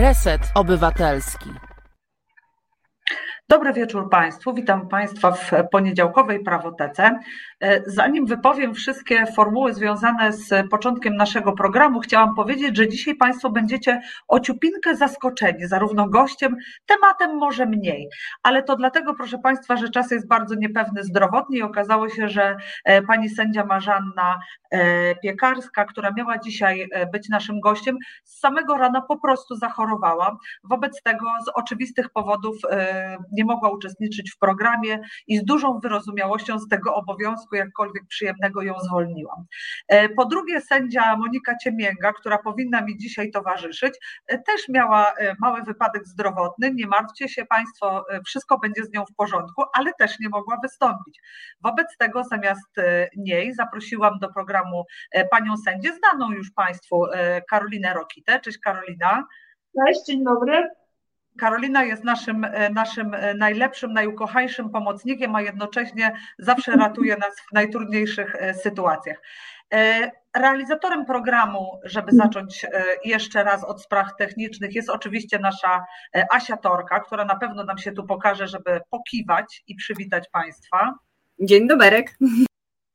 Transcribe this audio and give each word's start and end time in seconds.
Reset 0.00 0.40
Obywatelski. 0.54 1.69
Dobry 3.50 3.72
wieczór 3.72 4.10
Państwu. 4.10 4.54
Witam 4.54 4.88
Państwa 4.88 5.32
w 5.32 5.50
poniedziałkowej 5.72 6.44
prawotece. 6.44 7.18
E, 7.60 7.82
zanim 7.86 8.26
wypowiem 8.26 8.74
wszystkie 8.74 9.26
formuły 9.26 9.74
związane 9.74 10.32
z 10.32 10.68
początkiem 10.70 11.16
naszego 11.16 11.52
programu, 11.52 12.00
chciałam 12.00 12.34
powiedzieć, 12.34 12.76
że 12.76 12.88
dzisiaj 12.88 13.14
Państwo 13.14 13.50
będziecie 13.50 14.00
ociupinkę 14.28 14.96
zaskoczeni, 14.96 15.66
zarówno 15.66 16.08
gościem, 16.08 16.56
tematem 16.86 17.36
może 17.38 17.66
mniej, 17.66 18.08
ale 18.42 18.62
to 18.62 18.76
dlatego, 18.76 19.14
proszę 19.14 19.38
Państwa, 19.38 19.76
że 19.76 19.88
czas 19.88 20.10
jest 20.10 20.28
bardzo 20.28 20.54
niepewny 20.54 21.04
zdrowotnie 21.04 21.58
i 21.58 21.62
okazało 21.62 22.08
się, 22.08 22.28
że 22.28 22.56
e, 22.84 23.02
pani 23.02 23.28
sędzia 23.28 23.64
Marzanna 23.64 24.40
e, 24.70 25.14
Piekarska, 25.14 25.84
która 25.84 26.10
miała 26.16 26.38
dzisiaj 26.38 26.88
być 27.12 27.28
naszym 27.28 27.60
gościem, 27.60 27.98
z 28.24 28.40
samego 28.40 28.76
rana 28.76 29.00
po 29.00 29.18
prostu 29.18 29.54
zachorowała. 29.54 30.36
Wobec 30.64 31.02
tego 31.02 31.26
z 31.44 31.48
oczywistych 31.54 32.10
powodów 32.10 32.56
mogła 33.44 33.70
uczestniczyć 33.70 34.30
w 34.30 34.38
programie 34.38 35.00
i 35.26 35.38
z 35.38 35.44
dużą 35.44 35.78
wyrozumiałością 35.78 36.58
z 36.58 36.68
tego 36.68 36.94
obowiązku, 36.94 37.56
jakkolwiek 37.56 38.06
przyjemnego, 38.08 38.62
ją 38.62 38.74
zwolniłam. 38.80 39.44
E, 39.88 40.08
po 40.08 40.24
drugie, 40.24 40.60
sędzia 40.60 41.16
Monika 41.16 41.56
Ciemięga, 41.56 42.12
która 42.12 42.38
powinna 42.38 42.80
mi 42.80 42.98
dzisiaj 42.98 43.30
towarzyszyć, 43.30 43.94
e, 44.26 44.38
też 44.38 44.68
miała 44.68 45.12
e, 45.12 45.34
mały 45.40 45.62
wypadek 45.62 46.06
zdrowotny. 46.06 46.74
Nie 46.74 46.86
martwcie 46.86 47.28
się 47.28 47.44
Państwo, 47.44 48.04
wszystko 48.26 48.58
będzie 48.58 48.84
z 48.84 48.92
nią 48.92 49.04
w 49.04 49.14
porządku, 49.14 49.62
ale 49.74 49.92
też 49.98 50.20
nie 50.20 50.28
mogła 50.28 50.58
wystąpić. 50.62 51.20
Wobec 51.60 51.96
tego, 51.98 52.24
zamiast 52.24 52.76
niej 53.16 53.54
zaprosiłam 53.54 54.18
do 54.18 54.32
programu 54.32 54.84
panią 55.30 55.56
sędzię, 55.56 55.90
znaną 55.92 56.32
już 56.32 56.50
Państwu, 56.50 57.04
Karolinę 57.50 57.94
Rokitę. 57.94 58.40
Cześć 58.40 58.58
Karolina. 58.58 59.24
Cześć, 59.86 60.06
dzień 60.06 60.24
dobry. 60.24 60.79
Karolina 61.40 61.84
jest 61.84 62.04
naszym, 62.04 62.44
e, 62.44 62.70
naszym 62.70 63.14
e, 63.14 63.34
najlepszym, 63.34 63.92
najukochańszym 63.92 64.70
pomocnikiem, 64.70 65.34
a 65.34 65.42
jednocześnie 65.42 66.12
zawsze 66.38 66.72
ratuje 66.72 67.16
nas 67.16 67.40
w 67.40 67.52
najtrudniejszych 67.52 68.34
e, 68.34 68.54
sytuacjach. 68.54 69.22
Realizatorem 70.36 71.04
programu, 71.04 71.80
żeby 71.84 72.12
zacząć 72.12 72.66
jeszcze 73.04 73.44
raz 73.44 73.64
od 73.64 73.82
spraw 73.82 74.16
technicznych, 74.18 74.74
jest 74.74 74.90
oczywiście 74.90 75.38
nasza 75.38 75.84
Asia 76.30 76.56
Torka, 76.56 77.00
która 77.00 77.24
na 77.24 77.36
pewno 77.36 77.64
nam 77.64 77.78
się 77.78 77.92
tu 77.92 78.06
pokaże, 78.06 78.48
żeby 78.48 78.80
pokiwać 78.90 79.62
i 79.66 79.74
przywitać 79.74 80.28
Państwa. 80.32 80.94
Dzień 81.40 81.68
dobry. 81.68 82.04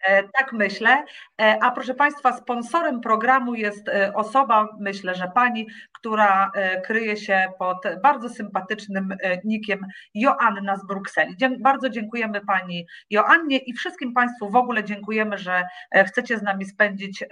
E, 0.06 0.23
tak 0.23 0.53
myślę. 0.53 1.03
E, 1.42 1.58
a 1.61 1.72
proszę 1.72 1.94
Państwa, 1.94 2.38
sponsorem 2.38 3.02
programu 3.02 3.56
jest 3.56 3.89
e, 3.89 4.14
osoba, 4.14 4.67
myślę, 4.80 5.16
że 5.16 5.31
pani, 5.36 5.67
która 5.94 6.52
kryje 6.84 7.17
się 7.17 7.47
pod 7.59 7.78
bardzo 8.03 8.30
sympatycznym 8.30 9.16
nikiem 9.44 9.80
Joanna 10.14 10.75
z 10.78 10.88
Brukseli. 10.88 11.36
Bardzo 11.59 11.89
dziękujemy 11.89 12.42
Pani 12.42 12.88
Joannie 13.09 13.58
i 13.58 13.73
wszystkim 13.73 14.14
Państwu 14.14 14.50
w 14.50 14.56
ogóle 14.56 14.84
dziękujemy, 14.84 15.38
że 15.38 15.64
chcecie 16.08 16.38
z 16.38 16.42
nami 16.42 16.66
spędzić 16.66 17.23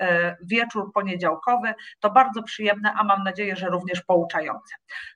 wieczór 0.44 0.92
poniedziałkowy. 0.94 1.74
To 2.00 2.12
bardzo 2.12 2.44
przyjemne, 2.44 2.94
a 2.94 3.04
mam 3.04 3.24
nadzieję, 3.24 3.56
że 3.56 3.68
również 3.68 4.02
pouczające. 4.02 4.76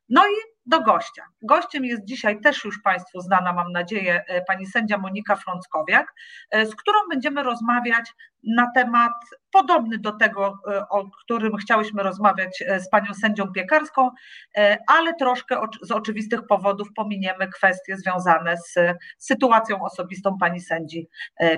No 0.10 0.28
i 0.28 0.57
do 0.68 0.82
gościa. 0.82 1.24
Gościem 1.42 1.86
jest 1.86 2.04
dzisiaj 2.06 2.42
też 2.42 2.64
już 2.64 2.82
Państwu 2.82 3.22
znana, 3.22 3.54
mam 3.54 3.72
nadzieję, 3.72 4.24
e, 4.28 4.42
pani 4.42 4.66
sędzia 4.66 4.98
Monika 4.98 5.36
Frąckowiak, 5.36 6.14
e, 6.52 6.66
z 6.66 6.76
którą 6.76 6.98
będziemy 7.10 7.44
rozmawiać 7.44 8.14
na 8.44 8.72
temat 8.76 9.14
podobny 9.52 9.98
do 9.98 10.12
tego, 10.12 10.60
e, 10.72 10.90
o 10.90 11.10
którym 11.24 11.58
chciałyśmy 11.58 12.04
rozmawiać 12.04 12.64
z 12.80 12.90
panią 12.90 13.14
sędzią 13.14 13.52
piekarską, 13.52 14.10
ale 14.88 15.14
troszkę 15.14 15.62
z 15.82 15.92
oczywistych 15.92 16.48
powodów 16.48 16.88
pominiemy 16.96 17.48
kwestie 17.48 17.98
związane 17.98 18.58
z 18.58 18.76
sytuacją 19.18 19.84
osobistą 19.84 20.38
pani 20.38 20.62
sędzi 20.62 21.10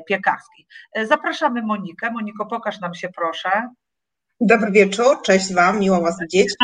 piekarskiej. 0.07 0.65
Zapraszamy 1.03 1.61
Monikę. 1.61 2.11
Moniko, 2.11 2.45
pokaż 2.45 2.79
nam 2.79 2.93
się 2.93 3.09
proszę. 3.09 3.69
Dobry 4.41 4.71
wieczór, 4.71 5.21
cześć 5.21 5.53
Wam, 5.53 5.79
miło 5.79 6.01
Was 6.01 6.19
widzieć. 6.21 6.55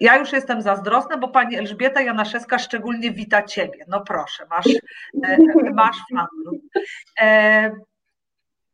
Ja 0.00 0.16
już 0.16 0.32
jestem 0.32 0.62
zazdrosna, 0.62 1.16
bo 1.16 1.28
pani 1.28 1.56
Elżbieta 1.56 2.00
Janaszewska 2.00 2.58
szczególnie 2.58 3.10
wita 3.10 3.42
ciebie. 3.42 3.84
No 3.88 4.00
proszę, 4.00 4.46
masz, 4.50 4.66
e, 5.24 5.38
masz 5.74 5.96
fanów. 6.12 6.60
E, 7.20 7.70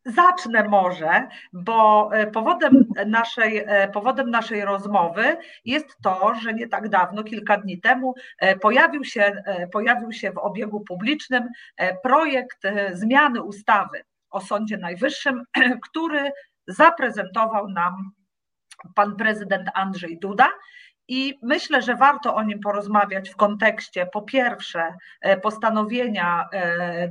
zacznę 0.05 0.69
może, 0.69 1.27
bo 1.53 2.09
e, 2.13 2.27
powodem 2.27 2.85
naszej, 3.05 3.65
powodem 3.93 4.29
naszej 4.29 4.65
rozmowy 4.65 5.37
jest 5.65 5.97
to, 6.03 6.35
że 6.41 6.53
nie 6.53 6.67
tak 6.67 6.89
dawno, 6.89 7.23
kilka 7.23 7.57
dni 7.57 7.81
temu, 7.81 8.15
pojawił 8.61 9.03
się, 9.03 9.43
pojawił 9.71 10.11
się 10.11 10.31
w 10.31 10.37
obiegu 10.37 10.81
publicznym 10.81 11.49
projekt 12.03 12.61
zmiany 12.93 13.41
ustawy 13.41 14.03
o 14.29 14.41
Sądzie 14.41 14.77
Najwyższym, 14.77 15.43
który 15.89 16.31
zaprezentował 16.67 17.69
nam 17.69 18.11
pan 18.95 19.15
prezydent 19.15 19.69
Andrzej 19.73 20.19
Duda 20.19 20.49
i 21.07 21.39
myślę, 21.41 21.81
że 21.81 21.95
warto 21.95 22.35
o 22.35 22.43
nim 22.43 22.59
porozmawiać 22.59 23.29
w 23.29 23.35
kontekście 23.35 24.05
po 24.05 24.21
pierwsze 24.21 24.93
e, 25.21 25.37
postanowienia 25.37 26.49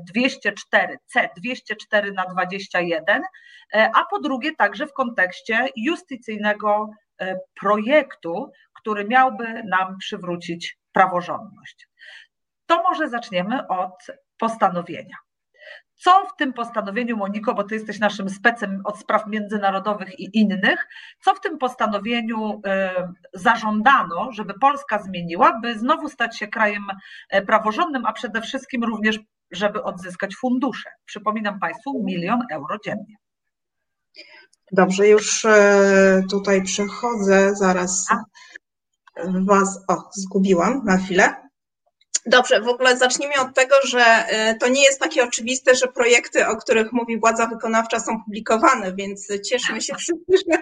204 0.08 0.98
C 1.06 1.28
204 1.36 2.12
na 2.12 2.25
21, 2.26 3.22
e, 3.75 3.91
a 3.94 4.04
po 4.10 4.20
drugie 4.20 4.56
także 4.56 4.86
w 4.86 4.92
kontekście 4.92 5.69
justycyjnego 5.76 6.91
e, 7.20 7.36
projektu, 7.60 8.52
który 8.81 9.04
miałby 9.04 9.62
nam 9.64 9.98
przywrócić 9.98 10.78
praworządność. 10.92 11.88
To 12.66 12.82
może 12.82 13.08
zaczniemy 13.08 13.69
od 13.69 14.06
postanowienia. 14.38 15.16
Co 16.04 16.26
w 16.26 16.36
tym 16.36 16.52
postanowieniu, 16.52 17.16
Moniko, 17.16 17.54
bo 17.54 17.64
ty 17.64 17.74
jesteś 17.74 17.98
naszym 17.98 18.30
specem 18.30 18.80
od 18.84 18.98
spraw 18.98 19.26
międzynarodowych 19.26 20.20
i 20.20 20.38
innych, 20.38 20.88
co 21.20 21.34
w 21.34 21.40
tym 21.40 21.58
postanowieniu 21.58 22.60
e, 22.66 23.12
zażądano, 23.34 24.32
żeby 24.32 24.54
Polska 24.54 25.02
zmieniła, 25.02 25.60
by 25.60 25.78
znowu 25.78 26.08
stać 26.08 26.38
się 26.38 26.48
krajem 26.48 26.86
e, 27.30 27.42
praworządnym, 27.42 28.06
a 28.06 28.12
przede 28.12 28.40
wszystkim 28.40 28.84
również, 28.84 29.18
żeby 29.50 29.82
odzyskać 29.82 30.36
fundusze? 30.36 30.90
Przypominam 31.04 31.60
Państwu, 31.60 32.02
milion 32.04 32.40
euro 32.52 32.76
dziennie. 32.84 33.16
Dobrze, 34.72 35.08
już 35.08 35.44
e, 35.44 36.22
tutaj 36.30 36.62
przechodzę, 36.62 37.54
zaraz 37.54 38.06
Was, 39.46 39.84
o, 39.88 40.10
zgubiłam 40.14 40.84
na 40.84 40.96
chwilę. 40.96 41.41
Dobrze, 42.26 42.60
w 42.60 42.68
ogóle 42.68 42.96
zacznijmy 42.96 43.34
od 43.40 43.54
tego, 43.54 43.74
że 43.84 44.24
y, 44.50 44.58
to 44.58 44.68
nie 44.68 44.82
jest 44.82 45.00
takie 45.00 45.24
oczywiste, 45.24 45.74
że 45.74 45.88
projekty, 45.88 46.46
o 46.46 46.56
których 46.56 46.92
mówi 46.92 47.18
władza 47.20 47.46
wykonawcza, 47.46 48.00
są 48.00 48.24
publikowane, 48.24 48.94
więc 48.94 49.28
cieszmy 49.48 49.80
się 49.80 49.94
wszyscy, 49.94 50.32
że 50.50 50.58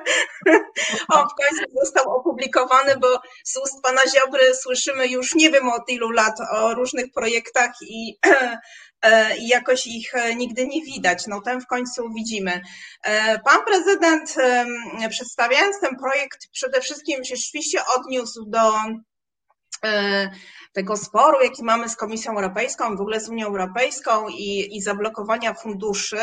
on 1.15 1.27
w 1.29 1.35
końcu 1.35 1.65
został 1.85 2.17
opublikowany, 2.17 2.97
bo 2.97 3.21
z 3.45 3.57
ust 3.57 3.83
pana 3.83 4.01
Ziobry 4.15 4.55
słyszymy 4.55 5.09
już 5.09 5.35
nie 5.35 5.51
wiem 5.51 5.69
od 5.69 5.89
ilu 5.89 6.11
lat 6.11 6.35
o 6.53 6.75
różnych 6.75 7.13
projektach 7.15 7.73
i 7.89 8.19
e, 9.03 9.37
i 9.37 9.49
jakoś 9.49 9.87
ich 9.87 10.15
e, 10.15 10.35
nigdy 10.35 10.67
nie 10.67 10.83
widać. 10.83 11.27
No 11.27 11.41
ten 11.41 11.61
w 11.61 11.67
końcu 11.67 12.13
widzimy. 12.15 12.63
E, 13.05 13.39
pan 13.39 13.65
prezydent 13.65 14.35
przedstawiając 15.11 15.81
ten 15.81 15.97
projekt 15.97 16.49
przede 16.53 16.81
wszystkim 16.81 17.25
się 17.25 17.37
rzeczywiście 17.37 17.79
odniósł 17.97 18.45
do 18.47 18.73
tego 20.73 20.97
sporu, 20.97 21.43
jaki 21.43 21.63
mamy 21.63 21.89
z 21.89 21.97
Komisją 21.97 22.33
Europejską, 22.33 22.97
w 22.97 23.01
ogóle 23.01 23.21
z 23.21 23.29
Unią 23.29 23.47
Europejską 23.47 24.29
i, 24.29 24.77
i 24.77 24.83
zablokowania 24.83 25.55
funduszy. 25.55 26.19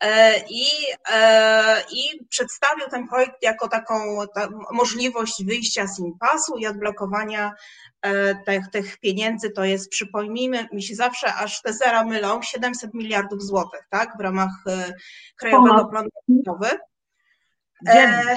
E, 0.00 0.38
I, 0.50 0.66
e, 1.12 1.82
I 1.92 2.26
przedstawił 2.28 2.86
ten 2.90 3.08
projekt 3.08 3.42
jako 3.42 3.68
taką 3.68 3.94
ta, 4.34 4.48
możliwość 4.72 5.44
wyjścia 5.44 5.86
z 5.86 5.98
impasu 5.98 6.56
i 6.56 6.66
odblokowania 6.66 7.52
e, 8.02 8.34
tych, 8.34 8.70
tych 8.70 8.98
pieniędzy. 8.98 9.50
To 9.50 9.64
jest, 9.64 9.90
przypomnijmy, 9.90 10.68
mi 10.72 10.82
się 10.82 10.94
zawsze 10.94 11.34
aż 11.34 11.62
te 11.62 11.72
zera 11.72 12.04
mylą, 12.04 12.42
700 12.42 12.94
miliardów 12.94 13.42
złotych, 13.42 13.80
tak, 13.90 14.16
w 14.18 14.20
ramach 14.20 14.50
Krajowego 15.36 15.84
Planu 15.84 16.08
Odbudowy. 16.14 16.78
E, 17.86 18.36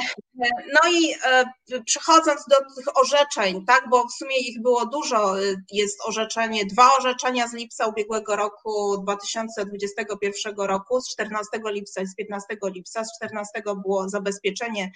no 0.74 0.91
i 0.91 1.13
e, 1.25 1.45
przechodząc 1.86 2.45
do 2.50 2.56
tych 2.75 2.97
orzeczeń, 2.97 3.65
tak, 3.65 3.89
bo 3.89 4.07
w 4.07 4.13
sumie 4.13 4.38
ich 4.38 4.62
było 4.62 4.86
dużo, 4.86 5.36
jest 5.71 6.00
orzeczenie, 6.06 6.65
dwa 6.65 6.89
orzeczenia 6.97 7.47
z 7.47 7.53
lipca 7.53 7.88
ubiegłego 7.88 8.36
roku, 8.36 8.97
2021 9.03 10.56
roku, 10.57 11.01
z 11.01 11.12
14 11.12 11.47
lipca 11.65 12.01
i 12.01 12.07
z 12.07 12.15
15 12.15 12.47
lipca, 12.63 13.03
z 13.03 13.15
14 13.15 13.62
było 13.65 14.09
zabezpieczenie, 14.09 14.91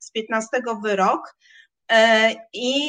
z 0.00 0.10
15 0.10 0.48
wyrok. 0.82 1.34
E, 1.90 2.32
I, 2.52 2.88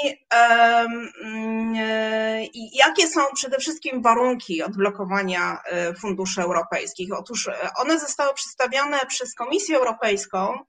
I, 2.54 2.78
jakie 2.78 3.08
są 3.08 3.22
przede 3.36 3.58
wszystkim 3.58 4.02
warunki 4.02 4.64
odblokowania 4.64 5.58
funduszy 6.02 6.42
europejskich? 6.42 7.10
Otóż 7.18 7.50
one 7.76 8.00
zostały 8.00 8.34
przedstawione 8.34 9.00
przez 9.08 9.36
Komisję 9.36 9.78
Europejską 9.78 10.60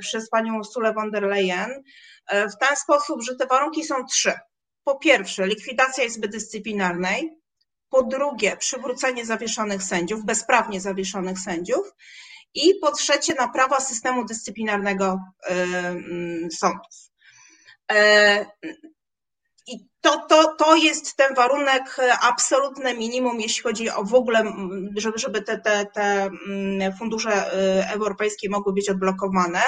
przez 0.00 0.30
panią 0.30 0.58
Ursula 0.58 0.92
von 0.92 1.10
der 1.10 1.22
Leyen 1.22 1.82
w 2.32 2.56
ten 2.60 2.76
sposób, 2.76 3.22
że 3.22 3.36
te 3.36 3.46
warunki 3.46 3.84
są 3.84 3.94
trzy. 4.06 4.32
Po 4.84 4.98
pierwsze, 4.98 5.46
likwidacja 5.46 6.04
Izby 6.04 6.28
Dyscyplinarnej, 6.28 7.38
po 7.90 8.02
drugie, 8.02 8.56
przywrócenie 8.56 9.26
zawieszonych 9.26 9.82
sędziów, 9.82 10.24
bezprawnie 10.24 10.80
zawieszonych 10.80 11.38
sędziów 11.38 11.92
i 12.54 12.74
po 12.74 12.92
trzecie, 12.92 13.34
naprawa 13.34 13.80
systemu 13.80 14.24
dyscyplinarnego 14.24 15.20
sądów. 16.50 17.10
I 19.68 19.88
to, 20.00 20.26
to, 20.28 20.54
to 20.58 20.76
jest 20.76 21.16
ten 21.16 21.34
warunek 21.34 21.96
absolutne 22.22 22.94
minimum, 22.94 23.40
jeśli 23.40 23.62
chodzi 23.62 23.90
o 23.90 24.04
w 24.04 24.14
ogóle, 24.14 24.44
żeby, 24.96 25.18
żeby 25.18 25.42
te, 25.42 25.58
te, 25.58 25.86
te 25.94 26.30
fundusze 26.98 27.52
europejskie 27.92 28.50
mogły 28.50 28.72
być 28.72 28.90
odblokowane. 28.90 29.60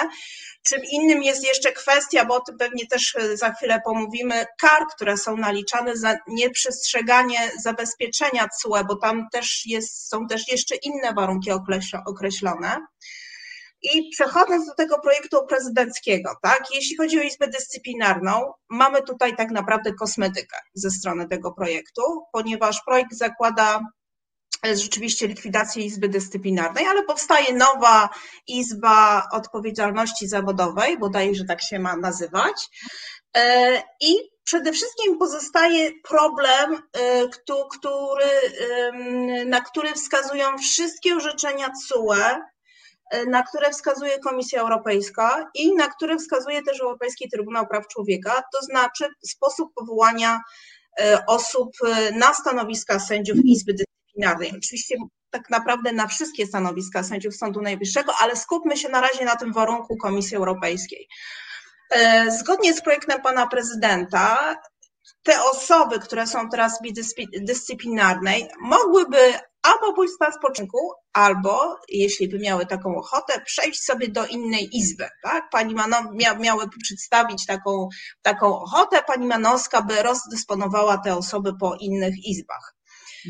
Czym 0.63 0.81
innym 0.91 1.23
jest 1.23 1.47
jeszcze 1.47 1.71
kwestia, 1.71 2.25
bo 2.25 2.35
o 2.35 2.39
tym 2.39 2.57
pewnie 2.57 2.87
też 2.87 3.17
za 3.33 3.53
chwilę 3.53 3.81
pomówimy, 3.85 4.45
kar, 4.61 4.87
które 4.95 5.17
są 5.17 5.37
naliczane 5.37 5.97
za 5.97 6.17
nieprzestrzeganie 6.27 7.51
zabezpieczenia 7.63 8.47
CUE, 8.61 8.83
bo 8.87 8.95
tam 8.95 9.27
też 9.31 9.65
jest, 9.65 10.09
są 10.09 10.27
też 10.27 10.51
jeszcze 10.51 10.75
inne 10.75 11.13
warunki 11.13 11.51
określone. 12.05 12.77
I 13.83 14.09
przechodząc 14.09 14.67
do 14.67 14.75
tego 14.75 14.99
projektu 14.99 15.47
prezydenckiego, 15.47 16.35
tak, 16.41 16.63
jeśli 16.73 16.97
chodzi 16.97 17.19
o 17.19 17.23
Izbę 17.23 17.47
Dyscyplinarną, 17.47 18.53
mamy 18.69 19.01
tutaj 19.01 19.35
tak 19.35 19.51
naprawdę 19.51 19.93
kosmetykę 19.93 20.57
ze 20.73 20.91
strony 20.91 21.27
tego 21.27 21.51
projektu, 21.51 22.01
ponieważ 22.31 22.81
projekt 22.85 23.13
zakłada 23.13 23.79
e, 24.65 24.75
rzeczywiście 24.75 25.27
likwidację 25.27 25.85
Izby 25.85 26.09
Dyscyplinarnej, 26.09 26.85
ale 26.85 27.03
powstaje 27.03 27.53
nowa 27.53 28.09
Izba 28.47 29.27
Odpowiedzialności 29.31 30.27
Zawodowej, 30.27 30.97
bodaj, 30.99 31.35
że 31.35 31.45
tak 31.45 31.61
się 31.61 31.79
ma 31.79 31.95
nazywać. 31.95 32.69
E, 33.37 33.77
I 34.01 34.15
przede 34.43 34.71
wszystkim 34.71 35.17
pozostaje 35.17 35.91
problem, 36.09 36.75
e, 36.93 37.27
który, 37.71 38.29
na 39.45 39.61
który 39.61 39.93
wskazują 39.93 40.57
wszystkie 40.57 41.15
orzeczenia 41.15 41.69
CUE 41.87 42.51
na 43.27 43.43
które 43.43 43.71
wskazuje 43.71 44.19
Komisja 44.19 44.61
Europejska 44.61 45.49
i 45.55 45.75
na 45.75 45.87
które 45.87 46.17
wskazuje 46.17 46.63
też 46.63 46.81
Europejski 46.81 47.29
Trybunał 47.29 47.67
Praw 47.67 47.87
Człowieka, 47.87 48.43
to 48.53 48.61
znaczy 48.61 49.07
sposób 49.25 49.73
powołania 49.75 50.39
e, 50.99 51.25
osób 51.27 51.69
e, 51.87 52.11
na 52.11 52.33
stanowiska 52.33 52.99
sędziów 52.99 53.37
Izby 53.45 53.73
Dyscyplinarnej. 53.73 54.53
Oczywiście 54.57 54.95
tak 55.29 55.49
naprawdę 55.49 55.93
na 55.93 56.07
wszystkie 56.07 56.47
stanowiska 56.47 57.03
sędziów 57.03 57.35
Sądu 57.35 57.61
Najwyższego, 57.61 58.13
ale 58.19 58.35
skupmy 58.35 58.77
się 58.77 58.89
na 58.89 59.01
razie 59.01 59.25
na 59.25 59.35
tym 59.35 59.53
warunku 59.53 59.97
Komisji 59.97 60.37
Europejskiej. 60.37 61.07
E, 61.91 62.31
zgodnie 62.31 62.73
z 62.73 62.81
projektem 62.81 63.21
pana 63.21 63.47
prezydenta, 63.47 64.55
te 65.23 65.43
osoby, 65.43 65.99
które 65.99 66.27
są 66.27 66.49
teraz 66.49 66.79
w 66.79 67.45
dyscyplinarnej, 67.45 68.47
mogłyby 68.61 69.33
albo 69.63 69.93
pójść 69.93 70.13
na 70.19 70.31
spoczynku, 70.31 70.77
albo, 71.13 71.79
jeśli 71.89 72.29
by 72.29 72.39
miały 72.39 72.65
taką 72.65 72.95
ochotę, 72.95 73.41
przejść 73.45 73.83
sobie 73.83 74.07
do 74.07 74.25
innej 74.25 74.77
izby. 74.77 75.07
Tak? 75.23 75.49
Pani 75.49 75.75
Mano, 75.75 75.97
mia, 76.11 76.35
miałyby 76.35 76.77
przedstawić 76.83 77.45
taką, 77.45 77.89
taką 78.21 78.59
ochotę, 78.59 79.03
pani 79.07 79.27
Manowska 79.27 79.81
by 79.81 80.03
rozdysponowała 80.03 80.97
te 80.97 81.15
osoby 81.15 81.57
po 81.57 81.75
innych 81.75 82.25
izbach. 82.25 82.75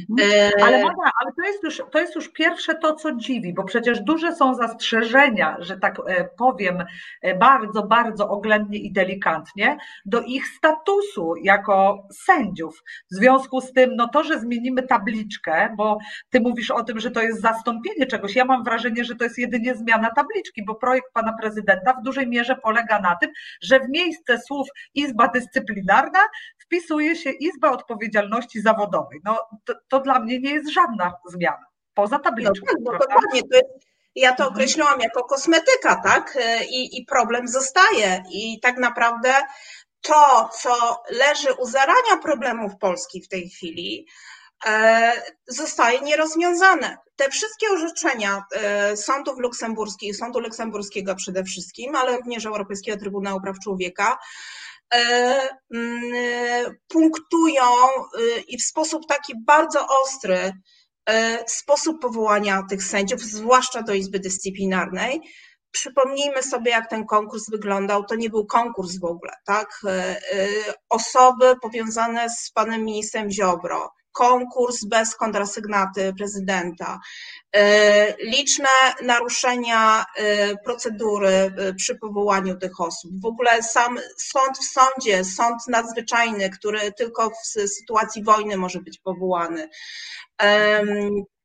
Mhm. 0.10 0.30
E, 0.34 0.64
ale 0.64 0.78
Monia, 0.82 1.12
ale 1.22 1.32
to 1.36 1.42
jest, 1.42 1.64
już, 1.64 1.82
to 1.92 2.00
jest 2.00 2.16
już 2.16 2.30
pierwsze 2.30 2.76
to, 2.76 2.96
co 2.96 3.16
dziwi, 3.16 3.54
bo 3.54 3.64
przecież 3.64 4.00
duże 4.00 4.36
są 4.36 4.56
zastrzeżenia, 4.56 5.58
że 5.60 5.78
tak 5.78 5.98
e, 6.08 6.30
powiem 6.38 6.84
e, 7.22 7.36
bardzo, 7.38 7.84
bardzo 7.84 8.30
oględnie 8.30 8.80
i 8.80 8.92
delikatnie, 8.92 9.78
do 10.06 10.22
ich 10.22 10.48
statusu 10.48 11.36
jako 11.44 12.08
sędziów. 12.12 12.84
W 13.12 13.16
związku 13.16 13.62
z 13.62 13.74
tym, 13.74 13.96
no 13.96 14.08
to, 14.08 14.24
że 14.24 14.40
zmienimy 14.40 14.84
tabliczkę, 14.84 15.74
bo 15.78 15.98
ty 16.30 16.42
mówisz 16.42 16.72
o 16.72 16.84
tym, 16.84 17.00
że 17.00 17.12
to 17.12 17.22
jest 17.22 17.42
zastąpienie 17.42 18.06
czegoś, 18.06 18.36
ja 18.36 18.46
mam 18.46 18.64
wrażenie, 18.64 19.06
że 19.06 19.16
to 19.16 19.24
jest 19.24 19.38
jedynie 19.38 19.76
zmiana 19.76 20.12
tabliczki, 20.16 20.66
bo 20.66 20.76
projekt 20.76 21.14
pana 21.14 21.34
prezydenta 21.42 21.94
w 21.94 22.04
dużej 22.04 22.28
mierze 22.28 22.56
polega 22.56 23.00
na 23.02 23.16
tym, 23.16 23.32
że 23.62 23.80
w 23.80 23.90
miejsce 23.90 24.40
słów 24.40 24.68
Izba 24.96 25.28
Dyscyplinarna 25.28 26.20
wpisuje 26.58 27.16
się 27.16 27.30
Izba 27.30 27.72
Odpowiedzialności 27.72 28.62
Zawodowej. 28.62 29.20
No, 29.24 29.40
to, 29.66 29.74
to 29.88 30.00
dla 30.00 30.20
mnie 30.20 30.40
nie 30.40 30.52
jest 30.54 30.70
żadna 30.70 31.14
zmiana, 31.26 31.66
poza 31.94 32.20
tabliczką. 32.20 32.66
No, 32.82 32.92
no 32.92 33.00
dokładnie, 33.00 33.42
to 33.42 33.56
jest, 33.56 33.70
ja 34.16 34.30
to 34.30 34.44
mhm. 34.44 34.50
określiłam 34.54 35.00
jako 35.00 35.24
kosmetyka, 35.24 36.02
tak? 36.04 36.38
I, 36.70 36.98
I 36.98 37.06
problem 37.06 37.48
zostaje. 37.48 38.24
I 38.32 38.60
tak 38.60 38.78
naprawdę 38.78 39.34
to, 40.02 40.50
co 40.62 41.04
leży 41.10 41.54
u 41.54 41.66
zarania 41.66 42.18
problemów 42.22 42.72
Polski 42.80 43.22
w 43.22 43.28
tej 43.28 43.50
chwili, 43.50 44.08
e, 44.66 45.12
zostaje 45.48 46.02
nierozwiązane. 46.02 46.98
Te 47.16 47.30
wszystkie 47.30 47.68
orzeczenia 47.70 48.44
e, 48.56 48.98
sądów 48.98 49.40
luksemburskich, 49.40 50.16
sądu 50.16 50.40
luksemburskiego 50.40 51.16
przede 51.16 51.44
wszystkim, 51.44 51.96
ale 51.96 52.18
również 52.18 52.46
Europejskiego 52.46 52.98
Trybunału 52.98 53.42
Praw 53.42 53.56
Człowieka, 53.64 54.18
E, 54.18 54.61
punktują 56.88 57.64
y, 58.20 58.40
i 58.48 58.58
w 58.58 58.64
sposób 58.64 59.08
taki 59.08 59.34
bardzo 59.46 59.88
ostry 60.04 60.52
e, 61.10 61.44
sposób 61.48 62.02
powołania 62.02 62.64
tych 62.70 62.84
sędziów, 62.84 63.22
zwłaszcza 63.22 63.82
do 63.82 63.94
Izby 63.94 64.20
Dyscyplinarnej. 64.20 65.22
Przypomnijmy 65.72 66.44
sobie, 66.44 66.72
jak 66.72 66.90
ten 66.90 67.06
konkurs 67.06 67.50
wyglądał. 67.50 68.04
To 68.04 68.16
nie 68.16 68.30
był 68.30 68.46
konkurs 68.46 69.00
w 69.00 69.06
ogóle, 69.06 69.34
tak? 69.46 69.82
E, 69.86 70.20
osoby 70.90 71.56
powiązane 71.62 72.30
z 72.30 72.52
panem 72.52 72.86
ministrem 72.86 73.32
Ziobro, 73.32 73.92
konkurs 74.12 74.86
bez 74.86 75.16
kontrasygnaty 75.16 76.14
prezydenta, 76.18 77.00
e, 77.56 78.16
liczne 78.18 78.68
naruszenia 79.04 80.06
e, 80.16 80.56
procedury 80.58 81.30
e, 81.30 81.74
przy 81.74 81.96
powołaniu 81.96 82.58
tych 82.58 82.82
osób. 82.82 83.12
W 83.22 83.26
ogóle 83.26 83.64
sam 83.64 84.00
sąd 84.18 84.58
w 84.58 84.64
sądzie, 84.64 85.24
sąd 85.24 85.68
nadzwyczajny, 85.68 86.50
który 86.50 86.92
tylko 86.92 87.30
w 87.30 87.48
sytuacji 87.68 88.24
wojny 88.24 88.58
może 88.58 88.80
być 88.80 89.00
powołany. 89.00 89.70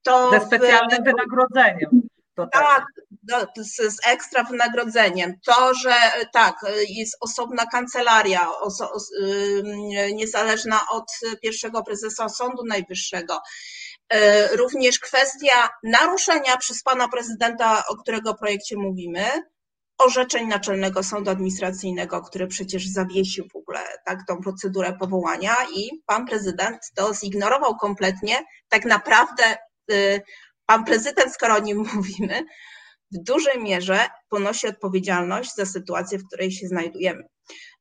To 0.02 0.30
Ze 0.30 0.40
specjalnym 0.40 1.04
wynagrodzeniem. 1.04 2.08
To 2.36 2.46
tak, 2.46 2.84
tak 3.30 3.48
z, 3.56 3.76
z, 3.76 4.06
ekstra 4.06 4.44
wynagrodzeniem. 4.44 5.34
To, 5.46 5.74
że 5.74 5.94
tak, 6.32 6.54
jest 6.88 7.16
osobna 7.20 7.66
kancelaria, 7.66 8.50
oso, 8.60 8.92
niezależna 10.14 10.80
od 10.90 11.04
pierwszego 11.42 11.82
prezesa 11.82 12.28
Sądu 12.28 12.64
Najwyższego. 12.64 13.40
E, 14.08 14.48
również 14.56 14.98
kwestia 14.98 15.68
naruszenia 15.82 16.56
przez 16.56 16.82
pana 16.82 17.08
prezydenta, 17.08 17.84
o 17.88 17.96
którego 17.96 18.34
projekcie 18.34 18.76
mówimy, 18.76 19.24
orzeczeń 19.98 20.46
Naczelnego 20.46 21.02
Sądu 21.02 21.30
Administracyjnego, 21.30 22.22
który 22.22 22.46
przecież 22.46 22.88
zawiesił 22.88 23.48
w 23.52 23.56
ogóle 23.56 23.80
tak, 24.04 24.18
tą 24.28 24.40
procedurę 24.40 24.92
powołania 25.00 25.54
i 25.76 25.90
pan 26.06 26.26
prezydent 26.26 26.78
to 26.94 27.14
zignorował 27.14 27.76
kompletnie. 27.76 28.36
Tak 28.68 28.84
naprawdę 28.84 29.56
Pan 30.66 30.84
prezydent, 30.84 31.34
skoro 31.34 31.54
o 31.54 31.58
nim 31.58 31.78
mówimy, 31.94 32.44
w 33.12 33.22
dużej 33.22 33.62
mierze 33.62 34.08
ponosi 34.28 34.66
odpowiedzialność 34.66 35.54
za 35.54 35.66
sytuację, 35.66 36.18
w 36.18 36.26
której 36.26 36.52
się 36.52 36.68
znajdujemy. 36.68 37.22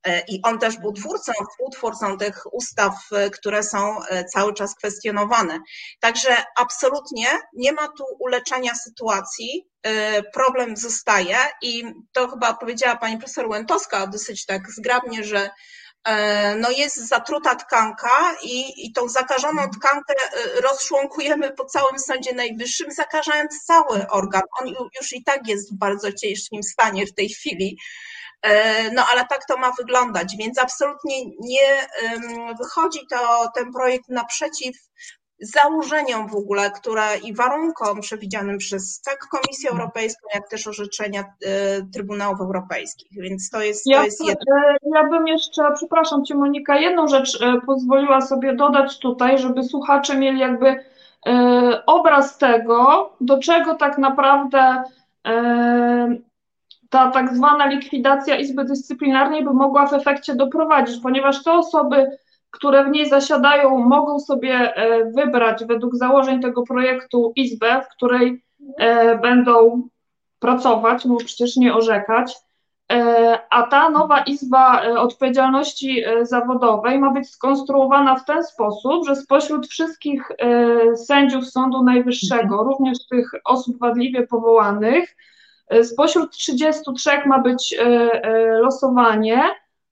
E, 0.05 0.19
I 0.27 0.39
on 0.43 0.59
też 0.59 0.77
był 0.77 0.93
twórcą, 0.93 1.31
współtwórcą 1.51 2.17
tych 2.17 2.53
ustaw, 2.53 2.93
e, 3.11 3.29
które 3.29 3.63
są 3.63 4.03
e, 4.03 4.25
cały 4.25 4.53
czas 4.53 4.75
kwestionowane. 4.75 5.59
Także 5.99 6.43
absolutnie 6.57 7.27
nie 7.53 7.71
ma 7.71 7.87
tu 7.87 8.03
uleczenia 8.19 8.75
sytuacji, 8.75 9.69
problem 10.33 10.77
zostaje 10.77 11.37
i 11.61 11.83
to 12.11 12.27
chyba 12.27 12.53
powiedziała 12.53 12.95
pani 12.95 13.17
profesor 13.17 13.47
Łętowska 13.47 14.07
dosyć 14.07 14.45
tak 14.45 14.61
zgrabnie, 14.71 15.23
że 15.23 15.49
no 16.57 16.71
jest 16.71 17.07
zatruta 17.07 17.55
tkanka 17.55 18.35
i, 18.43 18.85
i 18.87 18.91
tą 18.93 19.09
zakażoną 19.09 19.61
mhm. 19.61 19.71
tkankę 19.71 20.13
e, 20.13 20.61
rozczłonkujemy 20.61 21.51
po 21.51 21.65
całym 21.65 21.99
Sądzie 21.99 22.33
Najwyższym, 22.33 22.91
zakażając 22.91 23.63
cały 23.65 24.07
organ. 24.09 24.43
On 24.61 24.67
już 24.99 25.13
i 25.13 25.23
tak 25.23 25.47
jest 25.47 25.73
w 25.73 25.77
bardzo 25.77 26.11
ciężkim 26.11 26.63
stanie 26.63 27.05
w 27.05 27.13
tej 27.13 27.29
chwili. 27.29 27.77
E, 28.41 28.91
no 28.91 29.05
ale 29.11 29.25
tak 29.25 29.45
to 29.45 29.57
ma 29.57 29.71
wyglądać, 29.71 30.35
więc 30.39 30.57
absolutnie 30.57 31.25
nie 31.39 31.87
wychodzi 32.59 32.99
to 33.09 33.51
ten 33.55 33.71
projekt 33.73 34.09
naprzeciw 34.09 34.75
założeniom 35.39 36.27
w 36.27 36.35
ogóle, 36.35 36.71
które 36.71 37.03
i 37.23 37.33
warunkom 37.33 38.01
przewidzianym 38.01 38.57
przez 38.57 39.01
tak 39.01 39.17
Komisję 39.31 39.69
Europejską, 39.69 40.27
jak 40.33 40.49
też 40.49 40.67
orzeczenia 40.67 41.21
y, 41.21 41.45
Trybunałów 41.93 42.41
Europejskich. 42.41 43.07
Więc 43.11 43.49
to 43.49 43.61
jest, 43.61 43.87
ja, 43.87 43.97
to 43.97 44.05
jest 44.05 44.25
jedno. 44.25 44.55
E, 44.57 44.77
ja 44.95 45.09
bym 45.09 45.27
jeszcze, 45.27 45.63
przepraszam 45.75 46.25
Cię 46.25 46.35
Monika, 46.35 46.79
jedną 46.79 47.07
rzecz 47.07 47.41
e, 47.41 47.61
pozwoliła 47.65 48.21
sobie 48.21 48.55
dodać 48.55 48.99
tutaj, 48.99 49.37
żeby 49.37 49.63
słuchacze 49.63 50.17
mieli 50.17 50.39
jakby 50.39 50.67
e, 51.25 51.83
obraz 51.85 52.37
tego, 52.37 53.09
do 53.21 53.39
czego 53.39 53.75
tak 53.75 53.97
naprawdę 53.97 54.83
ta 56.89 57.11
tak 57.11 57.35
zwana 57.35 57.65
likwidacja 57.65 58.35
Izby 58.35 58.65
Dyscyplinarnej 58.65 59.43
by 59.43 59.53
mogła 59.53 59.87
w 59.87 59.93
efekcie 59.93 60.35
doprowadzić, 60.35 61.01
ponieważ 61.03 61.43
te 61.43 61.53
osoby, 61.53 62.17
które 62.55 62.85
w 62.85 62.89
niej 62.89 63.09
zasiadają, 63.09 63.77
mogą 63.77 64.19
sobie 64.19 64.75
e, 64.75 65.05
wybrać 65.11 65.65
według 65.65 65.95
założeń 65.95 66.41
tego 66.41 66.63
projektu 66.63 67.33
izbę, 67.35 67.81
w 67.81 67.95
której 67.95 68.43
e, 68.77 69.17
będą 69.17 69.87
pracować, 70.39 71.05
no 71.05 71.17
przecież 71.17 71.55
nie 71.55 71.73
orzekać. 71.73 72.35
E, 72.91 73.39
a 73.49 73.63
ta 73.63 73.89
nowa 73.89 74.19
Izba 74.21 74.81
Odpowiedzialności 74.97 76.03
Zawodowej 76.21 76.99
ma 76.99 77.11
być 77.11 77.29
skonstruowana 77.29 78.15
w 78.15 78.25
ten 78.25 78.43
sposób, 78.43 79.05
że 79.05 79.15
spośród 79.15 79.67
wszystkich 79.67 80.31
sędziów 80.95 81.49
Sądu 81.49 81.83
Najwyższego, 81.83 82.63
również 82.63 83.07
tych 83.07 83.31
osób 83.45 83.79
wadliwie 83.79 84.27
powołanych, 84.27 85.15
spośród 85.83 86.31
33 86.31 87.09
ma 87.25 87.39
być 87.39 87.77
losowanie, 88.61 89.43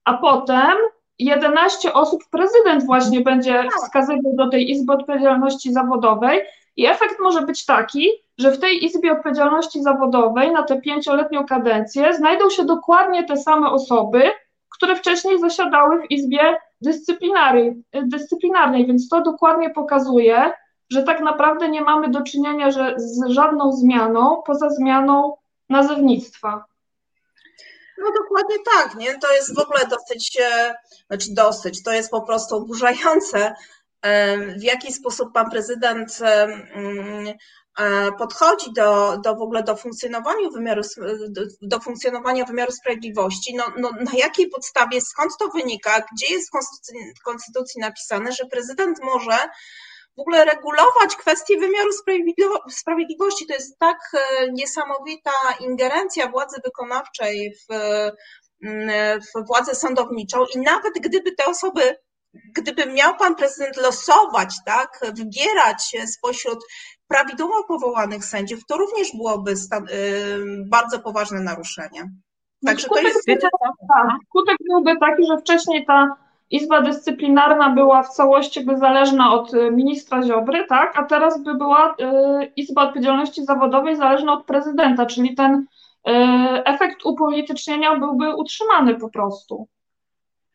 a 0.04 0.14
potem 0.14 0.76
11 1.18 1.92
osób 1.92 2.22
prezydent 2.30 2.86
właśnie 2.86 3.20
będzie 3.20 3.64
wskazywał 3.76 4.36
do 4.36 4.48
tej 4.48 4.70
Izby 4.70 4.92
Odpowiedzialności 4.92 5.72
Zawodowej. 5.72 6.40
I 6.76 6.86
efekt 6.86 7.20
może 7.20 7.42
być 7.42 7.64
taki, 7.64 8.08
że 8.38 8.50
w 8.50 8.60
tej 8.60 8.84
Izbie 8.84 9.12
Odpowiedzialności 9.12 9.82
Zawodowej 9.82 10.52
na 10.52 10.62
tę 10.62 10.80
pięcioletnią 10.80 11.46
kadencję 11.46 12.14
znajdą 12.14 12.50
się 12.50 12.64
dokładnie 12.64 13.24
te 13.24 13.36
same 13.36 13.70
osoby, 13.70 14.22
które 14.68 14.96
wcześniej 14.96 15.40
zasiadały 15.40 16.02
w 16.02 16.10
Izbie 16.10 16.56
Dyscyplinarnej, 16.80 17.84
dyscyplinarnej. 18.02 18.86
Więc 18.86 19.08
to 19.08 19.22
dokładnie 19.22 19.70
pokazuje, 19.70 20.52
że 20.90 21.02
tak 21.02 21.20
naprawdę 21.20 21.68
nie 21.68 21.80
mamy 21.80 22.08
do 22.08 22.22
czynienia 22.22 22.70
że 22.70 22.94
z 22.96 23.26
żadną 23.28 23.72
zmianą 23.72 24.42
poza 24.46 24.70
zmianą 24.70 25.36
nazewnictwa. 25.68 26.64
No 28.04 28.12
dokładnie 28.22 28.56
tak, 28.74 28.94
nie? 28.94 29.18
To 29.18 29.32
jest 29.32 29.54
w 29.54 29.58
ogóle 29.58 29.80
dosyć, 29.86 30.38
e, 30.40 30.74
znaczy 31.06 31.34
dosyć, 31.34 31.82
to 31.82 31.92
jest 31.92 32.10
po 32.10 32.22
prostu 32.22 32.56
oburzające, 32.56 33.54
e, 34.02 34.36
w 34.38 34.62
jaki 34.62 34.92
sposób 34.92 35.32
pan 35.32 35.50
prezydent 35.50 36.18
e, 36.22 36.42
mm, 36.44 37.34
podchodzi 38.18 38.72
do, 38.72 39.18
do 39.18 39.36
w 39.36 39.42
ogóle 39.42 39.62
do 39.62 39.76
funkcjonowania 39.76 40.48
wymiaru, 40.50 40.82
do 41.62 41.80
funkcjonowania 41.80 42.44
wymiaru 42.44 42.72
sprawiedliwości, 42.72 43.54
no, 43.56 43.64
no 43.76 43.90
na 43.90 44.12
jakiej 44.12 44.48
podstawie, 44.48 45.00
skąd 45.00 45.32
to 45.38 45.48
wynika, 45.48 46.04
gdzie 46.12 46.34
jest 46.34 46.48
w 46.48 46.50
konstytucji, 46.50 46.96
konstytucji 47.24 47.80
napisane, 47.80 48.32
że 48.32 48.44
prezydent 48.44 48.98
może 49.02 49.38
w 50.16 50.20
ogóle 50.20 50.44
regulować 50.44 51.16
kwestie 51.18 51.58
wymiaru 51.58 51.90
sprawiedliwości. 52.70 53.46
To 53.46 53.54
jest 53.54 53.78
tak 53.78 53.98
e, 54.14 54.52
niesamowita 54.52 55.30
ingerencja 55.60 56.28
władzy 56.28 56.56
wykonawczej 56.64 57.54
w, 57.54 57.74
mm, 58.64 59.20
w 59.20 59.46
władzę 59.46 59.74
sądowniczą 59.74 60.44
i 60.54 60.58
nawet 60.58 60.94
gdyby 61.00 61.32
te 61.32 61.46
osoby 61.46 61.96
gdyby 62.54 62.92
miał 62.92 63.16
pan 63.16 63.34
prezydent 63.34 63.76
losować, 63.76 64.54
tak, 64.66 65.00
wybierać 65.02 65.96
spośród 66.06 66.58
prawidłowo 67.08 67.64
powołanych 67.64 68.24
sędziów, 68.24 68.66
to 68.68 68.76
również 68.76 69.08
byłoby 69.16 69.56
stan, 69.56 69.88
y, 69.88 69.88
bardzo 70.70 70.98
poważne 70.98 71.40
naruszenie. 71.40 72.10
Także 72.66 72.88
to 72.88 73.00
jest. 73.00 73.26
Tak, 73.26 74.08
skutek 74.28 74.56
byłby 74.68 75.00
taki, 75.00 75.22
że 75.30 75.38
wcześniej 75.38 75.86
ta 75.86 76.23
Izba 76.50 76.80
Dyscyplinarna 76.80 77.70
była 77.70 78.02
w 78.02 78.08
całości 78.08 78.64
by 78.64 78.78
zależna 78.78 79.32
od 79.32 79.54
y, 79.54 79.70
ministra 79.70 80.22
Ziobry, 80.22 80.66
tak, 80.68 80.98
a 80.98 81.02
teraz 81.02 81.42
by 81.42 81.54
była 81.54 81.90
y, 81.90 82.52
Izba 82.56 82.82
Odpowiedzialności 82.82 83.44
Zawodowej 83.44 83.96
zależna 83.96 84.32
od 84.32 84.44
prezydenta, 84.44 85.06
czyli 85.06 85.34
ten 85.34 85.54
y, 85.54 85.64
efekt 86.64 87.06
upolitycznienia 87.06 87.96
byłby 87.96 88.36
utrzymany 88.36 88.94
po 88.94 89.08
prostu. 89.10 89.68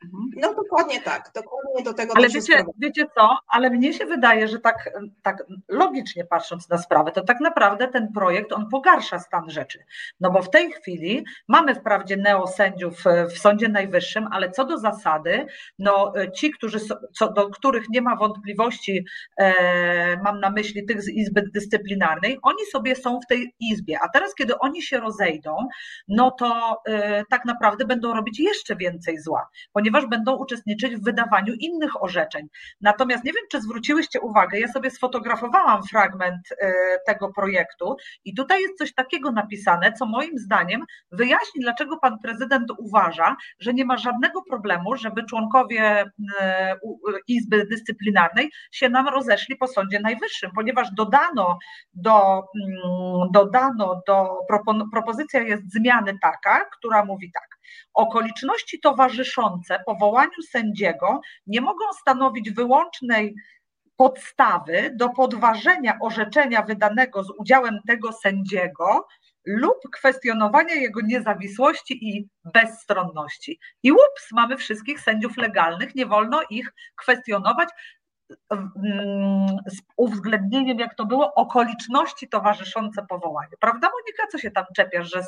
Mhm. 0.03 0.29
No 0.35 0.53
dokładnie 0.53 1.01
tak, 1.01 1.31
dokładnie 1.35 1.83
do 1.83 1.93
tego. 1.93 2.13
Ale 2.15 2.29
wiecie, 2.29 2.65
wiecie 2.77 3.05
co, 3.15 3.37
ale 3.47 3.69
mnie 3.69 3.93
się 3.93 4.05
wydaje, 4.05 4.47
że 4.47 4.59
tak, 4.59 4.89
tak 5.23 5.43
logicznie 5.67 6.25
patrząc 6.25 6.69
na 6.69 6.77
sprawę, 6.77 7.11
to 7.11 7.21
tak 7.23 7.39
naprawdę 7.39 7.87
ten 7.87 8.13
projekt, 8.13 8.53
on 8.53 8.69
pogarsza 8.69 9.19
stan 9.19 9.49
rzeczy. 9.49 9.83
No 10.19 10.31
bo 10.31 10.41
w 10.41 10.49
tej 10.49 10.71
chwili 10.71 11.25
mamy 11.47 11.75
wprawdzie 11.75 12.17
neosędziów 12.17 13.03
w 13.33 13.37
Sądzie 13.37 13.69
Najwyższym, 13.69 14.27
ale 14.31 14.51
co 14.51 14.65
do 14.65 14.77
zasady, 14.77 15.45
no 15.79 16.13
ci, 16.35 16.51
którzy, 16.51 16.79
co 17.13 17.33
do 17.33 17.49
których 17.49 17.89
nie 17.89 18.01
ma 18.01 18.15
wątpliwości, 18.15 19.05
e, 19.37 20.17
mam 20.17 20.39
na 20.39 20.49
myśli 20.49 20.85
tych 20.85 21.01
z 21.01 21.09
Izby 21.09 21.43
Dyscyplinarnej, 21.53 22.39
oni 22.41 22.65
sobie 22.71 22.95
są 22.95 23.19
w 23.19 23.27
tej 23.27 23.55
Izbie, 23.59 23.97
a 24.01 24.09
teraz 24.09 24.35
kiedy 24.35 24.59
oni 24.59 24.81
się 24.81 24.99
rozejdą, 24.99 25.57
no 26.07 26.31
to 26.31 26.81
e, 26.87 27.23
tak 27.29 27.45
naprawdę 27.45 27.85
będą 27.85 28.13
robić 28.13 28.39
jeszcze 28.39 28.75
więcej 28.75 29.19
zła, 29.19 29.49
ponieważ 29.73 29.88
ponieważ 29.91 30.09
będą 30.09 30.35
uczestniczyć 30.35 30.95
w 30.95 31.03
wydawaniu 31.03 31.53
innych 31.53 32.03
orzeczeń. 32.03 32.47
Natomiast 32.81 33.23
nie 33.23 33.33
wiem, 33.33 33.43
czy 33.51 33.61
zwróciłyście 33.61 34.19
uwagę, 34.21 34.59
ja 34.59 34.67
sobie 34.67 34.91
sfotografowałam 34.91 35.83
fragment 35.83 36.41
e, 36.61 36.73
tego 37.05 37.33
projektu 37.33 37.95
i 38.25 38.35
tutaj 38.35 38.61
jest 38.61 38.77
coś 38.77 38.93
takiego 38.93 39.31
napisane, 39.31 39.93
co 39.93 40.05
moim 40.05 40.37
zdaniem 40.37 40.85
wyjaśni, 41.11 41.61
dlaczego 41.61 41.97
pan 41.97 42.19
prezydent 42.19 42.71
uważa, 42.77 43.35
że 43.59 43.73
nie 43.73 43.85
ma 43.85 43.97
żadnego 43.97 44.41
problemu, 44.49 44.95
żeby 44.95 45.23
członkowie 45.23 46.05
e, 46.41 46.75
Izby 47.27 47.65
Dyscyplinarnej 47.65 48.51
się 48.71 48.89
nam 48.89 49.07
rozeszli 49.07 49.55
po 49.55 49.67
Sądzie 49.67 49.99
Najwyższym, 49.99 50.51
ponieważ 50.55 50.91
dodano 50.91 51.57
do, 51.93 52.43
mm, 52.65 53.31
dodano 53.33 54.01
do 54.07 54.29
propozycja 54.93 55.41
jest 55.41 55.73
zmiany 55.73 56.17
taka, 56.21 56.65
która 56.65 57.05
mówi 57.05 57.31
tak. 57.33 57.59
Okoliczności 57.93 58.79
towarzyszące 58.79 59.78
powołaniu 59.85 60.41
sędziego 60.51 61.21
nie 61.47 61.61
mogą 61.61 61.85
stanowić 62.01 62.51
wyłącznej 62.51 63.35
podstawy 63.97 64.91
do 64.95 65.09
podważenia 65.09 65.97
orzeczenia 66.01 66.61
wydanego 66.61 67.23
z 67.23 67.29
udziałem 67.37 67.79
tego 67.87 68.13
sędziego 68.13 69.07
lub 69.45 69.77
kwestionowania 69.93 70.75
jego 70.75 71.01
niezawisłości 71.01 72.09
i 72.09 72.27
bezstronności. 72.53 73.59
I 73.83 73.91
ups, 73.91 74.31
mamy 74.31 74.57
wszystkich 74.57 74.99
sędziów 74.99 75.37
legalnych, 75.37 75.95
nie 75.95 76.05
wolno 76.05 76.41
ich 76.49 76.73
kwestionować 76.95 77.69
z 79.67 79.77
uwzględnieniem, 79.97 80.79
jak 80.79 80.95
to 80.95 81.05
było, 81.05 81.33
okoliczności 81.33 82.29
towarzyszące 82.29 83.05
powołaniu. 83.09 83.51
Prawda, 83.59 83.89
Monika? 83.89 84.27
Co 84.31 84.37
się 84.37 84.51
tam 84.51 84.65
czepiasz, 84.75 85.11
że 85.11 85.23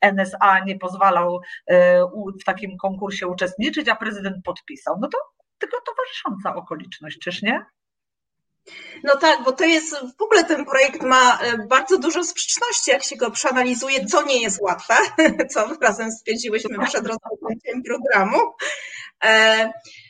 NSA 0.00 0.64
nie 0.64 0.78
pozwalał 0.78 1.40
e, 1.66 2.04
w 2.40 2.44
takim 2.44 2.76
konkursie 2.76 3.28
uczestniczyć, 3.28 3.88
a 3.88 3.96
prezydent 3.96 4.44
podpisał? 4.44 4.98
No 5.00 5.08
to 5.08 5.18
tylko 5.58 5.76
towarzysząca 5.86 6.54
okoliczność, 6.54 7.18
czyż 7.18 7.42
nie? 7.42 7.66
No 9.04 9.16
tak, 9.16 9.44
bo 9.44 9.52
to 9.52 9.64
jest, 9.64 9.96
w 10.18 10.22
ogóle 10.22 10.44
ten 10.44 10.64
projekt 10.64 11.02
ma 11.02 11.38
e, 11.38 11.58
bardzo 11.58 11.98
dużo 11.98 12.24
sprzeczności, 12.24 12.90
jak 12.90 13.04
się 13.04 13.16
go 13.16 13.30
przeanalizuje, 13.30 14.06
co 14.06 14.22
nie 14.22 14.42
jest 14.42 14.60
łatwe, 14.60 14.94
co 15.52 15.76
razem 15.80 16.12
stwierdziłyśmy 16.12 16.86
przed 16.86 17.06
rozpoczęciem 17.06 17.82
programu. 17.82 18.38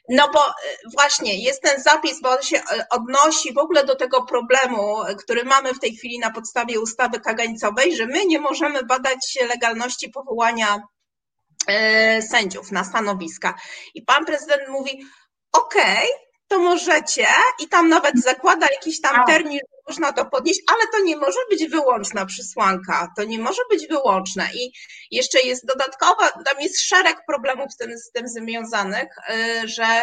No 0.09 0.29
bo 0.33 0.41
e, 0.41 0.53
właśnie 0.93 1.43
jest 1.43 1.63
ten 1.63 1.83
zapis, 1.83 2.21
bo 2.21 2.31
on 2.31 2.43
się 2.43 2.63
odnosi 2.91 3.53
w 3.53 3.59
ogóle 3.59 3.85
do 3.85 3.97
tego 3.97 4.23
problemu, 4.23 4.97
który 5.19 5.45
mamy 5.45 5.75
w 5.75 5.81
tej 5.81 5.97
chwili 5.97 6.19
na 6.19 6.31
podstawie 6.31 6.81
ustawy 6.81 7.21
kagańcowej, 7.21 7.97
że 7.97 8.07
my 8.07 8.27
nie 8.27 8.41
możemy 8.41 8.85
badać 8.85 9.39
legalności 9.49 10.09
powołania 10.09 10.83
sędziów 12.31 12.73
na 12.73 12.85
stanowiska. 12.85 13.55
I 13.95 14.03
pan 14.03 14.25
prezydent 14.25 14.69
mówi, 14.69 15.05
okej, 15.53 16.09
okay, 16.13 16.25
to 16.49 16.59
możecie 16.59 17.27
i 17.61 17.69
tam 17.69 17.89
nawet 17.89 18.23
zakłada 18.23 18.67
jakiś 18.73 19.01
tam 19.01 19.27
termin, 19.27 19.61
można 19.88 20.12
to 20.12 20.25
podnieść, 20.25 20.61
ale 20.73 20.87
to 20.93 21.05
nie 21.05 21.17
może 21.17 21.38
być 21.50 21.71
wyłączna 21.71 22.26
przysłanka, 22.26 23.12
to 23.17 23.25
nie 23.25 23.38
może 23.38 23.62
być 23.71 23.88
wyłączne 23.88 24.49
i 24.55 24.73
jeszcze 25.11 25.41
jest 25.41 25.67
dodatkowa, 25.67 26.29
tam 26.29 26.61
jest 26.61 26.81
szereg 26.81 27.17
problemów 27.26 27.73
z 27.73 27.76
tym, 27.76 27.99
z 27.99 28.11
tym 28.12 28.29
związanych, 28.29 29.09
y, 29.62 29.69
że 29.69 30.03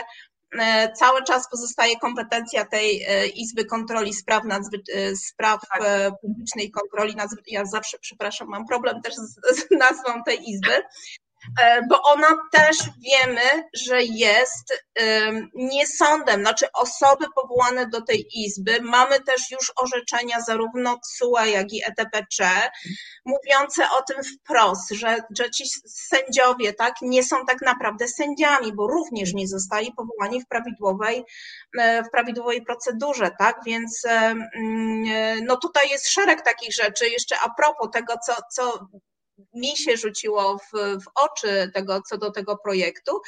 y, 0.56 0.60
cały 1.00 1.24
czas 1.24 1.50
pozostaje 1.50 2.00
kompetencja 2.00 2.66
tej 2.66 3.04
y, 3.04 3.28
Izby 3.28 3.66
Kontroli 3.66 4.14
Spraw, 4.14 4.44
nadzwy- 4.44 5.16
spraw 5.28 5.62
tak. 5.74 5.84
Publicznej 6.22 6.72
Kontroli. 6.72 7.16
Ja 7.48 7.66
zawsze, 7.66 7.98
przepraszam, 8.02 8.48
mam 8.48 8.68
problem 8.68 9.02
też 9.02 9.14
z, 9.16 9.58
z 9.60 9.72
nazwą 9.80 10.24
tej 10.26 10.50
Izby, 10.50 10.84
bo 11.90 12.02
ona 12.04 12.28
też 12.52 12.78
wiemy, 13.00 13.70
że 13.74 14.04
jest 14.04 14.84
nie 15.54 15.88
sądem, 15.88 16.42
znaczy 16.42 16.66
osoby 16.74 17.26
powołane 17.36 17.88
do 17.88 18.02
tej 18.02 18.26
izby. 18.34 18.82
Mamy 18.82 19.20
też 19.20 19.52
już 19.52 19.72
orzeczenia 19.76 20.42
zarówno 20.42 21.00
CUE, 21.00 21.46
jak 21.46 21.74
i 21.74 21.82
ETPC, 21.86 22.72
mówiące 23.26 23.84
o 23.92 24.02
tym 24.02 24.18
wprost, 24.24 24.90
że, 24.92 25.18
że 25.38 25.52
ci 25.52 25.64
sędziowie 25.88 26.74
tak, 26.74 26.96
nie 27.02 27.24
są 27.24 27.46
tak 27.46 27.62
naprawdę 27.62 28.08
sędziami, 28.08 28.74
bo 28.74 28.88
również 28.88 29.34
nie 29.34 29.48
zostali 29.48 29.94
powołani 29.94 30.42
w 30.42 30.48
prawidłowej, 30.48 31.24
e, 31.80 32.04
w 32.04 32.10
prawidłowej 32.10 32.62
procedurze, 32.62 33.32
tak? 33.40 33.60
Więc 33.66 34.06
mm, 34.06 35.46
no 35.46 35.58
tutaj 35.58 35.90
jest 35.90 36.10
szereg 36.10 36.42
takich 36.42 36.74
rzeczy. 36.74 37.10
Jeszcze 37.10 37.36
a 37.40 37.50
propos 37.50 37.90
tego, 37.94 38.14
co, 38.26 38.34
co 38.52 38.88
mi 39.54 39.78
się 39.78 39.98
rzuciło 39.98 40.58
w, 40.58 40.72
w 41.04 41.06
oczy 41.16 41.72
tego, 41.74 42.02
co 42.10 42.18
do 42.18 42.32
tego 42.32 42.58
projektu. 42.58 43.22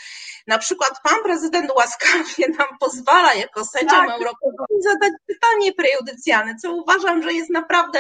Na 0.48 0.57
przykład 0.57 0.91
pan 1.03 1.24
prezydent 1.24 1.72
łaskawie 1.75 2.48
nam 2.57 2.67
pozwala 2.79 3.33
jako 3.33 3.65
sędziom 3.65 4.07
tak. 4.07 4.10
europejskim 4.10 4.81
zadać 4.81 5.12
pytanie 5.27 5.74
prejudycjalne, 5.74 6.55
co 6.62 6.74
uważam, 6.74 7.24
że 7.24 7.33
jest 7.33 7.50
naprawdę 7.50 8.00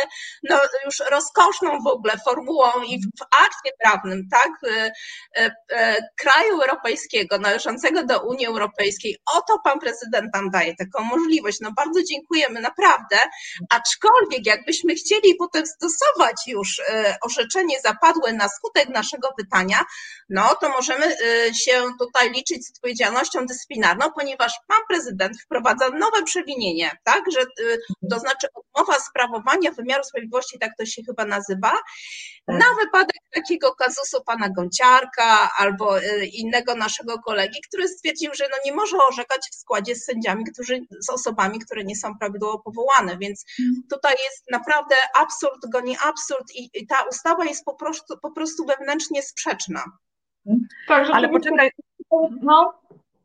no, 0.49 0.59
już 0.85 0.99
rozkoszną 1.11 1.79
w 1.83 1.87
ogóle 1.87 2.13
formułą 2.25 2.69
i 2.87 2.99
w 2.99 3.21
akcie 3.21 3.71
prawnym, 3.83 4.27
tak, 4.31 4.51
e, 4.63 4.91
e, 5.69 5.97
kraju 6.17 6.61
europejskiego 6.61 7.37
należącego 7.37 8.05
do 8.05 8.21
Unii 8.21 8.45
Europejskiej. 8.45 9.17
Oto 9.33 9.59
pan 9.63 9.79
prezydent 9.79 10.33
nam 10.33 10.49
daje 10.49 10.75
taką 10.75 11.03
możliwość. 11.03 11.57
No 11.61 11.71
bardzo 11.75 12.03
dziękujemy, 12.03 12.61
naprawdę. 12.61 13.17
Aczkolwiek 13.69 14.45
jakbyśmy 14.45 14.95
chcieli 14.95 15.35
potem 15.35 15.65
stosować 15.65 16.47
już 16.47 16.79
e, 16.79 17.17
orzeczenie 17.21 17.81
zapadłe 18.03 18.33
na 18.33 18.49
skutek 18.49 18.89
naszego 18.89 19.29
pytania, 19.37 19.85
no 20.29 20.55
to 20.61 20.69
możemy 20.69 21.15
się 21.53 21.83
tutaj 21.99 22.31
liczyć 22.31 22.67
z 22.67 22.71
odpowiedzialnością 22.71 23.45
dyscyplinarną, 23.45 24.11
ponieważ 24.11 24.53
pan 24.67 24.79
prezydent 24.87 25.41
wprowadza 25.41 25.89
nowe 25.89 26.23
przewinienie, 26.23 26.91
tak, 27.03 27.23
że 27.31 27.45
to 28.11 28.19
znaczy 28.19 28.47
odmowa 28.53 28.99
sprawowania 28.99 29.71
wymiaru 29.71 30.03
sprawiedliwości, 30.03 30.59
tak 30.59 30.71
to 30.79 30.85
się 30.85 31.01
chyba 31.07 31.25
nazywa, 31.25 31.71
tak. 32.45 32.59
na 32.59 32.65
wypadek 32.79 33.21
takiego 33.33 33.75
kazusu 33.75 34.23
pana 34.25 34.49
Gąciarka 34.49 35.49
albo 35.57 35.99
y, 35.99 36.25
innego 36.25 36.75
naszego 36.75 37.19
kolegi, 37.19 37.59
który 37.67 37.87
stwierdził, 37.87 38.31
że 38.33 38.47
no 38.51 38.57
nie 38.65 38.73
może 38.73 38.97
orzekać 39.09 39.49
w 39.51 39.55
składzie 39.55 39.95
z 39.95 40.05
sędziami, 40.05 40.43
którzy, 40.53 40.79
z 40.99 41.09
osobami, 41.09 41.59
które 41.59 41.83
nie 41.83 41.95
są 41.95 42.17
prawidłowo 42.17 42.59
powołane, 42.59 43.17
więc 43.17 43.45
mhm. 43.59 43.83
tutaj 43.89 44.15
jest 44.23 44.43
naprawdę 44.51 44.95
absurd, 45.15 45.69
goni 45.71 45.97
absurd 46.03 46.51
i, 46.55 46.69
i 46.73 46.87
ta 46.87 47.03
ustawa 47.11 47.45
jest 47.45 47.65
po 47.65 47.73
prostu, 47.73 47.82
po 48.21 48.31
prostu 48.31 48.65
wewnętrznie 48.65 49.21
sprzeczna. 49.21 49.83
Tak, 50.87 51.09
Ale 51.11 51.29
poczekaj. 51.29 51.71
No, 52.41 52.73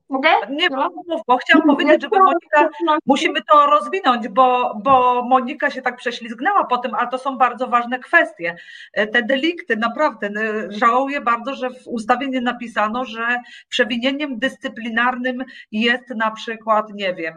Mogę? 0.09 0.29
Nie, 0.51 0.69
mów, 0.71 1.21
bo 1.27 1.37
chciałam 1.37 1.67
powiedzieć, 1.67 2.03
żeby 2.03 2.19
Monika, 2.19 2.69
musimy 3.07 3.43
to 3.43 3.67
rozwinąć, 3.67 4.29
bo, 4.29 4.81
bo 4.85 5.23
Monika 5.23 5.71
się 5.71 5.83
tak 5.83 5.97
prześlizgnęła 5.97 6.65
po 6.65 6.79
tym, 6.79 6.95
a 6.95 7.07
to 7.07 7.19
są 7.19 7.39
bardzo 7.39 7.67
ważne 7.67 7.99
kwestie. 7.99 8.57
E, 8.93 9.07
te 9.07 9.23
delikty, 9.23 9.77
naprawdę, 9.77 10.27
e, 10.27 10.73
żałuję 10.73 11.21
bardzo, 11.21 11.55
że 11.55 11.71
w 11.71 11.87
ustawie 11.87 12.29
nie 12.29 12.41
napisano, 12.41 13.05
że 13.05 13.41
przewinieniem 13.69 14.39
dyscyplinarnym 14.39 15.45
jest 15.73 16.11
na 16.11 16.31
przykład, 16.31 16.95
nie 16.95 17.15
wiem, 17.15 17.35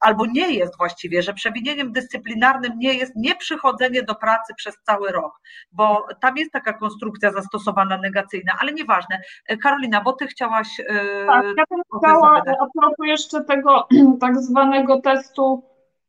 albo 0.00 0.26
nie 0.26 0.54
jest 0.54 0.78
właściwie, 0.78 1.22
że 1.22 1.32
przewinieniem 1.32 1.92
dyscyplinarnym 1.92 2.72
nie 2.78 2.94
jest 2.94 3.16
nieprzychodzenie 3.16 4.02
do 4.02 4.14
pracy 4.14 4.54
przez 4.56 4.74
cały 4.82 5.12
rok, 5.12 5.40
bo 5.72 6.06
tam 6.20 6.36
jest 6.36 6.52
taka 6.52 6.72
konstrukcja 6.72 7.32
zastosowana 7.32 7.98
negacyjna, 7.98 8.52
ale 8.60 8.72
nieważne. 8.72 9.20
Karolina, 9.62 10.00
bo 10.00 10.12
ty 10.12 10.26
chciałaś. 10.26 10.80
E, 10.80 11.26
tak, 11.26 11.44
ja 11.44 11.64
bym 11.70 11.82
chciała 11.98 12.42
a 12.60 12.80
propos 12.80 13.06
jeszcze 13.06 13.44
tego 13.44 13.88
tak 14.20 14.36
zwanego 14.36 15.00
testu 15.00 15.62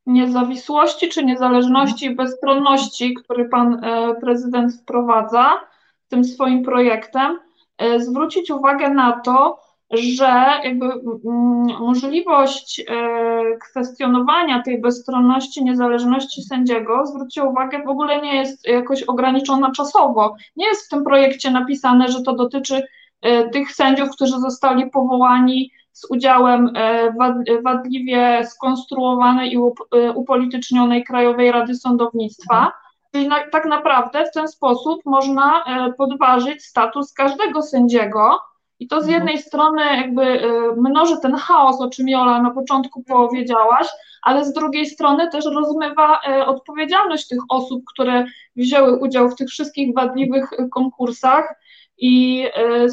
niezawisłości 0.05 1.09
czy 1.09 1.25
niezależności 1.25 2.05
i 2.05 2.15
bezstronności, 2.15 3.13
który 3.13 3.49
pan 3.49 3.83
e, 3.83 4.15
prezydent 4.15 4.73
wprowadza 4.81 5.61
tym 6.07 6.23
swoim 6.23 6.63
projektem, 6.63 7.39
e, 7.77 7.99
zwrócić 7.99 8.51
uwagę 8.51 8.89
na 8.89 9.19
to, 9.19 9.59
że 9.91 10.59
jakby 10.63 10.85
mm, 10.85 11.79
możliwość 11.79 12.79
e, 12.79 12.83
kwestionowania 13.69 14.63
tej 14.63 14.81
bezstronności, 14.81 15.63
niezależności 15.63 16.41
sędziego, 16.41 17.05
zwróćcie 17.05 17.43
uwagę, 17.43 17.83
w 17.83 17.89
ogóle 17.89 18.21
nie 18.21 18.35
jest 18.35 18.67
jakoś 18.67 19.03
ograniczona 19.03 19.71
czasowo. 19.71 20.35
Nie 20.55 20.67
jest 20.67 20.85
w 20.85 20.89
tym 20.89 21.03
projekcie 21.03 21.51
napisane, 21.51 22.07
że 22.07 22.21
to 22.21 22.33
dotyczy 22.33 22.87
e, 23.21 23.49
tych 23.49 23.71
sędziów, 23.71 24.09
którzy 24.09 24.39
zostali 24.39 24.89
powołani 24.89 25.71
z 25.91 26.11
udziałem 26.11 26.71
e, 26.75 27.11
wadliwie 27.61 28.45
skonstruowanej 28.45 29.53
i 29.53 29.57
upolitycznionej 30.15 31.03
Krajowej 31.03 31.51
Rady 31.51 31.75
Sądownictwa. 31.75 32.71
Czyli 33.11 33.27
na, 33.27 33.49
tak 33.51 33.65
naprawdę 33.65 34.25
w 34.25 34.31
ten 34.31 34.47
sposób 34.47 35.01
można 35.05 35.63
podważyć 35.97 36.63
status 36.63 37.13
każdego 37.13 37.61
sędziego, 37.61 38.39
i 38.79 38.87
to 38.87 39.01
z 39.01 39.07
jednej 39.07 39.35
mhm. 39.35 39.43
strony 39.43 39.85
jakby 39.85 40.23
y, 40.23 40.51
mnoży 40.77 41.17
ten 41.21 41.35
chaos, 41.35 41.81
o 41.81 41.89
czym 41.89 42.09
Jola 42.09 42.41
na 42.41 42.51
początku 42.51 43.03
powiedziałaś, 43.03 43.87
ale 44.21 44.45
z 44.45 44.53
drugiej 44.53 44.85
strony 44.85 45.29
też 45.29 45.45
rozmywa 45.45 46.19
y, 46.27 46.45
odpowiedzialność 46.45 47.27
tych 47.27 47.39
osób, 47.49 47.83
które 47.93 48.25
wzięły 48.55 48.99
udział 48.99 49.29
w 49.29 49.35
tych 49.35 49.49
wszystkich 49.49 49.95
wadliwych 49.95 50.53
y, 50.53 50.69
konkursach 50.69 51.55
i 51.99 52.45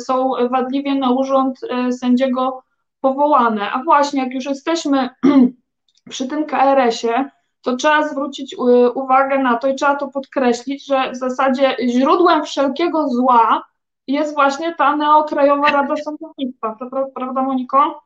są 0.07 0.31
wadliwie 0.51 0.94
na 0.94 1.11
urząd 1.11 1.61
sędziego 2.01 2.62
powołane. 3.01 3.73
A 3.73 3.83
właśnie, 3.83 4.23
jak 4.23 4.35
już 4.35 4.44
jesteśmy 4.44 5.09
przy 6.11 6.29
tym 6.29 6.44
KRS-ie, 6.44 7.31
to 7.62 7.77
trzeba 7.77 8.09
zwrócić 8.09 8.57
uwagę 8.94 9.38
na 9.38 9.57
to 9.57 9.68
i 9.68 9.75
trzeba 9.75 9.97
to 9.97 10.09
podkreślić, 10.09 10.87
że 10.87 11.11
w 11.11 11.16
zasadzie 11.16 11.77
źródłem 11.88 12.44
wszelkiego 12.44 13.09
zła 13.09 13.62
jest 14.07 14.35
właśnie 14.35 14.75
ta 14.75 14.97
Neokrajowa 14.97 15.71
Rada 15.71 15.97
Sądownictwa, 15.97 16.77
to 16.81 17.07
prawda 17.14 17.43
Moniko? 17.43 18.05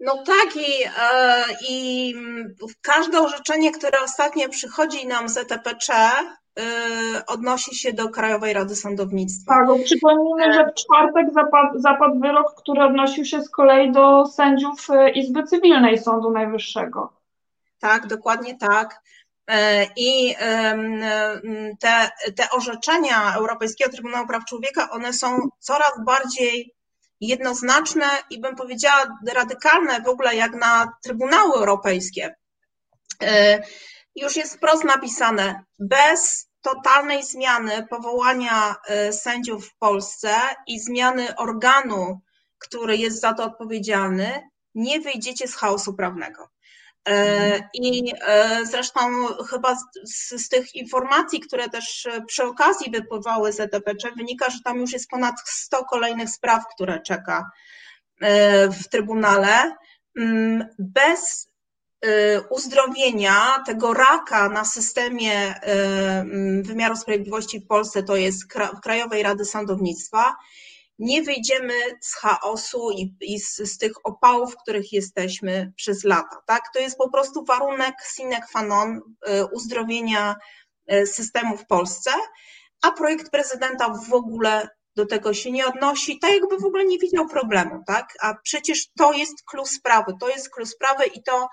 No 0.00 0.16
tak 0.26 0.56
i, 0.56 0.84
e, 0.84 1.44
i 1.68 2.14
każde 2.82 3.20
orzeczenie, 3.20 3.72
które 3.72 4.00
ostatnio 4.04 4.48
przychodzi 4.48 5.06
nam 5.06 5.28
z 5.28 5.36
ETPC 5.36 5.92
e, 5.94 6.62
odnosi 7.26 7.74
się 7.74 7.92
do 7.92 8.08
Krajowej 8.08 8.52
Rady 8.52 8.76
Sądownictwa. 8.76 9.54
Tak, 9.54 9.66
bo 9.66 9.78
przypomnijmy, 9.78 10.52
że 10.52 10.66
w 10.66 10.74
czwartek 10.74 11.32
zapadł, 11.32 11.80
zapadł 11.80 12.20
wyrok, 12.20 12.54
który 12.54 12.82
odnosił 12.82 13.24
się 13.24 13.42
z 13.42 13.50
kolei 13.50 13.92
do 13.92 14.26
sędziów 14.26 14.90
e, 14.90 15.10
Izby 15.10 15.42
Cywilnej 15.42 15.98
Sądu 15.98 16.30
Najwyższego. 16.30 17.12
Tak, 17.78 18.06
dokładnie 18.06 18.58
tak. 18.58 19.02
E, 19.50 19.86
I 19.96 20.34
te, 21.80 22.10
te 22.36 22.50
orzeczenia 22.50 23.34
Europejskiego 23.34 23.90
Trybunału 23.90 24.26
Praw 24.26 24.44
Człowieka, 24.44 24.90
one 24.90 25.12
są 25.12 25.38
coraz 25.60 25.92
bardziej 26.06 26.74
jednoznaczne 27.20 28.06
i 28.30 28.40
bym 28.40 28.56
powiedziała 28.56 29.18
radykalne 29.34 30.00
w 30.00 30.08
ogóle 30.08 30.36
jak 30.36 30.54
na 30.54 30.92
Trybunały 31.02 31.54
Europejskie. 31.54 32.34
Już 34.16 34.36
jest 34.36 34.56
wprost 34.56 34.84
napisane, 34.84 35.64
bez 35.78 36.48
totalnej 36.60 37.24
zmiany 37.24 37.86
powołania 37.90 38.76
e, 38.86 39.12
sędziów 39.12 39.68
w 39.68 39.76
Polsce 39.78 40.34
i 40.66 40.80
zmiany 40.80 41.36
organu, 41.36 42.20
który 42.58 42.96
jest 42.96 43.20
za 43.20 43.34
to 43.34 43.44
odpowiedzialny, 43.44 44.48
nie 44.74 45.00
wyjdziecie 45.00 45.48
z 45.48 45.56
chaosu 45.56 45.94
prawnego. 45.94 46.48
E, 47.06 47.68
I 47.74 48.12
e, 48.26 48.60
zresztą 48.66 49.00
chyba 49.50 49.76
z, 50.04 50.30
z, 50.30 50.48
tych 50.48 50.74
informacji, 50.74 51.40
które 51.40 51.68
też 51.68 52.06
e, 52.06 52.22
przy 52.22 52.44
okazji 52.44 52.90
wypływały 52.90 53.52
z 53.52 53.60
ETPC, 53.60 54.10
wynika, 54.16 54.50
że 54.50 54.58
tam 54.64 54.80
już 54.80 54.92
jest 54.92 55.10
ponad 55.10 55.34
100 55.44 55.84
kolejnych 55.84 56.30
spraw, 56.30 56.64
które 56.74 57.00
czeka 57.00 57.50
w 58.80 58.88
Trybunale. 58.88 59.76
Mm, 60.18 60.66
bez 60.78 61.48
uzdrowienia 62.50 63.62
tego 63.66 63.94
raka 63.94 64.48
na 64.48 64.64
systemie 64.64 65.54
wymiaru 66.62 66.96
sprawiedliwości 66.96 67.60
w 67.60 67.66
Polsce, 67.66 68.02
to 68.02 68.16
jest 68.16 68.46
Krajowej 68.82 69.22
Rady 69.22 69.44
Sądownictwa, 69.44 70.36
nie 70.98 71.22
wyjdziemy 71.22 71.74
z 72.00 72.14
chaosu 72.14 72.90
i, 72.90 73.14
i 73.20 73.40
z, 73.40 73.56
z, 73.56 73.78
tych 73.78 73.92
opałów, 74.04 74.52
w 74.52 74.62
których 74.62 74.92
jesteśmy 74.92 75.72
przez 75.76 76.04
lata. 76.04 76.36
Tak? 76.46 76.62
To 76.74 76.80
jest 76.80 76.98
po 76.98 77.10
prostu 77.10 77.44
warunek 77.44 77.94
sine 78.14 78.40
qua 78.40 78.62
non 78.62 78.96
y, 78.96 79.00
uzdrowienia 79.52 80.36
y, 80.92 81.06
systemu 81.06 81.56
w 81.56 81.66
Polsce, 81.66 82.10
a 82.82 82.92
projekt 82.92 83.30
prezydenta 83.30 83.88
w 83.88 84.14
ogóle 84.14 84.68
do 84.96 85.06
tego 85.06 85.34
się 85.34 85.50
nie 85.50 85.66
odnosi, 85.66 86.18
tak 86.18 86.30
jakby 86.30 86.58
w 86.58 86.64
ogóle 86.64 86.84
nie 86.84 86.98
widział 86.98 87.28
problemu, 87.28 87.82
tak? 87.86 88.14
A 88.20 88.34
przecież 88.42 88.86
to 88.98 89.12
jest 89.12 89.42
klucz 89.42 89.68
sprawy, 89.68 90.12
to 90.20 90.28
jest 90.28 90.50
klucz 90.50 90.68
sprawy 90.68 91.06
i 91.06 91.22
to 91.22 91.48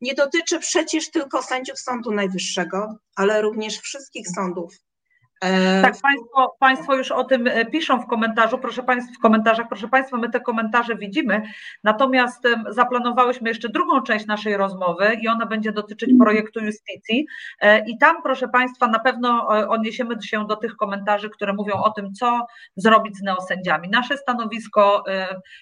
nie 0.00 0.14
dotyczy 0.14 0.58
przecież 0.58 1.10
tylko 1.10 1.42
sędziów 1.42 1.78
Sądu 1.78 2.10
Najwyższego, 2.10 2.96
ale 3.16 3.42
również 3.42 3.78
wszystkich 3.78 4.28
sądów 4.28 4.74
E, 4.74 4.93
tak, 5.82 5.94
państwo, 6.02 6.56
państwo 6.60 6.94
już 6.94 7.12
o 7.12 7.24
tym 7.24 7.46
e, 7.46 7.66
piszą 7.66 8.00
w 8.00 8.06
komentarzu, 8.06 8.58
proszę 8.58 8.82
Państwa, 8.82 9.14
w 9.18 9.22
komentarzach, 9.22 9.68
proszę 9.68 9.88
Państwa, 9.88 10.16
my 10.16 10.30
te 10.30 10.40
komentarze 10.40 10.96
widzimy, 10.96 11.42
natomiast 11.84 12.42
zaplanowałyśmy 12.68 13.48
jeszcze 13.48 13.68
drugą 13.68 14.02
część 14.02 14.26
naszej 14.26 14.56
rozmowy 14.56 15.16
i 15.22 15.28
ona 15.28 15.46
będzie 15.46 15.72
dotyczyć 15.72 16.10
mhm. 16.10 16.26
projektu 16.26 16.64
Justicji. 16.64 17.26
E, 17.60 17.88
i 17.88 17.98
tam, 17.98 18.22
proszę 18.22 18.48
Państwa, 18.48 18.86
na 18.86 18.98
pewno 18.98 19.48
odniesiemy 19.48 20.22
się 20.22 20.46
do 20.46 20.56
tych 20.56 20.76
komentarzy, 20.76 21.30
które 21.30 21.52
mówią 21.52 21.74
o 21.74 21.90
tym, 21.90 22.12
co 22.12 22.46
zrobić 22.76 23.16
z 23.16 23.22
neosędziami. 23.22 23.88
Nasze 23.88 24.16
stanowisko 24.16 25.04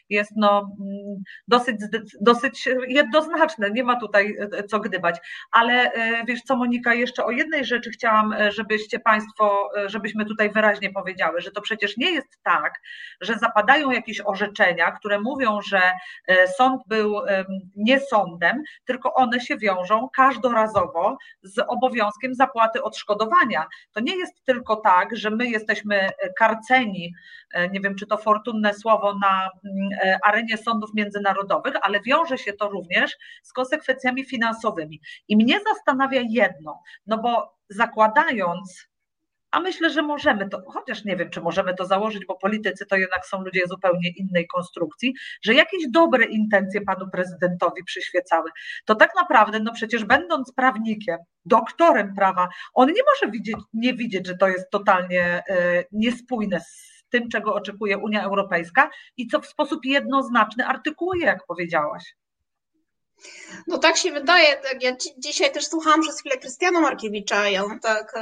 jest 0.09 0.33
no, 0.37 0.59
mm, 0.59 1.23
dosyć, 1.49 1.77
dosyć 2.21 2.69
jednoznaczne, 2.89 3.71
nie 3.71 3.85
ma 3.85 4.01
tutaj 4.01 4.37
co 4.69 4.81
gdybać, 4.81 5.17
ale 5.53 5.93
wiesz 6.27 6.43
co 6.43 6.57
Monika, 6.57 6.95
jeszcze 6.95 7.25
o 7.25 7.31
jednej 7.31 7.65
rzeczy 7.65 7.91
chciałam, 7.91 8.35
żebyście 8.51 9.01
Państwo 9.01 9.62
żebyśmy 9.87 10.25
tutaj 10.25 10.51
wyraźnie 10.51 10.91
powiedziały, 10.91 11.41
że 11.41 11.51
to 11.51 11.61
przecież 11.61 11.97
nie 11.97 12.11
jest 12.11 12.39
tak, 12.43 12.81
że 13.21 13.35
zapadają 13.39 13.91
jakieś 13.91 14.21
orzeczenia, 14.21 14.93
które 14.93 15.21
mówią, 15.21 15.61
że 15.61 15.81
e, 16.27 16.49
sąd 16.49 16.83
był 16.87 17.21
nie 17.77 18.01
sądem, 18.01 18.63
tylko 18.85 19.15
one 19.15 19.41
się 19.41 19.57
wiążą 19.57 20.09
każdorazowo 20.17 21.17
z 21.43 21.59
obowiązkiem 21.69 22.35
zapłaty 22.35 22.83
odszkodowania. 22.83 23.67
To 23.93 24.01
nie 24.01 24.17
jest 24.17 24.45
tylko 24.45 24.77
tak, 24.77 25.17
że 25.17 25.31
my 25.31 25.47
jesteśmy 25.47 26.11
karceni, 26.39 27.15
e, 27.55 27.69
nie 27.69 27.81
wiem 27.81 27.95
czy 27.95 28.07
to 28.07 28.17
fortunne 28.17 28.75
słowo, 28.75 29.15
na 29.23 29.51
mm, 29.65 29.89
e, 30.05 30.19
arenie 30.25 30.59
sądów 30.59 30.91
międzynarodowych, 30.95 31.75
ale 31.83 32.01
wiąże 32.01 32.39
się 32.39 32.53
to 32.53 32.69
również 32.69 33.17
z 33.43 33.53
konsekwencjami 33.53 34.25
finansowymi. 34.25 35.01
I 35.29 35.37
mnie 35.37 35.61
zastanawia 35.75 36.23
jedno, 36.29 36.83
no 37.07 37.19
bo 37.19 37.55
zakładając, 37.69 38.92
a 39.53 39.61
myślę, 39.61 39.91
że 39.91 40.03
możemy 40.03 40.49
to, 40.49 40.63
chociaż 40.67 41.05
nie 41.05 41.17
wiem, 41.17 41.31
czy 41.31 41.41
możemy 41.41 41.75
to 41.75 41.87
założyć, 41.87 42.27
bo 42.27 42.37
politycy 42.37 42.87
to 42.87 42.97
jednak 42.97 43.27
są 43.27 43.43
ludzie 43.43 43.61
zupełnie 43.67 44.11
innej 44.17 44.47
konstrukcji, 44.47 45.15
że 45.43 45.55
jakieś 45.55 45.91
dobre 45.91 46.25
intencje 46.25 46.81
panu 46.81 47.11
prezydentowi 47.13 47.85
przyświecały. 47.85 48.51
To 48.85 48.95
tak 48.95 49.11
naprawdę, 49.17 49.61
no 49.61 49.73
przecież 49.73 50.05
będąc 50.05 50.53
prawnikiem, 50.53 51.19
doktorem 51.45 52.15
prawa, 52.15 52.49
on 52.75 52.89
nie 52.89 53.03
może 53.13 53.33
widzieć, 53.33 53.57
nie 53.73 53.95
widzieć, 53.95 54.27
że 54.27 54.37
to 54.37 54.49
jest 54.49 54.71
totalnie 54.71 55.43
y, 55.51 55.85
niespójne 55.93 56.61
z 56.61 57.05
tym, 57.09 57.29
czego 57.29 57.55
oczekuje 57.55 57.99
Unia 57.99 58.23
Europejska 58.23 58.91
i 59.17 59.27
co 59.27 59.41
w 59.41 59.47
sposób 59.47 59.85
jednoznaczny 59.85 60.67
artykułuje, 60.67 61.27
jak 61.27 61.47
powiedziałaś. 61.47 62.15
No 63.67 63.79
tak 63.79 63.97
się 63.97 64.13
wydaje. 64.13 64.57
Tak, 64.57 64.83
ja 64.83 64.97
dzisiaj 65.19 65.53
też 65.53 65.67
słuchałam 65.67 66.03
przez 66.03 66.21
chwilę 66.21 66.37
Krystiana 66.37 66.81
Markiewicza 66.81 67.49
i 67.49 67.57
on 67.57 67.81
tak 67.81 68.15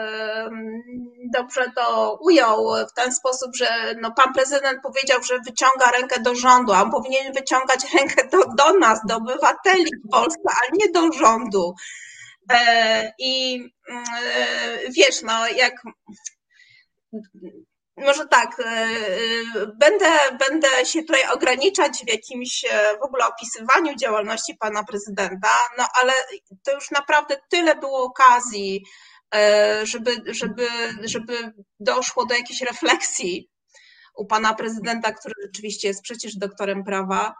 dobrze 1.35 1.73
to 1.77 2.19
ujął 2.23 2.69
w 2.91 2.93
ten 2.93 3.13
sposób, 3.13 3.57
że 3.57 3.95
no 4.01 4.13
pan 4.17 4.33
prezydent 4.33 4.83
powiedział, 4.83 5.23
że 5.23 5.39
wyciąga 5.39 5.91
rękę 5.91 6.21
do 6.21 6.35
rządu, 6.35 6.73
a 6.73 6.83
on 6.83 6.91
powinien 6.91 7.33
wyciągać 7.33 7.95
rękę 7.95 8.29
do, 8.29 8.39
do 8.65 8.79
nas, 8.79 9.01
do 9.09 9.17
obywateli 9.17 9.91
w 10.07 10.11
Polsce, 10.11 10.43
a 10.47 10.77
nie 10.77 10.93
do 10.93 11.13
rządu. 11.13 11.75
E, 12.53 13.13
I 13.19 13.65
e, 13.91 14.03
wiesz, 14.97 15.23
no 15.23 15.49
jak 15.49 15.83
może 18.01 18.27
tak, 18.27 18.61
e, 18.61 18.65
e, 18.65 18.87
będę, 19.67 20.07
będę 20.39 20.69
się 20.87 21.03
tutaj 21.03 21.21
ograniczać 21.33 22.05
w 22.07 22.11
jakimś 22.11 22.65
e, 22.65 22.99
w 22.99 23.03
ogóle 23.03 23.27
opisywaniu 23.27 23.97
działalności 23.97 24.55
pana 24.55 24.85
prezydenta, 24.85 25.51
no 25.79 25.87
ale 26.03 26.13
to 26.63 26.75
już 26.75 26.91
naprawdę 26.91 27.37
tyle 27.51 27.77
było 27.77 28.05
okazji, 28.05 28.85
żeby, 29.83 30.23
żeby, 30.27 30.69
żeby 31.05 31.53
doszło 31.81 32.27
do 32.27 32.35
jakiejś 32.35 32.61
refleksji 32.61 33.51
u 34.17 34.27
pana 34.27 34.55
prezydenta, 34.55 35.13
który 35.13 35.35
rzeczywiście 35.43 35.89
jest 35.89 36.03
przecież 36.03 36.37
doktorem 36.37 36.85
prawa, 36.85 37.35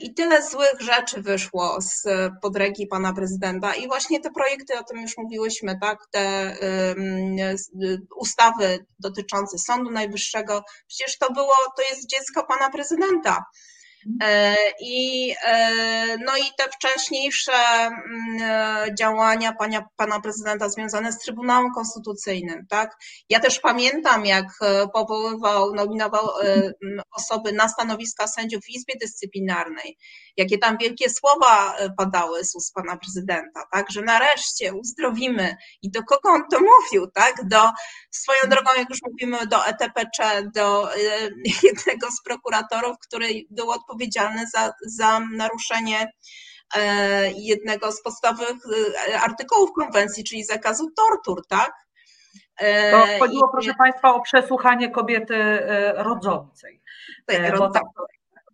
i 0.00 0.14
tyle 0.14 0.42
złych 0.48 0.80
rzeczy 0.80 1.22
wyszło 1.22 1.78
z 1.80 2.02
podręki 2.42 2.86
pana 2.86 3.12
prezydenta. 3.12 3.74
I 3.74 3.86
właśnie 3.86 4.20
te 4.20 4.30
projekty, 4.30 4.78
o 4.78 4.84
tym 4.84 5.00
już 5.00 5.16
mówiłyśmy, 5.16 5.78
tak, 5.80 5.98
te 6.10 6.56
ustawy 8.16 8.86
dotyczące 8.98 9.58
Sądu 9.58 9.90
Najwyższego, 9.90 10.62
przecież 10.86 11.18
to 11.18 11.32
było, 11.32 11.54
to 11.76 11.82
jest 11.90 12.06
dziecko 12.10 12.46
pana 12.46 12.70
prezydenta. 12.70 13.44
E, 14.22 14.56
I, 14.80 15.34
e, 15.44 16.16
no 16.18 16.36
i 16.36 16.42
te 16.58 16.64
wcześniejsze 16.68 17.52
mm, 17.52 18.42
e, 18.42 18.94
działania 18.98 19.52
pana, 19.52 19.88
pana 19.96 20.20
prezydenta 20.20 20.68
związane 20.68 21.12
z 21.12 21.18
Trybunałem 21.18 21.72
Konstytucyjnym, 21.74 22.66
tak? 22.68 22.96
Ja 23.28 23.40
też 23.40 23.60
pamiętam, 23.60 24.26
jak 24.26 24.46
powoływał, 24.92 25.74
nominował 25.74 26.28
osoby 27.12 27.52
na 27.52 27.68
stanowiska 27.68 28.26
sędziów 28.26 28.64
w 28.64 28.70
Izbie 28.70 28.94
Dyscyplinarnej, 29.00 29.96
jakie 30.36 30.58
tam 30.58 30.78
wielkie 30.78 31.10
słowa 31.10 31.76
padały 31.96 32.44
z 32.44 32.54
ust 32.54 32.74
pana 32.74 32.96
prezydenta, 32.96 33.64
tak? 33.72 33.90
Że 33.90 34.02
nareszcie 34.02 34.74
uzdrowimy. 34.74 35.56
I 35.82 35.90
do 35.90 36.02
kogo 36.02 36.28
on 36.30 36.42
to 36.50 36.58
mówił, 36.60 37.10
tak? 37.10 37.34
Do, 37.44 37.70
swoją 38.10 38.38
drogą, 38.48 38.70
jak 38.76 38.90
już 38.90 38.98
mówimy, 39.02 39.46
do 39.46 39.66
ETPC, 39.66 40.50
do 40.54 40.88
jednego 41.62 42.10
z 42.10 42.22
prokuratorów, 42.24 42.96
który 42.98 43.26
był 43.50 43.70
odpowiedzialny 43.70 44.46
za, 44.54 44.72
za 44.86 45.20
naruszenie 45.20 46.12
e, 46.76 47.32
jednego 47.32 47.92
z 47.92 48.02
podstawowych 48.02 48.56
e, 49.08 49.20
artykułów 49.20 49.70
konwencji, 49.72 50.24
czyli 50.24 50.44
zakazu 50.44 50.90
tortur, 50.96 51.46
tak? 51.48 51.72
E, 52.56 52.90
to 52.90 53.06
chodziło, 53.18 53.48
proszę 53.52 53.74
Państwa, 53.74 54.14
o 54.14 54.20
przesłuchanie 54.20 54.90
kobiety 54.90 55.58
rodzącej. 55.96 56.82
Tak, 57.26 57.58
bo 57.58 57.70
tak, 57.70 57.82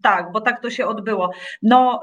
tak, 0.02 0.32
bo 0.32 0.40
tak 0.40 0.62
to 0.62 0.70
się 0.70 0.86
odbyło. 0.86 1.30
No, 1.62 2.00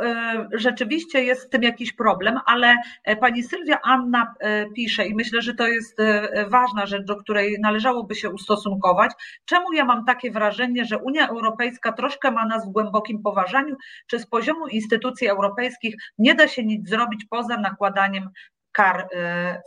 y, 0.53 0.59
rzeczywiście 0.59 1.23
jest 1.23 1.41
z 1.41 1.49
tym 1.49 1.63
jakiś 1.63 1.93
problem, 1.93 2.39
ale 2.45 2.75
e, 3.03 3.15
pani 3.15 3.43
Sylwia 3.43 3.79
Anna 3.83 4.33
e, 4.39 4.65
pisze 4.65 5.07
i 5.07 5.15
myślę, 5.15 5.41
że 5.41 5.53
to 5.53 5.67
jest 5.67 5.99
e, 5.99 6.45
ważna 6.49 6.85
rzecz, 6.85 7.05
do 7.05 7.15
której 7.15 7.57
należałoby 7.59 8.15
się 8.15 8.29
ustosunkować. 8.29 9.11
Czemu 9.45 9.73
ja 9.73 9.85
mam 9.85 10.05
takie 10.05 10.31
wrażenie, 10.31 10.85
że 10.85 10.97
Unia 10.97 11.27
Europejska 11.27 11.91
troszkę 11.91 12.31
ma 12.31 12.45
nas 12.45 12.67
w 12.67 12.71
głębokim 12.71 13.23
poważaniu, 13.23 13.75
czy 14.07 14.19
z 14.19 14.27
poziomu 14.27 14.67
instytucji 14.67 15.27
europejskich 15.27 15.95
nie 16.17 16.35
da 16.35 16.47
się 16.47 16.63
nic 16.63 16.89
zrobić 16.89 17.25
poza 17.29 17.57
nakładaniem 17.57 18.29
kar 18.71 19.07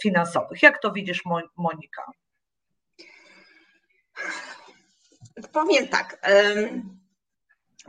finansowych? 0.03 0.63
Jak 0.63 0.83
to 0.83 0.93
widzisz, 0.93 1.23
Monika? 1.57 2.03
Powiem 5.53 5.89
tak 5.89 6.19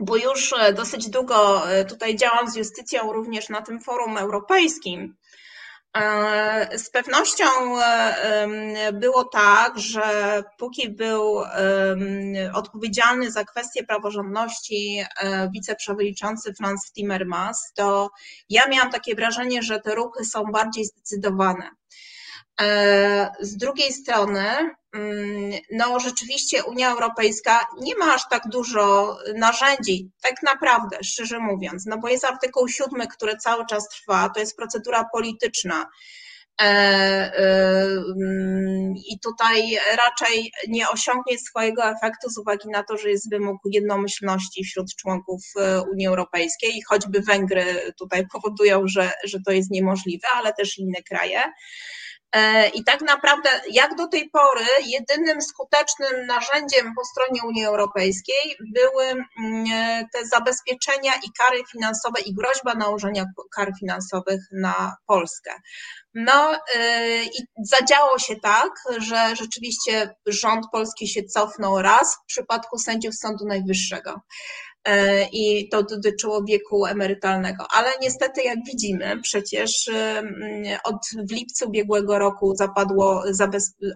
bo 0.00 0.16
już 0.16 0.52
e, 0.52 0.72
dosyć 0.72 1.10
długo 1.10 1.70
e, 1.70 1.84
tutaj 1.84 2.16
działam 2.16 2.50
z 2.50 2.56
justycją 2.56 3.12
również 3.12 3.48
na 3.48 3.62
tym 3.62 3.80
forum 3.80 4.16
europejskim. 4.16 5.16
E, 5.96 6.78
z 6.78 6.90
pewnością 6.90 7.44
było 8.92 9.24
tak, 9.24 9.78
że 9.78 10.42
póki 10.58 10.90
był 10.90 11.42
odpowiedzialny 12.54 13.30
za 13.30 13.44
kwestie 13.44 13.84
praworządności 13.84 15.04
wiceprzewodniczący 15.54 16.54
Franz 16.54 16.92
Timmermans, 16.92 17.72
to 17.74 18.10
ja 18.48 18.68
miałam 18.68 18.90
takie 18.90 19.14
wrażenie, 19.14 19.62
że 19.62 19.80
te 19.80 19.94
ruchy 19.94 20.24
są 20.24 20.44
bardziej 20.44 20.84
zdecydowane. 20.84 21.70
Z 23.40 23.56
drugiej 23.56 23.92
strony, 23.92 24.70
Mm, 24.94 25.60
no 25.72 26.00
rzeczywiście 26.00 26.64
Unia 26.64 26.90
Europejska 26.90 27.66
nie 27.80 27.96
ma 27.96 28.14
aż 28.14 28.28
tak 28.30 28.42
dużo 28.48 29.16
narzędzi, 29.34 30.10
tak 30.22 30.42
naprawdę, 30.42 30.98
szczerze 31.02 31.38
mówiąc, 31.38 31.86
no 31.86 31.98
bo 31.98 32.08
jest 32.08 32.24
artykuł 32.24 32.68
7, 32.68 33.08
który 33.08 33.36
cały 33.36 33.66
czas 33.66 33.88
trwa, 33.88 34.30
to 34.34 34.40
jest 34.40 34.56
procedura 34.56 35.04
polityczna. 35.12 35.86
E, 36.60 36.64
e, 36.64 37.82
mm, 38.22 38.94
I 38.96 39.20
tutaj 39.20 39.78
raczej 39.96 40.52
nie 40.68 40.88
osiągnie 40.88 41.38
swojego 41.38 41.84
efektu 41.84 42.30
z 42.30 42.38
uwagi 42.38 42.68
na 42.68 42.82
to, 42.82 42.96
że 42.96 43.10
jest 43.10 43.30
wymóg 43.30 43.58
jednomyślności 43.64 44.64
wśród 44.64 44.94
członków 44.96 45.40
e, 45.56 45.82
Unii 45.82 46.06
Europejskiej 46.06 46.82
choćby 46.88 47.20
Węgry 47.20 47.92
tutaj 47.98 48.26
powodują, 48.32 48.82
że, 48.86 49.12
że 49.24 49.38
to 49.46 49.52
jest 49.52 49.70
niemożliwe, 49.70 50.28
ale 50.34 50.52
też 50.52 50.78
inne 50.78 51.02
kraje. 51.02 51.42
E, 52.32 52.68
I 52.68 52.84
tak 52.84 53.00
naprawdę, 53.00 53.48
jak 53.70 53.94
do 53.94 54.08
tej 54.08 54.30
pory, 54.30 54.64
jedynym 54.86 55.42
skutecznym 55.42 56.26
narzędziem 56.26 56.94
po 56.96 57.04
stronie 57.04 57.40
Unii 57.44 57.64
Europejskiej 57.64 58.56
były 58.74 59.04
mm, 59.04 59.64
te 60.12 60.26
zabezpieczenia 60.26 61.12
i 61.14 61.32
kary 61.38 61.62
finansowe 61.72 62.20
i 62.20 62.34
groźba 62.34 62.74
nałożenia 62.74 63.24
kar 63.56 63.72
finansowych 63.80 64.40
na 64.52 64.96
Polskę. 65.06 65.52
No 66.14 66.60
e, 66.74 67.24
i 67.24 67.46
zadziało 67.64 68.18
się 68.18 68.36
tak, 68.36 68.70
że 68.98 69.36
rzeczywiście 69.36 70.14
rząd 70.26 70.66
polski 70.72 71.08
się 71.08 71.22
cofnął 71.24 71.82
raz 71.82 72.14
w 72.14 72.26
przypadku 72.26 72.78
sędziów 72.78 73.14
Sądu 73.14 73.46
Najwyższego. 73.46 74.20
E, 74.84 75.24
i 75.32 75.68
to 75.68 75.82
dotyczyło 75.82 76.44
wieku 76.44 76.86
emerytalnego. 76.86 77.66
Ale 77.70 77.90
niestety, 78.02 78.42
jak 78.42 78.58
widzimy, 78.66 79.20
przecież 79.22 79.90
od 80.84 80.96
w 81.28 81.32
lipcu 81.32 81.68
ubiegłego 81.68 82.18
roku 82.18 82.56
zapadło 82.56 83.22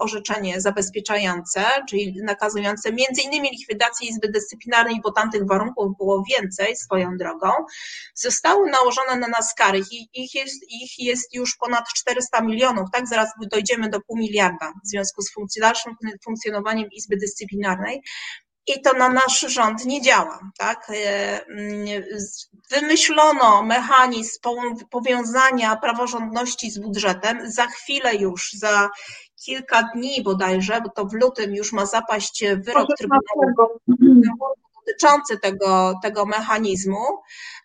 orzeczenie 0.00 0.60
zabezpieczające, 0.60 1.64
czyli 1.88 2.14
nakazujące 2.24 2.90
innymi 3.24 3.50
likwidację 3.50 4.08
Izby 4.08 4.28
Dyscyplinarnej, 4.28 5.00
bo 5.02 5.12
tamtych 5.12 5.46
warunków 5.46 5.96
było 5.96 6.24
więcej 6.38 6.76
swoją 6.76 7.16
drogą. 7.16 7.48
Zostały 8.14 8.70
nałożone 8.70 9.16
na 9.16 9.28
nas 9.28 9.54
kary. 9.54 9.80
Ich 10.14 10.34
jest, 10.34 10.62
ich 10.70 10.98
jest 10.98 11.34
już 11.34 11.56
ponad 11.56 11.84
400 11.96 12.40
milionów, 12.40 12.88
tak? 12.92 13.08
Zaraz 13.08 13.28
dojdziemy 13.50 13.88
do 13.88 14.00
pół 14.00 14.18
miliarda 14.18 14.72
w 14.84 14.88
związku 14.88 15.22
z 15.22 15.30
dalszym 15.60 15.92
funkcjonowaniem 16.24 16.88
Izby 16.90 17.16
Dyscyplinarnej. 17.16 18.02
I 18.66 18.82
to 18.82 18.92
na 18.92 19.08
nasz 19.08 19.40
rząd 19.40 19.84
nie 19.84 20.02
działa. 20.02 20.50
Tak? 20.58 20.90
E, 20.90 21.46
mm, 21.46 22.04
wymyślono 22.70 23.62
mechanizm 23.62 24.40
powiązania 24.90 25.76
praworządności 25.76 26.70
z 26.70 26.78
budżetem. 26.78 27.50
Za 27.50 27.66
chwilę 27.66 28.14
już, 28.14 28.52
za 28.52 28.90
kilka 29.44 29.82
dni 29.94 30.22
bodajże, 30.22 30.80
bo 30.80 30.88
to 30.88 31.04
w 31.04 31.12
lutym 31.12 31.54
już 31.54 31.72
ma 31.72 31.86
zapaść 31.86 32.44
wyrok 32.56 32.88
Trybunału 32.98 33.80
dotyczący 34.86 35.38
tego, 35.38 35.94
tego 36.02 36.26
mechanizmu. 36.26 37.04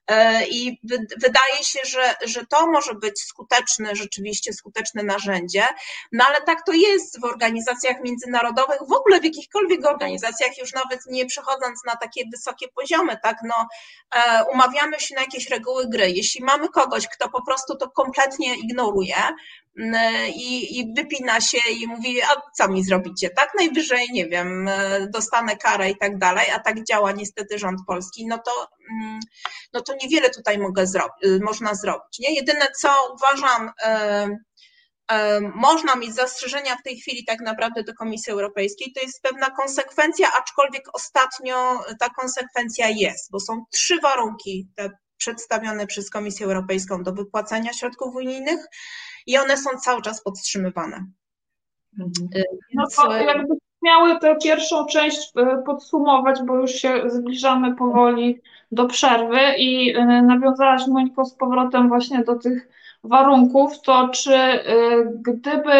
E, 0.10 0.48
I 0.48 0.80
wydaje 1.18 1.64
się, 1.64 1.80
że, 1.84 2.16
że 2.26 2.46
to 2.46 2.68
może 2.68 2.94
być 2.94 3.22
skuteczne, 3.22 3.96
rzeczywiście 3.96 4.54
skuteczne 4.54 5.04
narzędzie, 5.04 5.68
no 6.12 6.26
ale 6.28 6.42
tak 6.42 6.66
to 6.66 6.74
jest 6.74 7.22
w 7.22 7.24
organizacjach 7.24 8.02
międzynarodowych, 8.04 8.80
w 8.88 8.94
ogóle 8.94 9.20
w 9.20 9.24
jakichkolwiek 9.24 9.86
organizacjach, 9.86 10.58
już 10.58 10.74
nawet 10.74 11.00
nie 11.10 11.26
przechodząc 11.26 11.86
na 11.86 11.96
takie 11.96 12.22
wysokie 12.32 12.68
poziomy, 12.76 13.18
tak, 13.24 13.38
no, 13.44 13.68
e, 14.16 14.44
umawiamy 14.54 15.00
się 15.00 15.16
na 15.16 15.22
jakieś 15.22 15.50
reguły 15.50 15.90
gry. 15.90 16.12
Jeśli 16.12 16.44
mamy 16.44 16.70
kogoś, 16.70 17.08
kto 17.08 17.30
po 17.30 17.46
prostu 17.46 17.76
to 17.76 17.90
kompletnie 17.90 18.56
ignoruje, 18.56 19.16
i, 20.36 20.80
i 20.80 20.94
wypina 20.94 21.42
się 21.42 21.58
i 21.72 21.88
mówi, 21.88 22.22
a 22.22 22.42
co 22.58 22.68
mi 22.68 22.84
zrobicie? 22.84 23.30
Tak 23.30 23.50
najwyżej, 23.58 24.08
nie 24.14 24.28
wiem, 24.28 24.68
e, 24.68 25.08
dostanę 25.14 25.58
karę 25.58 25.90
i 25.90 25.98
tak 25.98 26.18
dalej, 26.18 26.46
a 26.56 26.60
tak 26.60 26.84
działa 26.84 27.12
niestety 27.12 27.60
rząd 27.60 27.80
polski, 27.88 28.28
no 28.28 28.38
to, 28.38 28.68
mm, 28.92 29.20
no 29.74 29.82
to 29.82 29.94
niewiele 30.04 30.30
tutaj 30.30 30.58
mogę 30.58 30.84
y, 31.26 31.40
można 31.44 31.76
zrobić. 31.76 32.20
Nie? 32.20 32.36
Jedyne, 32.36 32.68
co 32.82 32.90
uważam, 33.14 33.72
e, 33.84 34.30
e, 35.12 35.40
można 35.42 35.96
mieć 35.96 36.16
zastrzeżenia 36.16 36.76
w 36.76 36.84
tej 36.84 36.98
chwili 36.98 37.26
tak 37.26 37.40
naprawdę 37.40 37.84
do 37.84 37.94
Komisji 37.94 38.34
Europejskiej, 38.34 38.94
to 38.94 39.02
jest 39.02 39.22
pewna 39.22 39.50
konsekwencja, 39.50 40.28
aczkolwiek 40.42 40.84
ostatnio 40.94 41.80
ta 42.00 42.10
konsekwencja 42.10 42.90
jest, 42.90 43.32
bo 43.32 43.40
są 43.40 43.66
trzy 43.74 44.00
warunki 44.02 44.68
te 44.76 44.90
przedstawione 45.18 45.88
przez 45.88 46.10
Komisję 46.10 46.46
Europejską 46.46 47.04
do 47.04 47.14
wypłacania 47.14 47.74
środków 47.74 48.16
unijnych 48.16 48.66
i 49.30 49.38
one 49.38 49.58
są 49.58 49.70
cały 49.70 50.02
czas 50.02 50.24
podtrzymywane. 50.24 51.06
Mhm. 52.00 52.30
Y, 52.36 52.44
no 52.74 52.84
to 52.96 53.20
y, 53.20 53.24
jakby 53.24 53.56
miały 53.82 54.20
tę 54.20 54.36
pierwszą 54.44 54.86
część 54.86 55.32
y, 55.38 55.64
podsumować, 55.66 56.40
bo 56.44 56.56
już 56.56 56.72
się 56.72 57.02
zbliżamy 57.08 57.76
powoli 57.76 58.42
do 58.72 58.86
przerwy 58.86 59.40
i 59.58 59.94
nawiązałaś 60.24 60.88
Moniko 60.88 61.26
z 61.26 61.36
powrotem 61.36 61.88
właśnie 61.88 62.24
do 62.24 62.36
tych 62.36 62.70
warunków, 63.04 63.82
to 63.82 64.10
czy 64.10 64.34
gdyby 65.16 65.72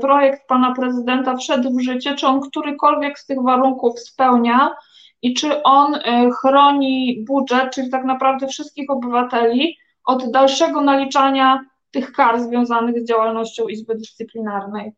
projekt 0.00 0.48
pana 0.48 0.74
prezydenta 0.74 1.36
wszedł 1.36 1.76
w 1.76 1.80
życie, 1.80 2.14
czy 2.14 2.26
on 2.26 2.40
którykolwiek 2.40 3.18
z 3.18 3.26
tych 3.26 3.42
warunków 3.42 4.00
spełnia 4.00 4.76
i 5.22 5.34
czy 5.34 5.62
on 5.62 5.98
chroni 6.40 7.24
budżet, 7.28 7.74
czyli 7.74 7.90
tak 7.90 8.04
naprawdę 8.04 8.46
wszystkich 8.46 8.90
obywateli 8.90 9.76
od 10.04 10.30
dalszego 10.30 10.80
naliczania 10.80 11.64
tych 11.92 12.12
kar 12.12 12.42
związanych 12.42 13.02
z 13.02 13.08
działalnością 13.08 13.68
Izby 13.68 13.94
Dyscyplinarnej? 13.94 14.92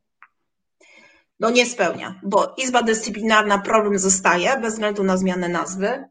No 1.40 1.50
nie 1.50 1.66
spełnia, 1.66 2.20
bo 2.22 2.54
Izba 2.57 2.83
Dyscyplinarna 2.83 3.59
problem 3.59 3.98
zostaje 3.98 4.57
bez 4.61 4.72
względu 4.72 5.04
na 5.04 5.16
zmianę 5.16 5.48
nazwy. 5.48 6.04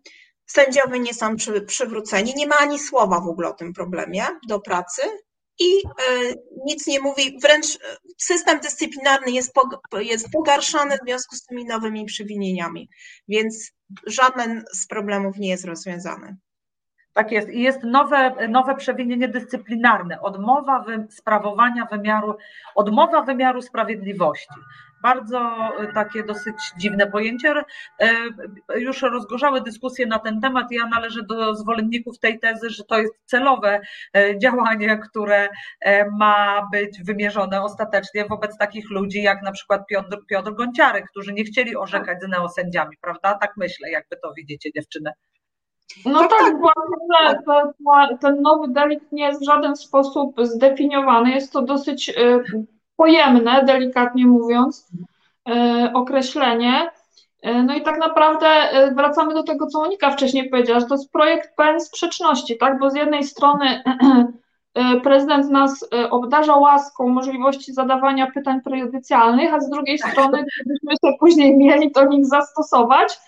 Sędziowie 0.46 1.00
nie 1.00 1.14
są 1.14 1.36
przy, 1.36 1.62
przywróceni, 1.62 2.34
nie 2.36 2.48
ma 2.48 2.56
ani 2.58 2.80
słowa 2.80 3.20
w 3.20 3.28
ogóle 3.28 3.50
o 3.50 3.54
tym 3.54 3.74
problemie 3.74 4.24
do 4.48 4.60
pracy 4.60 5.02
i 5.60 5.78
y, 5.78 6.36
nic 6.66 6.88
nie 6.88 7.00
mówi, 7.00 7.38
wręcz 7.42 7.76
e, 7.76 7.98
system 8.18 8.60
dyscyplinarny 8.60 9.32
jest, 9.32 9.54
po, 9.54 10.00
jest 10.00 10.30
pogarszany 10.30 10.96
w 10.98 11.06
związku 11.06 11.36
z 11.36 11.46
tymi 11.46 11.66
nowymi 11.66 12.06
przewinieniami, 12.06 12.90
więc 13.28 13.72
żaden 14.08 14.64
z 14.74 14.88
problemów 14.88 15.38
nie 15.38 15.50
jest 15.50 15.66
rozwiązany. 15.66 16.38
Tak 17.14 17.32
jest. 17.32 17.50
I 17.50 17.62
jest 17.62 17.84
nowe, 17.84 18.48
nowe 18.48 18.76
przewinienie 18.76 19.28
dyscyplinarne, 19.28 20.22
odmowa 20.22 20.80
wy, 20.80 21.08
sprawowania 21.10 21.86
wymiaru, 21.86 22.38
odmowa 22.76 23.22
wymiaru 23.22 23.62
sprawiedliwości. 23.62 24.54
Bardzo 25.04 25.40
e, 25.80 25.94
takie 25.94 26.24
dosyć 26.24 26.56
dziwne 26.78 27.08
pojęcie. 27.08 27.54
E, 28.00 28.14
już 28.80 29.02
rozgorzały 29.02 29.62
dyskusje 29.62 30.06
na 30.06 30.20
ten 30.20 30.42
temat. 30.42 30.72
Ja 30.72 30.88
należę 30.88 31.24
do 31.24 31.56
zwolenników 31.56 32.20
tej 32.20 32.40
tezy, 32.40 32.70
że 32.70 32.84
to 32.84 33.00
jest 33.00 33.14
celowe 33.26 33.82
e, 34.16 34.40
działanie, 34.40 34.98
które 34.98 35.50
ma 36.20 36.68
być 36.72 37.04
wymierzone 37.04 37.62
ostatecznie 37.62 38.26
wobec 38.26 38.58
takich 38.58 38.90
ludzi, 38.90 39.24
jak 39.24 39.42
na 39.42 39.52
przykład 39.52 39.88
Piotr, 39.88 40.18
Piotr 40.30 40.54
Gonciarek, 40.54 41.06
którzy 41.10 41.34
nie 41.34 41.44
chcieli 41.44 41.76
orzekać 41.76 42.22
z 42.22 42.28
neosędziami, 42.28 42.98
prawda? 43.02 43.34
Tak 43.34 43.52
myślę, 43.58 43.90
jakby 43.90 44.18
to 44.18 44.34
widzicie 44.38 44.72
dziewczyny. 44.72 45.12
No 46.06 46.20
tak, 46.20 46.30
tak, 46.30 46.58
właśnie, 46.60 46.98
że 48.10 48.18
ten 48.18 48.42
nowy 48.42 48.68
delikt 48.68 49.12
nie 49.12 49.24
jest 49.24 49.42
w 49.42 49.46
żaden 49.46 49.76
sposób 49.76 50.36
zdefiniowany. 50.42 51.32
Jest 51.32 51.54
to 51.54 51.62
dosyć 51.62 52.10
y, 52.10 52.44
pojemne, 52.96 53.64
delikatnie 53.64 54.28
mówiąc, 54.28 54.92
y, 55.50 55.54
określenie. 55.94 56.90
Y, 57.48 57.64
no 57.64 57.76
i 57.76 57.82
tak 57.82 58.00
naprawdę 58.00 58.48
wracamy 58.96 59.34
do 59.34 59.44
tego, 59.44 59.68
co 59.68 59.80
Monika 59.80 60.12
wcześniej 60.12 60.50
powiedziała, 60.50 60.80
że 60.80 60.86
to 60.86 60.96
jest 60.96 61.12
projekt 61.12 61.56
pełen 61.56 61.80
sprzeczności, 61.80 62.58
tak? 62.58 62.80
Bo 62.80 62.90
z 62.90 62.96
jednej 62.96 63.24
strony 63.24 63.84
prezydent 65.04 65.50
nas 65.50 65.90
obdarza 66.10 66.56
łaską 66.56 67.10
możliwości 67.10 67.74
zadawania 67.74 68.32
pytań 68.32 68.62
prejudycjalnych, 68.62 69.54
a 69.54 69.60
z 69.60 69.70
drugiej 69.70 70.00
tak. 70.00 70.12
strony, 70.12 70.46
gdybyśmy 70.66 70.92
się 70.92 71.18
później 71.20 71.58
mieli 71.58 71.92
do 71.92 72.06
nich 72.06 72.26
zastosować, 72.26 73.20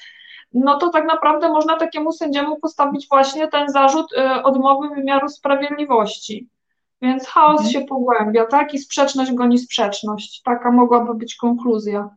no 0.55 0.77
to 0.77 0.89
tak 0.89 1.05
naprawdę 1.05 1.49
można 1.49 1.77
takiemu 1.77 2.11
sędziemu 2.11 2.59
postawić 2.59 3.07
właśnie 3.09 3.47
ten 3.47 3.69
zarzut 3.69 4.13
y, 4.13 4.43
odmowy 4.43 4.89
wymiaru 4.95 5.29
sprawiedliwości. 5.29 6.49
Więc 7.01 7.27
chaos 7.27 7.61
mhm. 7.61 7.73
się 7.73 7.81
pogłębia, 7.81 8.45
tak? 8.45 8.73
I 8.73 8.79
sprzeczność 8.79 9.31
goni 9.31 9.59
sprzeczność. 9.59 10.41
Taka 10.45 10.71
mogłaby 10.71 11.13
być 11.13 11.35
konkluzja. 11.35 12.09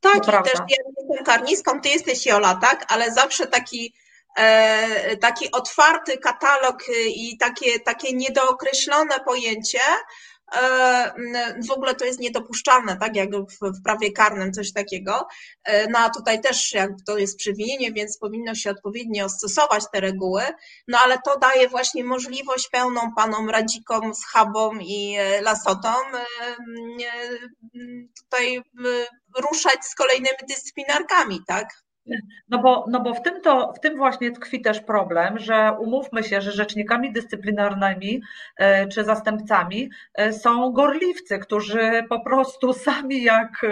Tak, 0.00 0.12
to 0.12 0.18
i 0.18 0.22
prawda. 0.22 0.50
też 0.50 0.60
ja 0.60 0.76
jestem 0.98 1.24
karnistką, 1.24 1.80
ty 1.80 1.88
jesteś 1.88 2.26
Jola, 2.26 2.54
tak? 2.54 2.92
Ale 2.92 3.10
zawsze 3.10 3.46
taki, 3.46 3.94
e, 4.36 5.16
taki 5.16 5.50
otwarty 5.50 6.18
katalog 6.18 6.78
i 7.16 7.38
takie, 7.38 7.80
takie 7.80 8.16
niedookreślone 8.16 9.20
pojęcie 9.24 9.78
E, 9.78 10.35
w 11.68 11.70
ogóle 11.70 11.94
to 11.94 12.04
jest 12.04 12.20
niedopuszczalne, 12.20 12.96
tak 12.96 13.16
jak 13.16 13.30
w, 13.30 13.82
prawie 13.84 14.12
karnym 14.12 14.52
coś 14.52 14.72
takiego. 14.72 15.26
E, 15.64 15.90
no 15.90 15.98
a 15.98 16.10
tutaj 16.10 16.40
też 16.40 16.72
jak 16.72 16.90
to 17.06 17.18
jest 17.18 17.38
przewinienie, 17.38 17.92
więc 17.92 18.18
powinno 18.18 18.54
się 18.54 18.70
odpowiednio 18.70 19.28
stosować 19.28 19.84
te 19.92 20.00
reguły, 20.00 20.42
no 20.88 20.98
ale 20.98 21.18
to 21.24 21.38
daje 21.38 21.68
właśnie 21.68 22.04
możliwość 22.04 22.68
pełną 22.68 23.00
panom 23.16 23.50
Radzikom, 23.50 24.14
Schabom 24.14 24.82
i 24.82 25.16
e, 25.18 25.42
Lasotom 25.42 26.04
tutaj 28.22 28.62
ruszać 29.50 29.84
z 29.84 29.94
kolejnymi 29.94 30.38
dyscyplinarkami, 30.48 31.40
tak? 31.46 31.85
No 32.48 32.58
bo, 32.58 32.84
no 32.88 33.00
bo 33.00 33.14
w, 33.14 33.22
tym 33.22 33.40
to, 33.40 33.72
w 33.72 33.80
tym 33.80 33.96
właśnie 33.96 34.30
tkwi 34.30 34.60
też 34.60 34.80
problem, 34.80 35.38
że 35.38 35.72
umówmy 35.78 36.22
się, 36.22 36.40
że 36.40 36.52
rzecznikami 36.52 37.12
dyscyplinarnymi 37.12 38.22
e, 38.56 38.88
czy 38.88 39.04
zastępcami 39.04 39.90
e, 40.14 40.32
są 40.32 40.72
gorliwcy, 40.72 41.38
którzy 41.38 42.04
po 42.08 42.20
prostu 42.20 42.72
sami 42.86 43.22
jak 43.22 43.66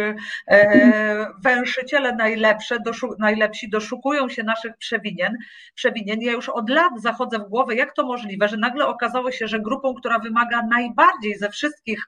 e, 0.48 1.26
węszyciele 1.42 2.16
najlepsze, 2.16 2.78
doszu, 2.80 3.14
najlepsi 3.18 3.70
doszukują 3.70 4.28
się 4.28 4.42
naszych 4.42 4.76
przewinien, 4.76 5.36
przewinień. 5.74 6.22
Ja 6.22 6.32
już 6.32 6.48
od 6.48 6.70
lat 6.70 6.92
zachodzę 7.02 7.38
w 7.38 7.48
głowę, 7.48 7.74
jak 7.74 7.94
to 7.94 8.06
możliwe, 8.06 8.48
że 8.48 8.56
nagle 8.56 8.86
okazało 8.86 9.30
się, 9.30 9.48
że 9.48 9.60
grupą, 9.60 9.94
która 9.94 10.18
wymaga 10.18 10.62
najbardziej 10.70 11.38
ze 11.38 11.50
wszystkich 11.50 12.02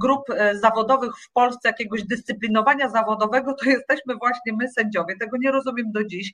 grup 0.00 0.20
zawodowych 0.52 1.16
w 1.16 1.32
Polsce 1.32 1.68
jakiegoś 1.68 2.04
dyscyplinowania 2.04 2.88
zawodowego, 2.88 3.54
to 3.54 3.70
jesteśmy 3.70 4.14
właśnie 4.14 4.52
my 4.52 4.68
sędziowie. 4.68 5.16
Tego 5.20 5.36
nie 5.36 5.49
rozumiem 5.52 5.92
do 5.92 6.04
dziś. 6.04 6.32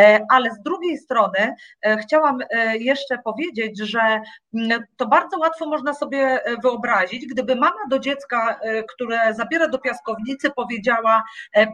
E, 0.00 0.20
ale 0.30 0.50
z 0.50 0.62
drugiej 0.62 0.98
strony 0.98 1.54
e, 1.82 1.96
chciałam 1.96 2.38
e, 2.50 2.76
jeszcze 2.76 3.18
powiedzieć, 3.18 3.78
że 3.78 4.00
mm, 4.54 4.82
to 4.96 5.06
bardzo 5.06 5.38
łatwo 5.38 5.66
można 5.66 5.94
sobie 5.94 6.40
wyobrazić, 6.62 7.26
gdyby 7.26 7.56
mama 7.56 7.80
do 7.90 7.98
dziecka, 7.98 8.60
które 8.94 9.34
zabiera 9.34 9.68
do 9.68 9.78
piaskownicy, 9.78 10.50
powiedziała: 10.50 11.22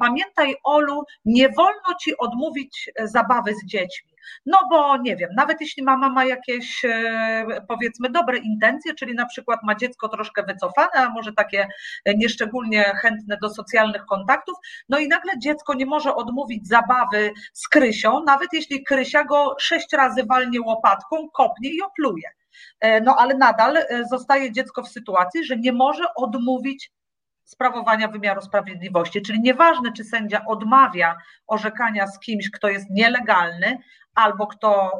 Pamiętaj, 0.00 0.54
Olu, 0.64 1.02
nie 1.24 1.48
wolno 1.48 1.94
ci 2.00 2.16
odmówić 2.18 2.90
zabawy 3.04 3.54
z 3.54 3.66
dziećmi 3.66 4.10
No 4.46 4.58
bo 4.70 4.96
nie 4.96 5.16
wiem, 5.16 5.30
nawet 5.36 5.60
jeśli 5.60 5.82
mama 5.82 6.08
ma 6.08 6.24
jakieś 6.24 6.84
e, 6.84 7.64
powiedzmy 7.68 8.10
dobre 8.10 8.38
intencje, 8.38 8.94
czyli 8.94 9.14
na 9.14 9.26
przykład 9.26 9.60
ma 9.62 9.74
dziecko 9.74 10.08
troszkę 10.08 10.42
wycofane, 10.42 10.92
a 10.92 11.10
może 11.10 11.32
takie 11.32 11.68
nieszczególnie 12.16 12.84
chętne 12.84 13.38
do 13.42 13.50
socjalnych 13.50 14.04
kontaktów, 14.04 14.54
no 14.88 14.98
i 14.98 15.08
nagle 15.08 15.32
dziecko 15.38 15.74
nie 15.74 15.86
może 15.86 16.14
odmówić 16.14 16.68
zabawy 16.68 17.32
z 17.52 17.68
Krysią, 17.68 18.24
nawet 18.26 18.48
jeśli 18.52 18.84
Krysia 18.84 19.24
go 19.24 19.56
sześć 19.58 19.92
razy 19.92 20.24
walnie 20.24 20.60
łopatką, 20.60 21.28
kopnie 21.32 21.70
i 21.70 21.82
opluje. 21.82 22.28
E, 22.80 23.00
no 23.00 23.16
ale 23.18 23.34
nadal 23.34 23.76
e, 23.76 24.04
zostaje 24.10 24.52
dziecko 24.52 24.82
w 24.82 24.88
sytuacji, 24.88 25.44
że 25.44 25.56
nie 25.56 25.72
może 25.72 26.04
odmówić 26.14 26.90
sprawowania 27.50 28.08
wymiaru 28.08 28.40
sprawiedliwości. 28.40 29.22
Czyli 29.22 29.40
nieważne, 29.40 29.92
czy 29.92 30.04
sędzia 30.04 30.44
odmawia 30.46 31.16
orzekania 31.46 32.06
z 32.06 32.18
kimś, 32.18 32.50
kto 32.50 32.68
jest 32.68 32.90
nielegalny, 32.90 33.78
albo 34.14 34.46
kto 34.46 34.90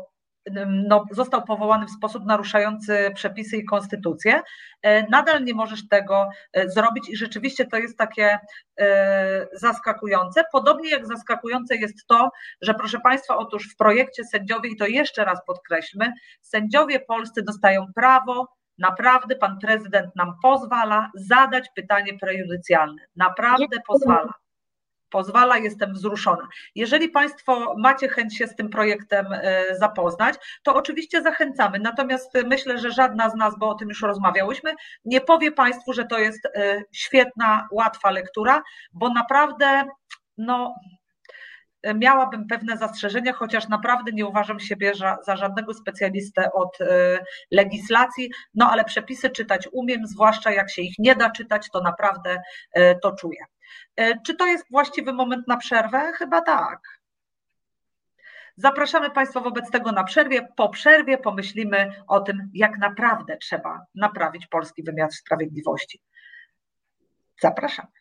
no, 0.66 1.04
został 1.10 1.42
powołany 1.44 1.86
w 1.86 1.90
sposób 1.90 2.24
naruszający 2.24 3.10
przepisy 3.14 3.56
i 3.56 3.64
konstytucję, 3.64 4.40
e, 4.82 5.08
nadal 5.08 5.44
nie 5.44 5.54
możesz 5.54 5.88
tego 5.88 6.30
e, 6.52 6.68
zrobić 6.68 7.08
i 7.08 7.16
rzeczywiście 7.16 7.66
to 7.66 7.76
jest 7.76 7.98
takie 7.98 8.38
e, 8.80 9.46
zaskakujące. 9.52 10.44
Podobnie 10.52 10.90
jak 10.90 11.06
zaskakujące 11.06 11.76
jest 11.76 12.06
to, 12.06 12.30
że 12.60 12.74
proszę 12.74 13.00
Państwa, 13.00 13.36
otóż 13.36 13.72
w 13.72 13.76
projekcie 13.76 14.24
sędziowie, 14.24 14.70
i 14.70 14.76
to 14.76 14.86
jeszcze 14.86 15.24
raz 15.24 15.44
podkreślmy, 15.46 16.12
sędziowie 16.40 17.00
polscy 17.00 17.42
dostają 17.42 17.86
prawo 17.94 18.59
Naprawdę 18.80 19.36
pan 19.36 19.58
prezydent 19.58 20.16
nam 20.16 20.34
pozwala 20.42 21.10
zadać 21.14 21.68
pytanie 21.74 22.18
prejudycjalne. 22.18 23.02
Naprawdę 23.16 23.76
pozwala. 23.86 24.34
Pozwala, 25.10 25.56
jestem 25.56 25.92
wzruszona. 25.92 26.48
Jeżeli 26.74 27.08
Państwo 27.08 27.74
macie 27.78 28.08
chęć 28.08 28.38
się 28.38 28.46
z 28.46 28.56
tym 28.56 28.68
projektem 28.68 29.26
e, 29.32 29.64
zapoznać, 29.76 30.34
to 30.62 30.74
oczywiście 30.74 31.22
zachęcamy. 31.22 31.78
Natomiast 31.78 32.32
myślę, 32.46 32.78
że 32.78 32.90
żadna 32.90 33.30
z 33.30 33.34
nas, 33.34 33.58
bo 33.58 33.68
o 33.68 33.74
tym 33.74 33.88
już 33.88 34.02
rozmawiałyśmy, 34.02 34.74
nie 35.04 35.20
powie 35.20 35.52
Państwu, 35.52 35.92
że 35.92 36.04
to 36.04 36.18
jest 36.18 36.46
e, 36.46 36.82
świetna, 36.92 37.68
łatwa 37.72 38.10
lektura, 38.10 38.62
bo 38.92 39.08
naprawdę, 39.08 39.84
no, 40.38 40.74
miałabym 41.94 42.46
pewne 42.46 42.76
zastrzeżenia, 42.76 43.32
chociaż 43.32 43.68
naprawdę 43.68 44.12
nie 44.12 44.26
uważam 44.26 44.60
siebie 44.60 44.94
za, 44.94 45.18
za 45.26 45.36
żadnego 45.36 45.74
specjalistę 45.74 46.52
od 46.52 46.80
e, 46.80 47.18
legislacji, 47.50 48.30
no 48.54 48.70
ale 48.70 48.84
przepisy 48.84 49.30
czytać 49.30 49.68
umiem, 49.72 50.06
zwłaszcza 50.06 50.50
jak 50.50 50.70
się 50.70 50.82
ich 50.82 50.94
nie 50.98 51.14
da 51.14 51.30
czytać, 51.30 51.68
to 51.72 51.80
naprawdę 51.80 52.42
e, 52.72 52.94
to 52.94 53.12
czuję. 53.12 53.44
E, 53.96 54.20
czy 54.20 54.34
to 54.34 54.46
jest 54.46 54.64
właściwy 54.70 55.12
moment 55.12 55.48
na 55.48 55.56
przerwę? 55.56 56.12
Chyba 56.14 56.40
tak. 56.40 56.80
Zapraszamy 58.56 59.10
Państwa 59.10 59.40
wobec 59.40 59.70
tego 59.70 59.92
na 59.92 60.04
przerwie. 60.04 60.48
Po 60.56 60.68
przerwie 60.68 61.18
pomyślimy 61.18 61.92
o 62.08 62.20
tym, 62.20 62.50
jak 62.54 62.78
naprawdę 62.78 63.36
trzeba 63.36 63.80
naprawić 63.94 64.46
polski 64.46 64.82
wymiar 64.82 65.12
sprawiedliwości. 65.12 66.00
Zapraszamy. 67.40 67.99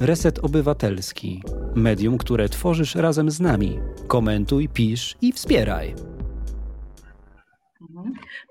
Reset 0.00 0.38
Obywatelski. 0.38 1.42
Medium, 1.74 2.18
które 2.18 2.48
tworzysz 2.48 2.94
razem 2.94 3.30
z 3.30 3.40
nami. 3.40 3.78
Komentuj, 4.06 4.68
pisz 4.68 5.16
i 5.22 5.32
wspieraj. 5.32 6.13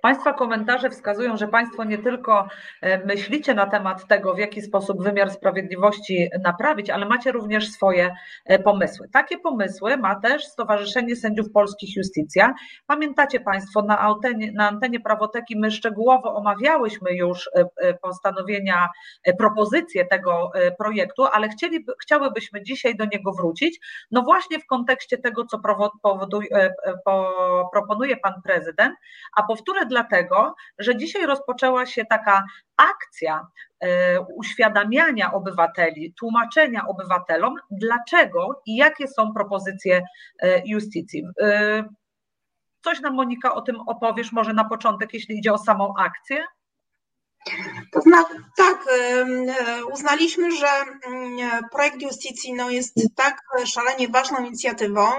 Państwa 0.02 0.34
komentarze 0.34 0.90
wskazują, 0.90 1.38
że 1.38 1.48
Państwo 1.48 1.84
nie 1.84 1.98
tylko 1.98 2.48
e, 2.82 3.06
myślicie 3.06 3.54
na 3.54 3.66
temat 3.66 4.08
tego, 4.08 4.34
w 4.34 4.38
jaki 4.38 4.62
sposób 4.62 5.04
wymiar 5.04 5.32
sprawiedliwości 5.32 6.30
naprawić, 6.44 6.90
ale 6.90 7.06
macie 7.06 7.32
również 7.32 7.72
swoje 7.72 8.16
e, 8.46 8.60
pomysły. 8.60 9.10
Takie 9.14 9.38
pomysły 9.38 9.98
ma 9.98 10.16
też 10.16 10.46
Stowarzyszenie 10.46 11.16
Sędziów 11.16 11.52
Polskich 11.52 11.96
Justicja. 11.96 12.54
Pamiętacie 12.88 13.40
Państwo, 13.40 13.82
na 13.82 14.00
antenie, 14.00 14.52
na 14.52 14.68
antenie 14.70 15.00
Prawoteki 15.00 15.60
my 15.60 15.72
szczegółowo 15.72 16.36
omawiałyśmy 16.36 17.14
już 17.14 17.50
e, 17.56 17.94
postanowienia, 17.94 18.90
propozycje 19.38 20.06
tego 20.06 20.52
projektu, 20.78 21.26
ale 21.26 21.50
chcieli, 21.50 21.86
chciałybyśmy 22.02 22.64
dzisiaj 22.64 22.96
do 22.96 23.06
niego 23.06 23.32
wrócić, 23.32 23.80
no 24.12 24.22
właśnie 24.22 24.60
w 24.60 24.66
kontekście 24.66 25.18
tego, 25.18 25.46
co 25.46 25.60
powoduje, 26.02 26.74
proponuje 27.72 28.18
Pan 28.18 28.34
Prezydent, 28.44 28.96
a 29.38 29.43
powtórę 29.44 29.86
dlatego, 29.86 30.56
że 30.80 30.98
dzisiaj 30.98 31.26
rozpoczęła 31.26 31.86
się 31.86 32.06
taka 32.06 32.44
akcja 32.78 33.48
e, 33.80 34.20
uświadamiania 34.22 35.34
obywateli, 35.34 36.14
tłumaczenia 36.20 36.88
obywatelom, 36.88 37.56
dlaczego 37.72 38.62
i 38.66 38.76
jakie 38.76 39.08
są 39.08 39.34
propozycje 39.34 40.02
e, 40.40 40.62
justicji. 40.66 41.24
E, 41.42 41.84
coś 42.84 43.00
nam, 43.00 43.14
Monika, 43.14 43.54
o 43.54 43.62
tym 43.62 43.80
opowiesz 43.80 44.32
może 44.32 44.54
na 44.54 44.64
początek, 44.64 45.14
jeśli 45.14 45.38
idzie 45.38 45.54
o 45.54 45.58
samą 45.58 45.94
akcję? 46.00 46.44
To 47.92 48.02
znaczy, 48.02 48.34
tak, 48.58 48.86
uznaliśmy, 49.94 50.52
że 50.52 50.68
mm, 51.08 51.64
projekt 51.72 52.02
Justicji 52.02 52.54
no, 52.54 52.70
jest 52.70 53.00
tak 53.16 53.42
szalenie 53.66 54.08
ważną 54.08 54.46
inicjatywą, 54.46 55.12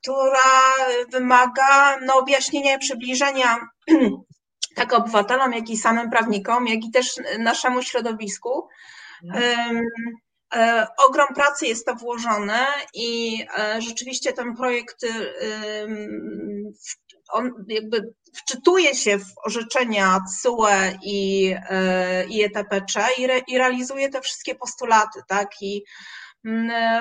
która 0.00 0.74
wymaga 1.08 1.98
no, 2.00 2.18
objaśnienia 2.18 2.74
i 2.74 2.78
przybliżenia 2.78 3.60
tak 4.76 4.92
obywatelom, 4.92 5.52
jak 5.52 5.70
i 5.70 5.76
samym 5.76 6.10
prawnikom, 6.10 6.66
jak 6.66 6.84
i 6.84 6.90
też 6.90 7.20
naszemu 7.38 7.82
środowisku. 7.82 8.68
E, 10.54 10.86
ogrom 11.08 11.28
pracy 11.34 11.66
jest 11.66 11.86
to 11.86 11.94
włożone 11.94 12.66
i 12.94 13.38
e, 13.58 13.82
rzeczywiście 13.82 14.32
ten 14.32 14.56
projekt 14.56 15.06
on 17.28 17.50
jakby 17.68 18.14
wczytuje 18.34 18.94
się 18.94 19.18
w 19.18 19.32
orzeczenia 19.44 20.20
CUE 20.42 20.66
i, 21.02 21.54
i 22.28 22.44
ETPC 22.44 23.06
i, 23.18 23.26
re, 23.26 23.38
i 23.48 23.58
realizuje 23.58 24.08
te 24.08 24.20
wszystkie 24.20 24.54
postulaty, 24.54 25.20
tak? 25.28 25.48
I 25.60 25.84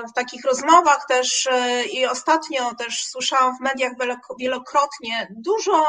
w 0.09 0.13
takich 0.15 0.45
rozmowach 0.45 1.05
też 1.07 1.47
e, 1.51 1.85
i 1.85 2.05
ostatnio 2.05 2.75
też 2.75 3.05
słyszałam 3.05 3.57
w 3.57 3.59
mediach 3.59 3.91
wielokrotnie 4.39 5.27
dużo 5.37 5.85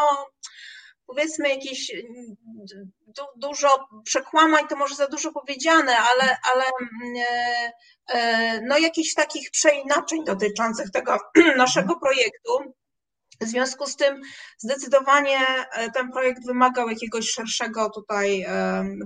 powiedzmy 1.07 1.49
jakieś 1.49 1.93
du, 3.07 3.23
dużo 3.37 3.89
przekłamań, 4.05 4.69
to 4.69 4.77
może 4.77 4.95
za 4.95 5.07
dużo 5.07 5.33
powiedziane, 5.33 5.97
ale, 5.97 6.37
ale 6.55 6.65
mm, 6.65 7.17
e, 7.17 7.73
e, 8.09 8.61
no 8.61 8.79
jakichś 8.79 9.15
takich 9.15 9.51
przeinaczeń 9.51 10.25
dotyczących 10.25 10.91
tego 10.91 11.19
naszego 11.57 11.97
projektu. 12.01 12.75
W 13.41 13.47
związku 13.47 13.87
z 13.87 13.97
tym 13.97 14.21
zdecydowanie 14.59 15.39
ten 15.95 16.13
projekt 16.13 16.47
wymagał 16.47 16.89
jakiegoś 16.89 17.31
szerszego 17.31 17.91
tutaj 17.91 18.47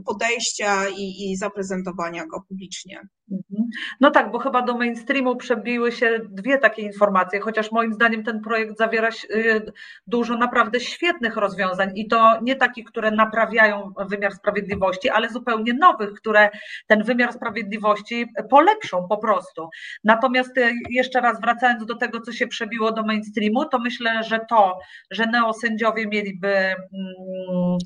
podejścia 0.07 0.89
i, 0.89 1.31
i 1.31 1.37
zaprezentowania 1.37 2.27
go 2.27 2.43
publicznie. 2.49 3.09
Mhm. 3.31 3.69
No 4.01 4.11
tak, 4.11 4.31
bo 4.31 4.39
chyba 4.39 4.63
do 4.63 4.79
mainstreamu 4.79 5.37
przebiły 5.37 5.93
się 5.93 6.21
dwie 6.31 6.59
takie 6.59 6.83
informacje, 6.83 7.41
chociaż 7.41 7.73
moim 7.73 7.95
zdaniem 7.95 8.25
ten 8.25 8.41
projekt 8.41 8.79
zawiera 8.79 9.09
y, 9.31 9.73
dużo 10.07 10.37
naprawdę 10.37 10.81
świetnych 10.81 11.37
rozwiązań 11.37 11.91
i 11.95 12.09
to 12.09 12.41
nie 12.43 12.57
takich, 12.57 12.85
które 12.85 13.11
naprawiają 13.11 13.93
wymiar 14.09 14.33
sprawiedliwości, 14.33 15.11
ale 15.11 15.29
zupełnie 15.29 15.75
nowych, 15.75 16.13
które 16.13 16.51
ten 16.87 17.03
wymiar 17.03 17.33
sprawiedliwości 17.33 18.27
polepszą 18.51 19.09
po 19.09 19.19
prostu. 19.19 19.69
Natomiast 20.05 20.59
y, 20.59 20.73
jeszcze 20.91 21.21
raz 21.21 21.41
wracając 21.41 21.87
do 21.87 21.97
tego, 21.97 22.21
co 22.21 22.33
się 22.33 22.47
przebiło 22.47 22.93
do 22.93 23.03
mainstreamu, 23.03 23.65
to 23.65 23.79
myślę, 23.79 24.23
że 24.23 24.41
to, 24.51 24.79
że 25.11 25.27
neosędziowie 25.27 26.07
mieliby 26.07 26.49
mm, 26.49 27.79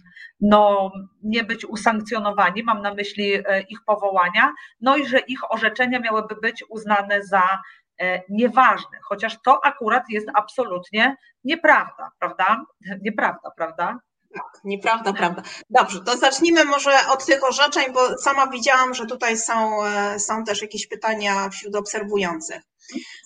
no, 0.43 0.93
nie 1.23 1.45
być 1.45 1.65
usankcjonowani, 1.65 2.63
mam 2.63 2.83
na 2.83 2.95
myśli 2.95 3.35
e, 3.35 3.61
ich 3.61 3.79
powołania, 3.87 4.53
no 4.81 4.97
i 4.97 5.07
że 5.07 5.19
ich 5.33 5.53
orzeczenia 5.53 6.01
miałyby 6.01 6.35
być 6.35 6.65
uznane 6.69 7.23
za 7.23 7.61
e, 8.01 8.23
nieważne, 8.29 8.99
chociaż 9.03 9.39
to 9.45 9.65
akurat 9.65 10.05
jest 10.09 10.27
absolutnie 10.35 11.17
nieprawda, 11.45 12.11
prawda? 12.19 12.65
Nieprawda, 13.05 13.51
prawda? 13.57 13.99
Tak, 14.35 14.61
nieprawda, 14.65 15.13
prawda. 15.13 15.43
Dobrze, 15.71 16.01
to 16.01 16.17
zacznijmy 16.17 16.65
może 16.65 16.91
od 17.09 17.27
tych 17.27 17.45
orzeczeń, 17.45 17.93
bo 17.93 18.19
sama 18.19 18.47
widziałam, 18.47 18.95
że 18.95 19.07
tutaj 19.07 19.39
są, 19.39 19.85
e, 19.85 20.19
są 20.19 20.45
też 20.45 20.63
jakieś 20.63 20.87
pytania 20.87 21.49
wśród 21.49 21.77
obserwujących. 21.77 22.63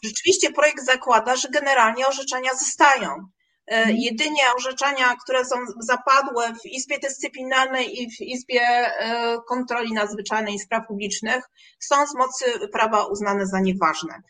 Rzeczywiście 0.05 0.53
projekt 0.53 0.85
zakłada, 0.85 1.37
że 1.37 1.49
generalnie 1.49 2.07
orzeczenia 2.07 2.55
zostają. 2.55 3.29
E, 3.67 3.77
mhm. 3.77 3.97
Jedynie 3.97 4.43
orzeczenia, 4.57 5.17
które 5.25 5.45
są 5.45 5.57
zapadłe 5.81 6.55
w 6.55 6.67
Izbie 6.67 6.99
Dyscyplinarnej 6.99 8.03
i 8.03 8.11
w 8.11 8.21
Izbie 8.21 8.63
e, 8.63 9.39
Kontroli 9.49 9.93
Nadzwyczajnej 9.93 10.55
i 10.55 10.59
Spraw 10.59 10.87
Publicznych 10.87 11.45
są 11.81 12.07
z 12.07 12.15
mocy 12.15 12.45
prawa 12.73 13.07
uznane 13.07 13.47
za 13.47 13.61
nieważne. 13.61 14.23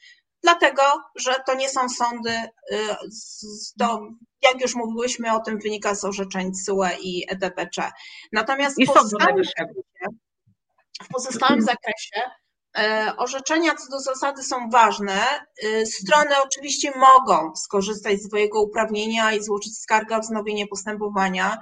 Dlatego, 0.43 0.83
że 1.17 1.35
to 1.47 1.55
nie 1.55 1.69
są 1.69 1.89
sądy, 1.89 2.31
e, 2.31 2.97
jak 4.43 4.61
już 4.61 4.75
mówiłyśmy 4.75 5.33
o 5.33 5.41
tym, 5.41 5.59
wynika 5.59 5.95
z 5.95 6.05
orzeczeń 6.05 6.53
CUE 6.67 6.89
i 7.01 7.27
ETPC. 7.29 7.93
Natomiast 8.33 8.79
I 8.79 8.87
w 8.87 8.93
pozostałym, 8.93 9.43
w 11.03 11.09
pozostałym 11.09 11.63
zakresie 11.63 12.31
Orzeczenia 13.17 13.75
co 13.75 13.91
do 13.91 14.01
zasady 14.01 14.43
są 14.43 14.71
ważne. 14.71 15.21
Strony 15.85 16.31
oczywiście 16.45 16.93
mogą 16.97 17.57
skorzystać 17.57 18.21
z 18.21 18.27
swojego 18.27 18.63
uprawnienia 18.63 19.33
i 19.33 19.43
złożyć 19.43 19.79
skargę 19.79 20.17
o 20.17 20.21
wznowienie 20.21 20.67
postępowania. 20.67 21.59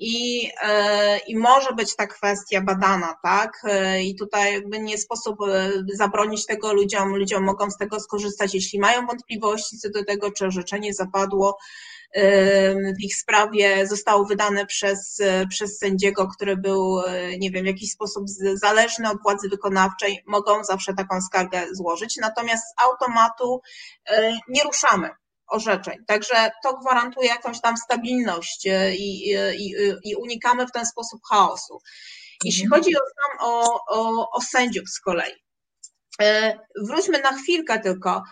I, 0.00 0.50
I 1.26 1.36
może 1.38 1.72
być 1.72 1.96
ta 1.96 2.06
kwestia 2.06 2.60
badana, 2.60 3.14
tak? 3.22 3.62
I 4.02 4.16
tutaj 4.16 4.52
jakby 4.52 4.78
nie 4.78 4.98
sposób 4.98 5.36
zabronić 5.94 6.46
tego 6.46 6.72
ludziom. 6.72 7.16
Ludziom 7.16 7.44
mogą 7.44 7.70
z 7.70 7.76
tego 7.76 8.00
skorzystać, 8.00 8.54
jeśli 8.54 8.80
mają 8.80 9.06
wątpliwości 9.06 9.78
co 9.78 9.90
do 9.90 10.04
tego, 10.04 10.30
czy 10.30 10.46
orzeczenie 10.46 10.94
zapadło 10.94 11.58
w 12.98 13.02
ich 13.02 13.16
sprawie 13.16 13.86
zostało 13.86 14.24
wydane 14.24 14.66
przez, 14.66 15.22
przez 15.50 15.78
sędziego, 15.78 16.28
który 16.28 16.56
był, 16.56 17.02
nie 17.38 17.50
wiem, 17.50 17.64
w 17.64 17.66
jakiś 17.66 17.90
sposób 17.90 18.24
zależny 18.54 19.10
od 19.10 19.22
władzy 19.22 19.48
wykonawczej, 19.48 20.22
mogą 20.26 20.64
zawsze 20.64 20.94
taką 20.94 21.20
skargę 21.20 21.66
złożyć. 21.72 22.16
Natomiast 22.16 22.64
z 22.64 22.82
automatu 22.82 23.60
nie 24.48 24.62
ruszamy 24.62 25.10
orzeczeń. 25.46 26.04
Także 26.06 26.50
to 26.62 26.78
gwarantuje 26.78 27.28
jakąś 27.28 27.60
tam 27.60 27.76
stabilność 27.76 28.66
i, 28.98 29.30
i, 29.32 29.74
i 30.04 30.16
unikamy 30.16 30.66
w 30.66 30.72
ten 30.72 30.86
sposób 30.86 31.20
chaosu. 31.30 31.78
Jeśli 32.44 32.64
mhm. 32.64 32.82
chodzi 32.82 32.96
o, 32.96 33.00
o, 33.40 33.80
o, 33.88 34.30
o 34.30 34.40
sędziów 34.40 34.88
z 34.88 35.00
kolei, 35.00 35.34
wróćmy 36.82 37.20
na 37.20 37.32
chwilkę 37.32 37.80
tylko 37.80 38.22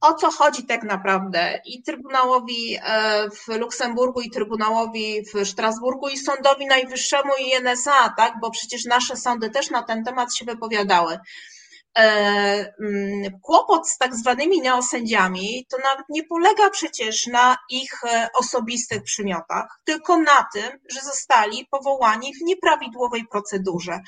o 0.00 0.14
co 0.14 0.30
chodzi 0.30 0.66
tak 0.66 0.82
naprawdę 0.82 1.60
i 1.64 1.82
Trybunałowi 1.82 2.78
e, 2.82 3.30
w 3.30 3.48
Luksemburgu, 3.48 4.20
i 4.20 4.30
Trybunałowi 4.30 5.24
w 5.34 5.48
Strasburgu, 5.48 6.08
i 6.08 6.16
Sądowi 6.16 6.66
Najwyższemu, 6.66 7.32
i 7.40 7.54
NSA, 7.54 8.14
tak? 8.16 8.34
Bo 8.40 8.50
przecież 8.50 8.84
nasze 8.84 9.16
sądy 9.16 9.50
też 9.50 9.70
na 9.70 9.82
ten 9.82 10.04
temat 10.04 10.34
się 10.34 10.44
wypowiadały. 10.44 11.18
E, 11.98 12.74
mm, 12.80 13.40
kłopot 13.42 13.88
z 13.88 13.98
tak 13.98 14.14
zwanymi 14.16 14.60
neosędziami 14.60 15.66
to 15.70 15.76
nawet 15.84 16.06
nie 16.08 16.24
polega 16.24 16.70
przecież 16.70 17.26
na 17.26 17.56
ich 17.70 18.04
e, 18.04 18.28
osobistych 18.34 19.02
przymiotach, 19.02 19.80
tylko 19.84 20.16
na 20.16 20.46
tym, 20.54 20.78
że 20.90 21.00
zostali 21.00 21.66
powołani 21.70 22.34
w 22.34 22.42
nieprawidłowej 22.42 23.24
procedurze. 23.30 24.00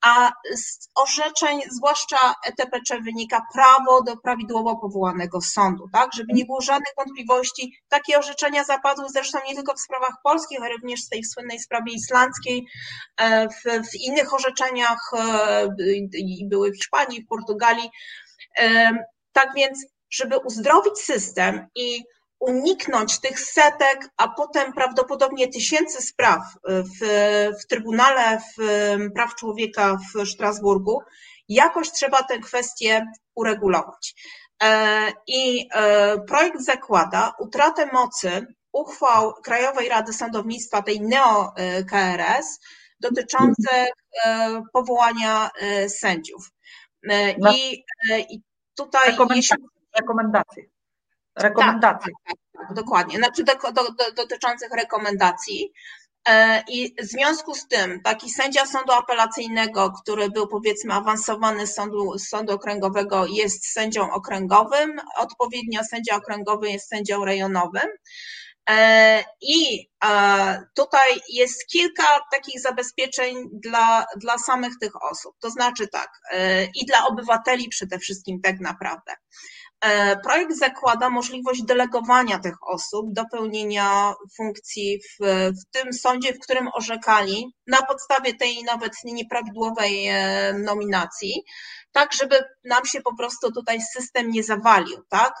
A 0.00 0.32
z 0.56 0.88
orzeczeń, 0.94 1.60
zwłaszcza 1.70 2.34
ETPC, 2.46 3.00
wynika 3.00 3.42
prawo 3.54 4.02
do 4.02 4.16
prawidłowo 4.16 4.76
powołanego 4.76 5.40
sądu, 5.40 5.88
tak? 5.92 6.10
Żeby 6.14 6.32
nie 6.32 6.44
było 6.44 6.60
żadnych 6.60 6.92
wątpliwości. 6.96 7.72
Takie 7.88 8.18
orzeczenia 8.18 8.64
zapadły 8.64 9.04
zresztą 9.08 9.38
nie 9.48 9.54
tylko 9.54 9.74
w 9.74 9.80
sprawach 9.80 10.14
polskich, 10.24 10.58
ale 10.60 10.72
również 10.72 11.06
w 11.06 11.08
tej 11.08 11.24
słynnej 11.24 11.58
sprawie 11.60 11.92
islandzkiej, 11.92 12.66
e, 13.16 13.48
w, 13.48 13.88
w 13.90 13.94
innych 13.94 14.34
orzeczeniach 14.34 15.10
były 16.44 16.70
w 16.70 16.76
Hiszpanii, 16.76 17.26
Portugalii. 17.26 17.90
Tak 19.32 19.54
więc, 19.54 19.86
żeby 20.10 20.38
uzdrowić 20.38 20.98
system 20.98 21.66
i 21.74 22.04
uniknąć 22.40 23.20
tych 23.20 23.40
setek, 23.40 24.10
a 24.16 24.28
potem 24.28 24.72
prawdopodobnie 24.72 25.48
tysięcy 25.48 26.02
spraw 26.02 26.42
w, 26.68 27.06
w 27.62 27.66
Trybunale 27.66 28.38
w 28.38 28.62
Praw 29.14 29.34
Człowieka 29.34 29.98
w 30.14 30.28
Strasburgu, 30.28 31.02
jakoś 31.48 31.92
trzeba 31.92 32.22
tę 32.22 32.38
kwestię 32.38 33.06
uregulować. 33.34 34.14
E, 34.62 35.12
I 35.26 35.68
e, 35.74 36.18
projekt 36.18 36.60
zakłada 36.60 37.32
utratę 37.38 37.86
mocy 37.92 38.46
uchwał 38.72 39.32
Krajowej 39.32 39.88
Rady 39.88 40.12
Sądownictwa, 40.12 40.82
tej 40.82 41.00
neo-KRS, 41.00 42.60
dotyczące 43.00 43.86
e, 44.24 44.62
powołania 44.72 45.50
sędziów. 45.88 46.50
I, 47.54 47.84
i 48.30 48.42
tutaj. 48.76 49.10
Rekomendacje. 49.10 49.56
Rekomendacje. 50.00 50.77
Rekomendacje. 51.42 52.12
Tak, 52.24 52.36
tak, 52.52 52.66
tak, 52.68 52.76
dokładnie. 52.76 53.16
Znaczy 53.18 53.44
do, 53.44 53.54
do, 53.72 53.92
do, 53.92 54.12
dotyczących 54.16 54.70
rekomendacji. 54.70 55.72
E, 56.28 56.62
I 56.68 56.94
w 57.02 57.04
związku 57.04 57.54
z 57.54 57.68
tym 57.68 58.00
taki 58.02 58.30
sędzia 58.30 58.66
sądu 58.66 58.92
apelacyjnego, 58.92 59.92
który 60.02 60.30
był 60.30 60.48
powiedzmy 60.48 60.94
awansowany 60.94 61.66
z 61.66 61.74
sądu, 61.74 62.18
z 62.18 62.28
sądu 62.28 62.52
okręgowego, 62.52 63.26
jest 63.26 63.66
sędzią 63.66 64.10
okręgowym, 64.12 65.00
odpowiednio 65.16 65.84
sędzia 65.84 66.16
okręgowy 66.16 66.70
jest 66.70 66.88
sędzią 66.88 67.24
rejonowym. 67.24 67.88
E, 68.70 69.24
I 69.40 69.88
e, 70.04 70.62
tutaj 70.74 71.20
jest 71.28 71.66
kilka 71.66 72.20
takich 72.32 72.60
zabezpieczeń 72.60 73.48
dla, 73.52 74.06
dla 74.16 74.38
samych 74.38 74.72
tych 74.80 75.02
osób. 75.02 75.36
To 75.40 75.50
znaczy 75.50 75.88
tak, 75.88 76.10
i 76.74 76.86
dla 76.86 77.06
obywateli 77.06 77.68
przede 77.68 77.98
wszystkim 77.98 78.40
tak 78.40 78.60
naprawdę. 78.60 79.12
Projekt 80.22 80.56
zakłada 80.56 81.10
możliwość 81.10 81.62
delegowania 81.62 82.38
tych 82.38 82.68
osób 82.68 83.12
do 83.12 83.22
pełnienia 83.32 84.14
funkcji 84.36 85.00
w, 85.00 85.26
w 85.60 85.70
tym 85.70 85.92
sądzie, 85.92 86.32
w 86.32 86.38
którym 86.38 86.68
orzekali, 86.74 87.46
na 87.66 87.82
podstawie 87.82 88.34
tej 88.34 88.64
nawet 88.64 88.92
nieprawidłowej 89.04 90.08
nominacji 90.64 91.44
tak, 91.92 92.12
żeby 92.12 92.44
nam 92.64 92.84
się 92.84 93.00
po 93.00 93.16
prostu 93.16 93.52
tutaj 93.52 93.80
system 93.80 94.30
nie 94.30 94.42
zawalił, 94.42 95.02
tak? 95.08 95.34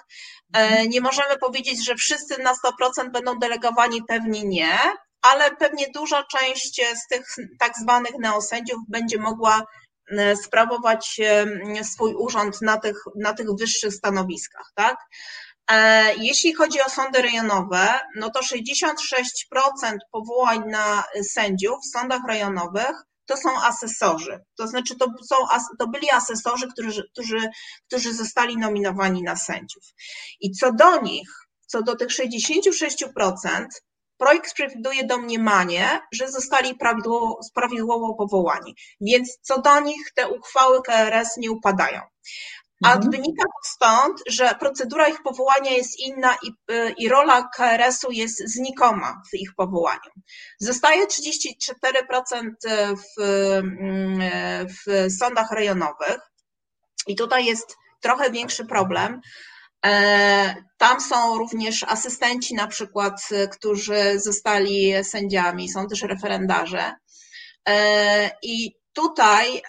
E, 0.54 0.58
mhm. 0.58 0.88
Nie 0.88 1.00
możemy 1.00 1.38
powiedzieć, 1.38 1.86
że 1.86 1.94
wszyscy 1.94 2.42
na 2.42 2.52
100% 2.52 3.10
będą 3.12 3.38
delegowani, 3.38 4.02
pewnie 4.08 4.44
nie, 4.44 4.78
ale 5.22 5.56
pewnie 5.56 5.86
duża 5.94 6.24
część 6.24 6.80
z 6.94 7.06
tych 7.06 7.26
tak 7.58 7.72
zwanych 7.78 8.18
neosędziów 8.18 8.78
będzie 8.88 9.18
mogła 9.18 9.58
e, 9.58 9.64
sprawować 10.44 11.20
e, 11.20 11.84
swój 11.84 12.14
urząd 12.14 12.62
na 12.62 12.78
tych, 12.78 12.96
na 13.16 13.34
tych 13.34 13.46
wyższych 13.58 13.94
stanowiskach, 13.94 14.72
tak? 14.74 14.96
Jeśli 16.18 16.54
chodzi 16.54 16.82
o 16.82 16.90
sądy 16.90 17.22
rejonowe, 17.22 18.00
no 18.16 18.30
to 18.30 18.40
66% 18.40 19.96
powołań 20.10 20.62
na 20.66 21.04
sędziów 21.22 21.78
w 21.84 21.98
sądach 21.98 22.20
rejonowych 22.28 23.08
to 23.28 23.36
są 23.36 23.62
asesorzy. 23.62 24.40
To 24.56 24.66
znaczy, 24.66 24.96
to, 24.96 25.06
są, 25.28 25.36
to 25.78 25.88
byli 25.88 26.10
asesorzy, 26.10 26.68
którzy, 26.72 27.08
którzy, 27.12 27.48
którzy 27.86 28.14
zostali 28.14 28.56
nominowani 28.56 29.22
na 29.22 29.36
sędziów. 29.36 29.84
I 30.40 30.52
co 30.52 30.72
do 30.72 31.00
nich, 31.00 31.28
co 31.66 31.82
do 31.82 31.96
tych 31.96 32.08
66%, 32.08 33.66
projekt 34.18 34.54
przewiduje 34.54 35.04
domniemanie, 35.04 36.00
że 36.12 36.30
zostali 36.30 36.74
prawidłowo, 36.74 37.40
prawidłowo 37.54 38.14
powołani. 38.14 38.74
Więc 39.00 39.38
co 39.42 39.60
do 39.60 39.80
nich 39.80 40.12
te 40.14 40.28
uchwały 40.28 40.82
KRS 40.82 41.36
nie 41.36 41.50
upadają. 41.50 42.00
A 42.84 42.92
mhm. 42.92 43.10
wynika 43.10 43.44
to 43.44 43.68
stąd, 43.74 44.22
że 44.26 44.54
procedura 44.60 45.08
ich 45.08 45.22
powołania 45.22 45.70
jest 45.70 46.00
inna 46.00 46.36
i, 46.42 46.52
i 46.98 47.08
rola 47.08 47.48
KRS-u 47.56 48.10
jest 48.10 48.54
znikoma 48.54 49.22
w 49.32 49.34
ich 49.34 49.54
powołaniu. 49.56 50.10
Zostaje 50.60 51.06
34% 51.06 52.50
w, 52.94 53.22
w 54.86 55.12
sądach 55.18 55.52
rejonowych 55.52 56.18
i 57.06 57.16
tutaj 57.16 57.44
jest 57.44 57.76
trochę 58.00 58.30
większy 58.30 58.66
problem. 58.66 59.20
E, 59.86 60.54
tam 60.76 61.00
są 61.00 61.38
również 61.38 61.84
asystenci, 61.84 62.54
na 62.54 62.66
przykład, 62.66 63.28
którzy 63.52 64.20
zostali 64.20 65.04
sędziami, 65.04 65.68
są 65.68 65.86
też 65.86 66.02
referendarze. 66.02 66.94
E, 67.68 68.30
I 68.42 68.74
tutaj 68.92 69.62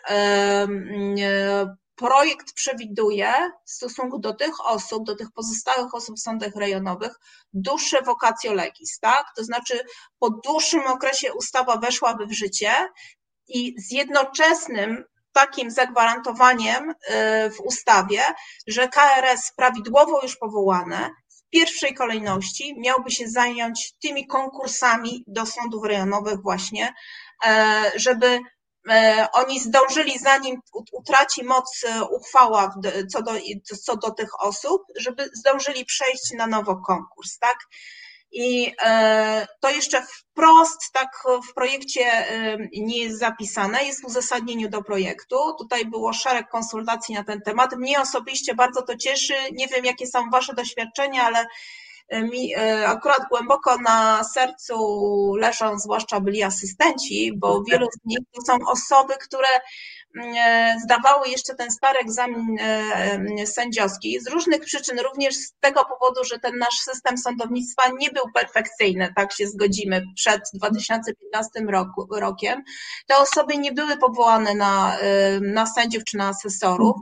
projekt 1.99 2.53
przewiduje 2.53 3.33
w 3.65 3.71
stosunku 3.71 4.19
do 4.19 4.33
tych 4.33 4.65
osób, 4.65 5.05
do 5.05 5.15
tych 5.15 5.31
pozostałych 5.31 5.95
osób 5.95 6.15
w 6.15 6.21
sądach 6.21 6.55
rejonowych, 6.55 7.11
dłuższe 7.53 8.01
vacatio 8.01 8.53
legis, 8.53 8.99
tak? 8.99 9.25
To 9.35 9.43
znaczy 9.43 9.79
po 10.19 10.29
dłuższym 10.29 10.87
okresie 10.87 11.33
ustawa 11.33 11.77
weszłaby 11.77 12.25
w 12.25 12.33
życie 12.33 12.71
i 13.47 13.81
z 13.81 13.91
jednoczesnym 13.91 15.03
takim 15.33 15.71
zagwarantowaniem 15.71 16.89
y, 16.89 16.93
w 17.49 17.59
ustawie, 17.59 18.21
że 18.67 18.87
KRS 18.87 19.51
prawidłowo 19.55 20.19
już 20.23 20.37
powołane 20.37 21.09
w 21.29 21.49
pierwszej 21.49 21.93
kolejności 21.93 22.75
miałby 22.79 23.11
się 23.11 23.27
zająć 23.27 23.93
tymi 24.01 24.27
konkursami 24.27 25.23
do 25.27 25.45
sądów 25.45 25.85
rejonowych 25.85 26.41
właśnie, 26.41 26.93
e, 27.45 27.91
żeby 27.95 28.39
E, 28.89 29.27
oni 29.33 29.59
zdążyli, 29.59 30.19
zanim 30.19 30.61
utraci 30.91 31.43
moc 31.43 31.83
e, 31.83 32.03
uchwała 32.03 32.73
co 33.11 33.21
do, 33.21 33.31
co 33.83 33.97
do 33.97 34.11
tych 34.11 34.41
osób, 34.41 34.81
żeby 34.99 35.29
zdążyli 35.33 35.85
przejść 35.85 36.31
na 36.33 36.47
nowo 36.47 36.75
konkurs, 36.75 37.39
tak? 37.39 37.57
I 38.31 38.73
e, 38.85 39.47
to 39.59 39.69
jeszcze 39.69 40.01
wprost 40.01 40.79
tak 40.93 41.09
w 41.49 41.53
projekcie 41.53 42.01
nie 42.77 43.03
jest 43.03 43.19
zapisane, 43.19 43.83
jest 43.83 44.01
w 44.01 44.05
uzasadnieniu 44.05 44.69
do 44.69 44.83
projektu. 44.83 45.35
Tutaj 45.57 45.85
było 45.85 46.13
szereg 46.13 46.49
konsultacji 46.49 47.15
na 47.15 47.23
ten 47.23 47.41
temat. 47.41 47.75
Mnie 47.75 48.01
osobiście 48.01 48.55
bardzo 48.55 48.81
to 48.81 48.97
cieszy. 48.97 49.33
Nie 49.51 49.67
wiem, 49.67 49.85
jakie 49.85 50.07
są 50.07 50.29
Wasze 50.29 50.53
doświadczenia, 50.53 51.23
ale 51.23 51.45
mi 52.11 52.55
e, 52.55 52.87
akurat 52.87 53.21
głęboko 53.29 53.77
na 53.77 54.23
sercu 54.23 54.75
leżą 55.35 55.79
zwłaszcza 55.79 56.19
byli 56.19 56.43
asystenci, 56.43 57.31
bo 57.37 57.63
wielu 57.63 57.87
z 57.91 58.05
nich 58.05 58.19
to 58.35 58.41
są 58.41 58.57
osoby, 58.71 59.13
które 59.17 59.47
zdawały 60.83 61.27
jeszcze 61.27 61.55
ten 61.55 61.71
stary 61.71 61.99
egzamin 61.99 62.57
sędziowski 63.45 64.19
z 64.19 64.27
różnych 64.27 64.61
przyczyn, 64.61 64.99
również 64.99 65.35
z 65.35 65.53
tego 65.59 65.85
powodu, 65.85 66.23
że 66.23 66.39
ten 66.39 66.57
nasz 66.57 66.79
system 66.79 67.17
sądownictwa 67.17 67.83
nie 67.99 68.09
był 68.09 68.23
perfekcyjny, 68.33 69.13
tak 69.15 69.33
się 69.33 69.47
zgodzimy, 69.47 70.03
przed 70.15 70.41
2015 70.53 71.59
roku, 71.59 72.07
rokiem. 72.11 72.63
Te 73.07 73.17
osoby 73.17 73.57
nie 73.57 73.71
były 73.71 73.97
powołane 73.97 74.55
na, 74.55 74.97
na 75.41 75.65
sędziów 75.65 76.03
czy 76.03 76.17
na 76.17 76.27
asesorów 76.27 76.95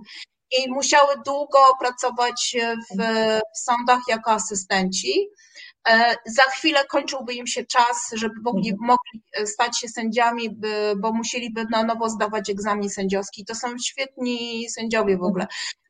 i 0.58 0.72
musiały 0.72 1.14
długo 1.26 1.60
pracować 1.80 2.56
w, 2.98 3.04
w 3.56 3.60
sądach 3.60 4.00
jako 4.08 4.32
asystenci. 4.32 5.30
E, 5.90 6.16
za 6.26 6.44
chwilę 6.44 6.86
kończyłby 6.86 7.34
im 7.34 7.48
się 7.48 7.66
czas, 7.66 8.12
żeby 8.14 8.36
mogli, 8.44 8.70
mhm. 8.70 8.88
mogli 8.88 9.48
stać 9.48 9.80
się 9.80 9.88
sędziami, 9.88 10.58
bo 10.98 11.14
musieliby 11.14 11.66
na 11.72 11.84
nowo 11.84 12.10
zdawać 12.10 12.50
egzamin 12.50 12.90
sędziowski. 12.90 13.46
To 13.46 13.56
są 13.56 13.68
świetni 13.78 14.70
sędziowie 14.70 15.18
w 15.18 15.24
ogóle. 15.24 15.48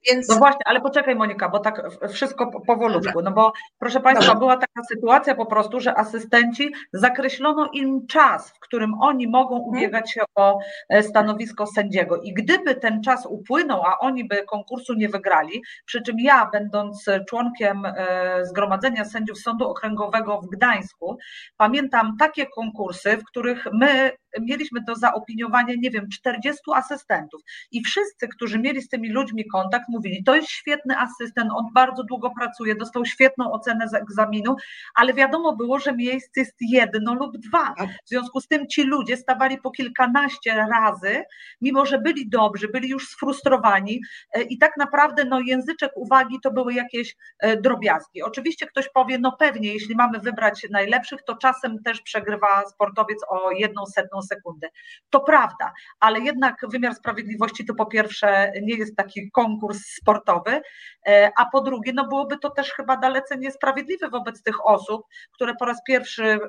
Więc... 0.09 0.29
No 0.29 0.35
właśnie, 0.35 0.61
ale 0.65 0.81
poczekaj 0.81 1.15
Monika, 1.15 1.49
bo 1.49 1.59
tak 1.59 1.81
wszystko 2.09 2.61
powolutku, 2.67 3.21
no 3.21 3.31
bo 3.31 3.53
proszę 3.79 3.99
Państwa, 3.99 4.25
Dobrze. 4.25 4.39
była 4.39 4.57
taka 4.57 4.83
sytuacja 4.89 5.35
po 5.35 5.45
prostu, 5.45 5.79
że 5.79 5.97
asystenci 5.97 6.73
zakreślono 6.93 7.69
im 7.73 8.07
czas, 8.07 8.51
w 8.51 8.59
którym 8.59 8.93
oni 9.01 9.27
mogą 9.27 9.55
mhm. 9.55 9.69
ubiegać 9.69 10.11
się 10.11 10.21
o 10.35 10.59
e, 10.89 11.03
stanowisko 11.03 11.67
sędziego 11.67 12.21
i 12.21 12.33
gdyby 12.33 12.75
ten 12.75 13.03
czas 13.03 13.25
upłynął, 13.25 13.83
a 13.85 13.99
oni 13.99 14.27
by 14.27 14.43
konkursu 14.43 14.93
nie 14.93 15.09
wygrali, 15.09 15.61
przy 15.85 16.01
czym 16.01 16.19
ja 16.19 16.49
będąc 16.53 17.05
członkiem 17.29 17.85
e, 17.85 18.45
Zgromadzenia 18.45 19.05
Sędziów 19.05 19.39
Sądu 19.39 19.69
Okręgowego 19.69 20.41
w 20.41 20.49
Gdańsku, 20.49 21.17
pamiętam 21.57 22.15
takie 22.19 22.45
konkursy, 22.45 23.17
w 23.17 23.23
których 23.23 23.65
my 23.73 24.11
mieliśmy 24.41 24.81
do 24.81 24.95
zaopiniowania, 24.95 25.73
nie 25.77 25.91
wiem, 25.91 26.09
40 26.09 26.61
asystentów 26.75 27.41
i 27.71 27.83
wszyscy, 27.83 28.27
którzy 28.27 28.59
mieli 28.59 28.81
z 28.81 28.89
tymi 28.89 29.09
ludźmi 29.09 29.47
kontakt, 29.47 29.85
mówili, 29.97 30.23
to 30.23 30.35
jest 30.35 30.49
świetny 30.49 30.97
asystent, 30.97 31.51
on 31.55 31.65
bardzo 31.73 32.03
długo 32.03 32.31
pracuje, 32.39 32.75
dostał 32.75 33.05
świetną 33.05 33.51
ocenę 33.51 33.87
z 33.87 33.93
egzaminu, 33.93 34.55
ale 34.95 35.13
wiadomo 35.13 35.55
było, 35.55 35.79
że 35.79 35.95
miejsc 35.95 36.37
jest 36.37 36.55
jedno 36.59 37.13
lub 37.13 37.37
dwa. 37.37 37.73
Tak. 37.77 37.89
W 38.05 38.09
związku 38.09 38.41
z 38.41 38.47
tym 38.47 38.67
ci 38.67 38.83
ludzie 38.83 39.17
stawali 39.17 39.57
po 39.57 39.71
kilkanaście 39.71 40.65
razy, 40.71 41.23
mimo 41.61 41.85
że 41.85 41.99
byli 41.99 42.29
dobrzy, 42.29 42.67
byli 42.67 42.89
już 42.89 43.07
sfrustrowani 43.07 44.01
e, 44.33 44.41
i 44.41 44.57
tak 44.57 44.77
naprawdę 44.77 45.25
no, 45.25 45.39
języczek 45.39 45.91
uwagi 45.95 46.37
to 46.43 46.51
były 46.51 46.73
jakieś 46.73 47.15
e, 47.39 47.61
drobiazgi. 47.61 48.23
Oczywiście 48.23 48.67
ktoś 48.67 48.89
powie, 48.89 49.17
no 49.19 49.35
pewnie, 49.39 49.73
jeśli 49.73 49.95
mamy 49.95 50.19
wybrać 50.19 50.67
najlepszych, 50.71 51.23
to 51.23 51.35
czasem 51.35 51.83
też 51.83 52.01
przegrywa 52.01 52.65
sportowiec 52.65 53.19
o 53.29 53.51
jedną 53.51 53.85
setną 53.85 54.21
sekundę. 54.21 54.67
To 55.09 55.19
prawda, 55.19 55.73
ale 55.99 56.19
jednak 56.19 56.55
wymiar 56.71 56.95
sprawiedliwości 56.95 57.65
to 57.65 57.73
po 57.75 57.85
pierwsze 57.85 58.51
nie 58.61 58.75
jest 58.75 58.95
taki 58.95 59.31
konkurs 59.31 59.76
sportowy, 59.85 60.61
e, 61.07 61.31
a 61.37 61.45
po 61.45 61.61
drugie, 61.61 61.91
no 61.95 62.07
byłoby 62.07 62.37
to 62.37 62.49
też 62.49 62.73
chyba 62.73 62.97
dalece 62.97 63.37
niesprawiedliwe 63.37 64.09
wobec 64.09 64.43
tych 64.43 64.65
osób, 64.65 65.01
które 65.31 65.55
po 65.55 65.65
raz 65.65 65.83
pierwszy 65.87 66.23
e, 66.23 66.39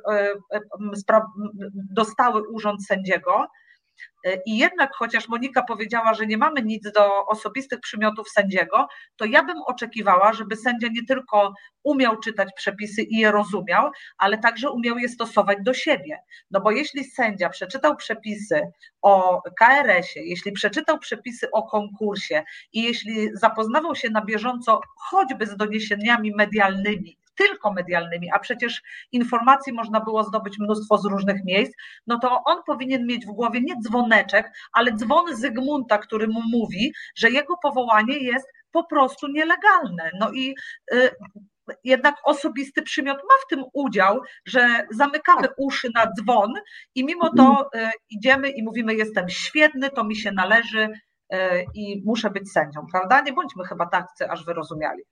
e, 0.52 0.60
dostały 1.74 2.48
urząd 2.48 2.86
sędziego, 2.86 3.46
I 4.46 4.58
jednak, 4.58 4.90
chociaż 4.94 5.28
Monika 5.28 5.62
powiedziała, 5.62 6.14
że 6.14 6.26
nie 6.26 6.38
mamy 6.38 6.62
nic 6.62 6.92
do 6.92 7.26
osobistych 7.26 7.80
przymiotów 7.80 8.28
sędziego, 8.28 8.88
to 9.16 9.24
ja 9.24 9.42
bym 9.44 9.56
oczekiwała, 9.66 10.32
żeby 10.32 10.56
sędzia 10.56 10.88
nie 10.88 11.06
tylko 11.08 11.54
umiał 11.82 12.16
czytać 12.16 12.48
przepisy 12.56 13.02
i 13.02 13.16
je 13.16 13.30
rozumiał, 13.30 13.90
ale 14.18 14.38
także 14.38 14.70
umiał 14.70 14.98
je 14.98 15.08
stosować 15.08 15.58
do 15.62 15.74
siebie. 15.74 16.18
No 16.50 16.60
bo 16.60 16.70
jeśli 16.70 17.04
sędzia 17.04 17.48
przeczytał 17.48 17.96
przepisy 17.96 18.60
o 19.02 19.42
KRS-ie, 19.58 20.26
jeśli 20.26 20.52
przeczytał 20.52 20.98
przepisy 20.98 21.50
o 21.50 21.62
konkursie 21.62 22.44
i 22.72 22.82
jeśli 22.82 23.28
zapoznawał 23.34 23.94
się 23.94 24.10
na 24.10 24.24
bieżąco 24.24 24.80
choćby 24.96 25.46
z 25.46 25.56
doniesieniami 25.56 26.32
medialnymi, 26.36 27.18
tylko 27.38 27.72
medialnymi, 27.72 28.30
a 28.34 28.38
przecież 28.38 28.82
informacji 29.12 29.72
można 29.72 30.00
było 30.00 30.24
zdobyć 30.24 30.58
mnóstwo 30.58 30.98
z 30.98 31.04
różnych 31.04 31.44
miejsc, 31.44 31.72
no 32.06 32.18
to 32.18 32.44
on 32.44 32.62
powinien 32.66 33.06
mieć 33.06 33.26
w 33.26 33.30
głowie 33.30 33.60
nie 33.60 33.74
dzwoneczek, 33.80 34.52
ale 34.72 34.92
dzwon 34.92 35.36
Zygmunta, 35.36 35.98
który 35.98 36.28
mu 36.28 36.40
mówi, 36.52 36.92
że 37.16 37.30
jego 37.30 37.56
powołanie 37.62 38.18
jest 38.18 38.46
po 38.72 38.84
prostu 38.84 39.28
nielegalne. 39.28 40.10
No 40.20 40.30
i 40.32 40.54
y, 40.92 41.10
jednak 41.84 42.14
osobisty 42.24 42.82
przymiot 42.82 43.16
ma 43.16 43.34
w 43.46 43.48
tym 43.50 43.64
udział, 43.72 44.20
że 44.44 44.86
zamykamy 44.90 45.48
uszy 45.56 45.90
na 45.94 46.06
dzwon 46.06 46.54
i 46.94 47.04
mimo 47.04 47.30
to 47.36 47.70
y, 47.74 47.90
idziemy 48.10 48.50
i 48.50 48.62
mówimy: 48.62 48.94
Jestem 48.94 49.28
świetny, 49.28 49.90
to 49.90 50.04
mi 50.04 50.16
się 50.16 50.32
należy 50.32 50.88
y, 51.34 51.38
i 51.74 52.02
muszę 52.06 52.30
być 52.30 52.52
sędzią, 52.52 52.86
prawda? 52.92 53.20
Nie 53.20 53.32
bądźmy 53.32 53.64
chyba 53.64 53.86
tacy 53.86 54.30
aż 54.30 54.44
wyrozumiali. 54.44 55.02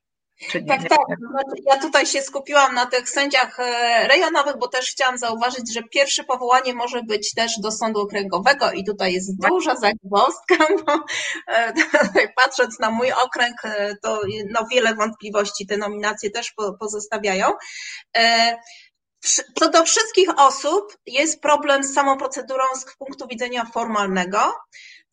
Tak, 0.68 0.88
tak. 0.88 0.98
Ja 1.66 1.76
tutaj 1.76 2.06
się 2.06 2.22
skupiłam 2.22 2.74
na 2.74 2.86
tych 2.86 3.08
sędziach 3.10 3.60
e, 3.60 4.08
rejonowych, 4.08 4.58
bo 4.58 4.68
też 4.68 4.90
chciałam 4.90 5.18
zauważyć, 5.18 5.74
że 5.74 5.82
pierwsze 5.82 6.24
powołanie 6.24 6.74
może 6.74 7.02
być 7.02 7.34
też 7.34 7.52
do 7.62 7.72
sądu 7.72 8.00
okręgowego 8.00 8.72
i 8.72 8.84
tutaj 8.84 9.12
jest 9.12 9.30
tak. 9.42 9.50
duża 9.50 9.76
zagwozdka, 9.76 10.56
bo 10.86 10.92
e, 11.48 11.72
patrząc 12.36 12.78
na 12.78 12.90
mój 12.90 13.12
okręg, 13.12 13.64
e, 13.64 13.94
to 14.02 14.20
no 14.50 14.66
wiele 14.72 14.94
wątpliwości 14.94 15.66
te 15.66 15.76
nominacje 15.76 16.30
też 16.30 16.54
pozostawiają. 16.80 17.46
Co 19.54 19.68
do 19.70 19.84
wszystkich 19.84 20.28
osób 20.38 20.98
jest 21.06 21.40
problem 21.40 21.84
z 21.84 21.94
samą 21.94 22.18
procedurą 22.18 22.64
z 22.74 22.96
punktu 22.96 23.26
widzenia 23.26 23.64
formalnego. 23.64 24.52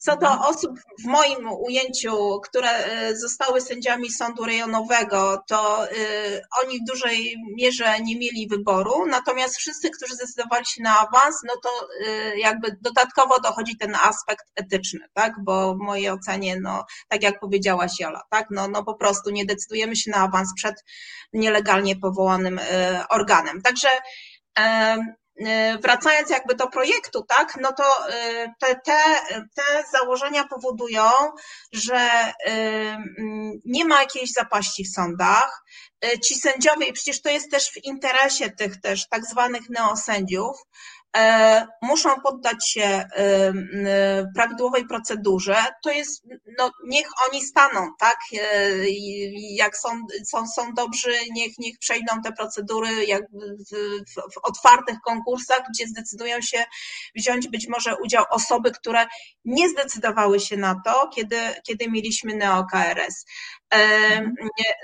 Co 0.05 0.17
do 0.17 0.47
osób 0.47 0.71
w 1.03 1.05
moim 1.05 1.51
ujęciu, 1.51 2.39
które 2.39 2.69
e, 2.69 3.15
zostały 3.17 3.61
sędziami 3.61 4.11
sądu 4.11 4.45
rejonowego, 4.45 5.43
to 5.47 5.89
e, 5.89 5.93
oni 6.63 6.79
w 6.79 6.87
dużej 6.87 7.35
mierze 7.57 7.99
nie 8.01 8.17
mieli 8.17 8.47
wyboru, 8.47 9.05
natomiast 9.05 9.57
wszyscy, 9.57 9.89
którzy 9.89 10.15
zdecydowali 10.15 10.65
się 10.65 10.83
na 10.83 10.99
awans, 10.99 11.35
no 11.47 11.53
to 11.63 11.69
e, 12.05 12.37
jakby 12.37 12.77
dodatkowo 12.81 13.39
dochodzi 13.39 13.77
ten 13.77 13.95
aspekt 13.95 14.45
etyczny, 14.55 14.99
tak, 15.13 15.33
bo 15.43 15.75
w 15.75 15.77
mojej 15.77 16.09
ocenie, 16.09 16.59
no 16.59 16.85
tak 17.07 17.23
jak 17.23 17.39
powiedziała 17.39 17.85
Jola, 17.99 18.21
tak, 18.29 18.47
no, 18.51 18.67
no 18.67 18.83
po 18.83 18.95
prostu 18.95 19.29
nie 19.29 19.45
decydujemy 19.45 19.95
się 19.95 20.11
na 20.11 20.17
awans 20.17 20.53
przed 20.55 20.75
nielegalnie 21.33 21.95
powołanym 21.95 22.59
organem. 23.09 23.61
Także 23.61 23.87
wracając 25.81 26.29
jakby 26.29 26.55
do 26.55 26.67
projektu, 26.67 27.25
tak, 27.27 27.57
no 27.61 27.73
to 27.73 28.09
e, 28.09 28.53
te, 28.59 28.75
te, 28.75 29.03
te 29.55 29.83
założenia 29.91 30.43
powodują, 30.43 31.09
że 31.71 31.95
e, 31.95 32.33
nie 33.65 33.85
ma 33.85 33.99
jakiejś 33.99 34.31
zapaści 34.31 34.83
w 34.83 34.95
sądach. 34.95 35.63
Ci 36.23 36.35
sędziowie, 36.35 36.87
i 36.87 36.93
przecież 36.93 37.21
to 37.21 37.29
jest 37.29 37.51
też 37.51 37.71
w 37.71 37.83
interesie 37.83 38.51
tych 38.51 38.81
też 38.81 39.07
tak 39.09 39.25
zwanych 39.25 39.69
neosędziów, 39.69 40.57
muszą 41.81 42.09
poddać 42.23 42.69
się 42.69 42.81
e, 42.83 43.53
prawidłowej 44.35 44.87
procedurze, 44.87 45.55
to 45.83 45.91
jest, 45.91 46.23
no 46.59 46.71
niech 46.87 47.07
oni 47.29 47.41
staną, 47.41 47.87
tak, 47.99 48.17
e, 48.33 48.75
jak 49.55 49.77
są, 49.77 49.89
są, 50.25 50.47
są 50.47 50.73
dobrzy, 50.73 51.13
niech, 51.31 51.57
niech 51.59 51.79
przejdą 51.79 52.21
te 52.23 52.31
procedury 52.31 53.05
jak 53.05 53.23
w, 53.31 54.33
w 54.33 54.37
otwartych 54.43 54.95
konkursach, 55.05 55.61
gdzie 55.69 55.87
zdecydują 55.87 56.41
się 56.41 56.65
wziąć 57.15 57.47
być 57.47 57.67
może 57.67 57.95
udział 57.97 58.25
osoby, 58.29 58.71
które 58.71 59.05
nie 59.45 59.69
zdecydowały 59.69 60.39
się 60.39 60.57
na 60.57 60.81
to, 60.85 61.07
kiedy, 61.07 61.37
kiedy 61.67 61.87
mieliśmy 61.91 62.35
neo-KRS. 62.35 63.25
Mhm. 63.69 64.35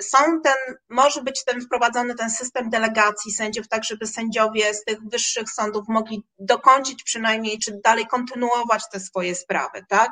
Są 0.02 0.18
ten, 0.44 0.76
może 0.90 1.22
być 1.22 1.44
ten 1.46 1.62
wprowadzony 1.62 2.16
ten 2.16 2.30
system 2.30 2.70
delegacji 2.70 3.32
sędziów, 3.32 3.68
tak 3.68 3.84
żeby 3.84 4.08
sędziowie 4.08 4.74
z 4.74 4.84
tych 4.84 4.98
wyższych 5.12 5.52
sądów 5.52 5.88
mogli 5.88 6.24
dokończyć 6.40 7.04
przynajmniej, 7.04 7.60
czy 7.60 7.80
dalej 7.84 8.08
kontynuować 8.08 8.84
te 8.92 9.00
swoje 9.00 9.36
sprawy, 9.36 9.86
tak? 9.90 10.12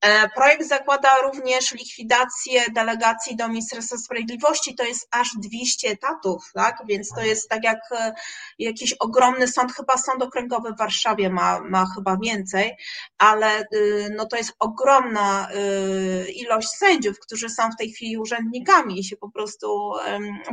E, 0.00 0.28
projekt 0.28 0.68
zakłada 0.68 1.16
również 1.22 1.72
likwidację 1.72 2.64
delegacji 2.74 3.36
do 3.36 3.48
Ministerstwa 3.48 3.96
Sprawiedliwości, 3.96 4.74
to 4.74 4.84
jest 4.84 5.08
aż 5.10 5.28
200 5.38 5.88
etatów, 5.88 6.50
tak? 6.54 6.76
Więc 6.88 7.08
to 7.08 7.20
jest 7.20 7.48
tak 7.48 7.64
jak 7.64 7.78
e, 7.92 8.12
jakiś 8.58 8.92
ogromny 8.92 9.48
sąd, 9.48 9.72
chyba 9.72 9.96
sąd 9.96 10.22
okręgowy 10.22 10.72
w 10.72 10.78
Warszawie 10.78 11.30
ma, 11.30 11.60
ma 11.60 11.86
chyba 11.94 12.16
więcej, 12.22 12.76
ale 13.18 13.60
y, 13.74 14.14
no 14.16 14.26
to 14.26 14.36
jest 14.36 14.52
ogromna 14.58 15.48
y, 15.50 16.32
ilość 16.32 16.68
sędziów, 16.68 17.20
którzy 17.20 17.48
są 17.48 17.70
w 17.70 17.76
tej 17.76 17.92
chwili 17.92 18.07
urzędnikami 18.16 19.00
i 19.00 19.04
się 19.04 19.16
po 19.16 19.30
prostu 19.30 19.92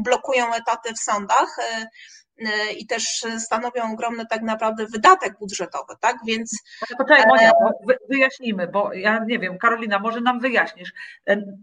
blokują 0.03 0.53
etaty 0.53 0.93
w 0.93 0.99
sądach 0.99 1.57
e, 1.59 1.87
e, 2.39 2.73
i 2.73 2.87
też 2.87 3.25
stanowią 3.37 3.93
ogromny 3.93 4.25
tak 4.29 4.41
naprawdę 4.41 4.85
wydatek 4.85 5.39
budżetowy, 5.39 5.93
tak? 6.01 6.15
Więc. 6.27 6.63
Poczekaj, 6.97 7.21
e, 7.21 7.27
Monia, 7.27 7.51
wyjaśnijmy, 8.09 8.67
bo 8.67 8.93
ja 8.93 9.25
nie 9.27 9.39
wiem, 9.39 9.57
Karolina, 9.57 9.99
może 9.99 10.21
nam 10.21 10.39
wyjaśnisz, 10.39 10.93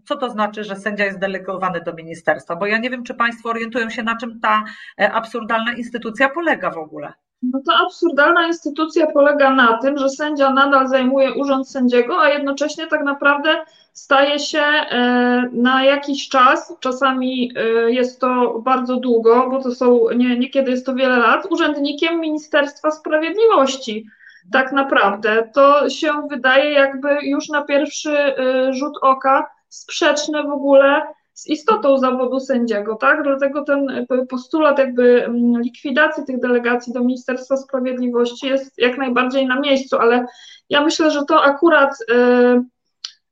co 0.07 0.17
to 0.17 0.29
znaczy, 0.29 0.63
że 0.63 0.75
sędzia 0.75 1.05
jest 1.05 1.19
delegowany 1.19 1.81
do 1.81 1.93
ministerstwa, 1.93 2.55
bo 2.55 2.65
ja 2.65 2.77
nie 2.77 2.89
wiem, 2.89 3.03
czy 3.03 3.13
Państwo 3.13 3.49
orientują 3.49 3.89
się, 3.89 4.03
na 4.03 4.17
czym 4.17 4.39
ta 4.39 4.63
absurdalna 4.97 5.73
instytucja 5.73 6.29
polega 6.29 6.71
w 6.71 6.77
ogóle. 6.77 7.13
No 7.51 7.59
to 7.65 7.73
absurdalna 7.85 8.47
instytucja 8.47 9.07
polega 9.07 9.49
na 9.49 9.77
tym, 9.77 9.97
że 9.97 10.09
sędzia 10.09 10.49
nadal 10.49 10.87
zajmuje 10.87 11.33
urząd 11.33 11.69
sędziego, 11.69 12.21
a 12.21 12.29
jednocześnie 12.29 12.87
tak 12.87 13.03
naprawdę 13.03 13.49
staje 13.93 14.39
się 14.39 14.59
e, 14.59 15.49
na 15.51 15.83
jakiś 15.83 16.29
czas, 16.29 16.75
czasami 16.79 17.51
e, 17.55 17.91
jest 17.91 18.19
to 18.21 18.59
bardzo 18.59 18.95
długo, 18.95 19.49
bo 19.49 19.63
to 19.63 19.75
są, 19.75 19.99
nie, 20.15 20.39
niekiedy 20.39 20.71
jest 20.71 20.85
to 20.85 20.95
wiele 20.95 21.17
lat, 21.17 21.51
urzędnikiem 21.51 22.19
Ministerstwa 22.19 22.91
Sprawiedliwości. 22.91 24.05
Tak 24.51 24.71
naprawdę 24.71 25.49
to 25.53 25.89
się 25.89 26.27
wydaje 26.29 26.71
jakby 26.71 27.17
już 27.23 27.49
na 27.49 27.61
pierwszy 27.61 28.17
e, 28.17 28.73
rzut 28.73 28.97
oka 29.01 29.47
sprzeczne 29.69 30.43
w 30.43 30.51
ogóle 30.51 31.01
z 31.33 31.47
istotą 31.47 31.97
zawodu 31.97 32.39
sędziego, 32.39 32.95
tak? 32.95 33.23
Dlatego 33.23 33.63
ten 33.63 34.05
postulat 34.29 34.79
jakby 34.79 35.25
mm, 35.25 35.61
likwidacji 35.61 36.23
tych 36.25 36.39
delegacji 36.39 36.93
do 36.93 36.99
Ministerstwa 36.99 37.57
Sprawiedliwości 37.57 38.47
jest 38.47 38.77
jak 38.77 38.97
najbardziej 38.97 39.47
na 39.47 39.59
miejscu, 39.59 39.97
ale 39.97 40.25
ja 40.69 40.81
myślę, 40.81 41.11
że 41.11 41.25
to 41.25 41.43
akurat 41.43 41.97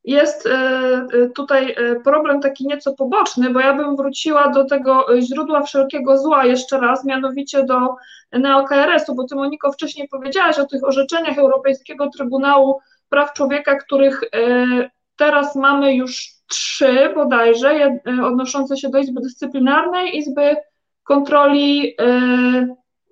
jest 0.03 0.45
e, 0.45 0.51
e, 0.51 1.29
tutaj 1.35 1.75
e, 1.77 1.95
problem 1.95 2.41
taki 2.41 2.67
nieco 2.67 2.93
poboczny, 2.93 3.49
bo 3.49 3.59
ja 3.59 3.73
bym 3.73 3.95
wróciła 3.95 4.49
do 4.49 4.65
tego 4.65 5.05
źródła 5.21 5.61
wszelkiego 5.61 6.17
zła 6.17 6.45
jeszcze 6.45 6.79
raz, 6.79 7.05
mianowicie 7.05 7.63
do 7.63 7.95
neo-KRS-u, 8.31 9.15
bo 9.15 9.23
ty 9.23 9.35
Moniko 9.35 9.71
wcześniej 9.71 10.07
powiedziałaś 10.07 10.59
o 10.59 10.65
tych 10.65 10.83
orzeczeniach 10.83 11.37
Europejskiego 11.37 12.09
Trybunału 12.09 12.79
Praw 13.09 13.33
Człowieka, 13.33 13.75
których 13.75 14.21
teraz 15.15 15.55
mamy 15.55 15.95
już 15.95 16.27
trzy 16.51 17.11
bodajże, 17.15 17.99
odnoszące 18.23 18.77
się 18.77 18.89
do 18.89 18.97
Izby 18.97 19.21
Dyscyplinarnej, 19.21 20.17
Izby 20.17 20.55
Kontroli 21.03 21.95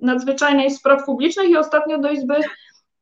Nadzwyczajnej 0.01 0.71
Spraw 0.71 1.05
Publicznych 1.05 1.49
i 1.49 1.57
ostatnio 1.57 1.99
do 1.99 2.11
Izby 2.11 2.35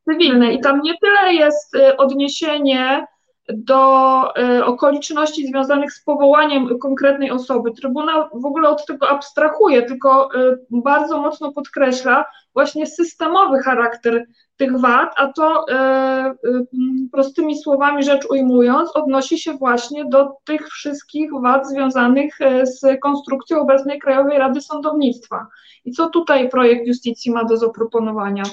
Cywilnej. 0.06 0.56
I 0.56 0.62
tam 0.62 0.82
nie 0.82 0.94
tyle 0.98 1.34
jest 1.34 1.78
odniesienie 1.98 3.08
do 3.50 4.24
y, 4.38 4.66
okoliczności 4.66 5.48
związanych 5.48 5.94
z 5.94 6.04
powołaniem 6.04 6.80
konkretnej 6.80 7.32
osoby. 7.32 7.72
Trybunał 7.72 8.30
w 8.34 8.46
ogóle 8.46 8.70
od 8.70 8.86
tego 8.86 9.10
abstrahuje, 9.10 9.84
tylko 9.84 10.30
y, 10.36 10.58
bardzo 10.72 11.22
mocno 11.22 11.52
podkreśla 11.52 12.26
właśnie 12.54 12.86
systemowy 12.86 13.60
charakter 13.60 14.26
tych 14.58 14.80
wad, 14.80 15.14
a 15.16 15.34
to 15.34 15.66
y, 15.70 17.08
prostymi 17.12 17.58
słowami 17.58 18.04
rzecz 18.04 18.26
ujmując, 18.30 18.96
odnosi 18.96 19.40
się 19.40 19.54
właśnie 19.54 20.06
do 20.06 20.30
tych 20.46 20.68
wszystkich 20.68 21.30
wad 21.42 21.68
związanych 21.68 22.40
z 22.64 23.00
konstrukcją 23.02 23.62
obecnej 23.62 24.00
Krajowej 24.00 24.38
Rady 24.38 24.62
Sądownictwa. 24.62 25.48
I 25.86 25.92
co 25.92 26.10
tutaj 26.10 26.50
projekt 26.50 26.88
Justicji 26.88 27.32
ma 27.32 27.44
do 27.44 27.58
zaproponowania? 27.58 28.44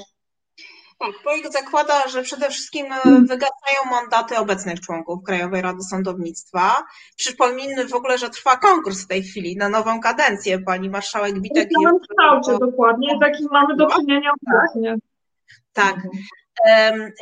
Tak, 0.99 1.13
projekt 1.23 1.53
zakłada, 1.53 2.09
że 2.09 2.23
przede 2.23 2.49
wszystkim 2.49 2.87
e, 2.87 2.99
wygasają 3.05 3.81
mandaty 3.91 4.39
obecnych 4.39 4.81
członków 4.81 5.25
Krajowej 5.25 5.63
Rady 5.63 5.83
Sądownictwa. 5.83 6.85
Przypomnijmy 7.17 7.89
w 7.89 7.95
ogóle, 7.95 8.19
że 8.19 8.31
trwa 8.31 8.57
konkurs 8.57 9.05
w 9.05 9.09
tej 9.09 9.23
chwili 9.23 9.57
na 9.57 9.69
nową 9.69 10.01
kadencję. 10.01 10.59
Pani 10.59 10.91
marszałek 10.91 11.41
Witek. 11.41 11.69
W 11.69 12.09
kształcie 12.09 12.59
dokładnie, 12.59 13.19
takim 13.21 13.47
mamy 13.53 13.77
do 13.77 13.87
czynienia 13.87 14.31
obecnie. 14.31 14.91
Tak. 14.91 15.14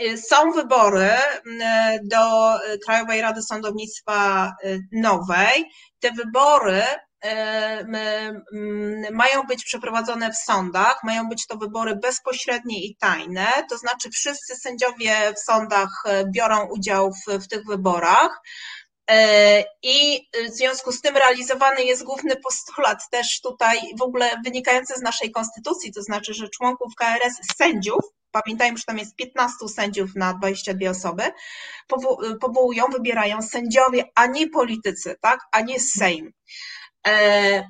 Y, 0.01 0.19
są 0.19 0.53
wybory 0.53 1.11
do 2.03 2.53
Krajowej 2.85 3.21
Rady 3.21 3.43
Sądownictwa 3.43 4.53
y, 4.65 4.81
nowej. 4.93 5.71
Te 6.01 6.13
wybory 6.13 6.83
mają 9.13 9.43
być 9.43 9.65
przeprowadzone 9.65 10.33
w 10.33 10.37
sądach, 10.37 11.01
mają 11.05 11.29
być 11.29 11.47
to 11.47 11.57
wybory 11.57 11.97
bezpośrednie 11.97 12.85
i 12.85 12.97
tajne, 12.97 13.47
to 13.71 13.79
znaczy 13.79 14.11
wszyscy 14.11 14.57
sędziowie 14.57 15.15
w 15.37 15.39
sądach 15.39 16.05
biorą 16.35 16.69
udział 16.69 17.13
w, 17.13 17.33
w 17.45 17.49
tych 17.49 17.67
wyborach. 17.67 18.41
I 19.83 20.29
w 20.49 20.51
związku 20.51 20.93
z 20.93 21.01
tym 21.01 21.17
realizowany 21.17 21.85
jest 21.85 22.05
główny 22.05 22.37
postulat 22.37 23.11
też 23.11 23.41
tutaj 23.41 23.79
w 23.99 24.03
ogóle 24.03 24.31
wynikający 24.45 24.95
z 24.95 25.03
naszej 25.03 25.31
konstytucji, 25.31 25.93
to 25.93 26.03
znaczy, 26.03 26.35
że 26.35 26.49
członków 26.49 26.93
KRS 26.99 27.57
sędziów, 27.57 28.05
pamiętajmy, 28.33 28.79
że 28.79 28.85
tam 28.85 28.99
jest 28.99 29.17
15 29.17 29.69
sędziów 29.69 30.15
na 30.15 30.35
22 30.35 30.91
osoby, 30.91 31.23
powołują, 32.41 32.85
wybierają 32.87 33.43
sędziowie, 33.43 34.05
a 34.15 34.27
nie 34.27 34.49
politycy, 34.49 35.17
tak, 35.21 35.41
a 35.53 35.61
nie 35.61 35.81
Sejm. 35.81 36.33
E, 37.07 37.63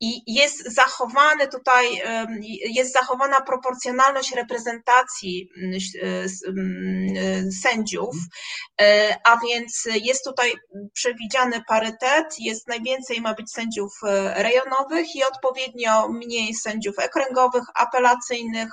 I 0.00 0.34
jest 0.34 0.74
zachowany 0.74 1.48
tutaj, 1.48 2.02
jest 2.64 2.92
zachowana 2.92 3.40
proporcjonalność 3.40 4.34
reprezentacji 4.34 5.48
sędziów, 7.62 8.14
e, 8.80 9.16
a 9.24 9.36
więc 9.36 9.88
jest 10.02 10.24
tutaj 10.24 10.52
przewidziany 10.92 11.62
parytet, 11.68 12.26
jest 12.38 12.68
najwięcej 12.68 13.20
ma 13.20 13.34
być 13.34 13.50
sędziów 13.50 13.92
e, 14.02 14.42
rejonowych 14.42 15.16
i 15.16 15.24
odpowiednio 15.24 16.08
mniej 16.08 16.54
sędziów 16.54 16.94
okręgowych, 16.98 17.64
apelacyjnych, 17.74 18.72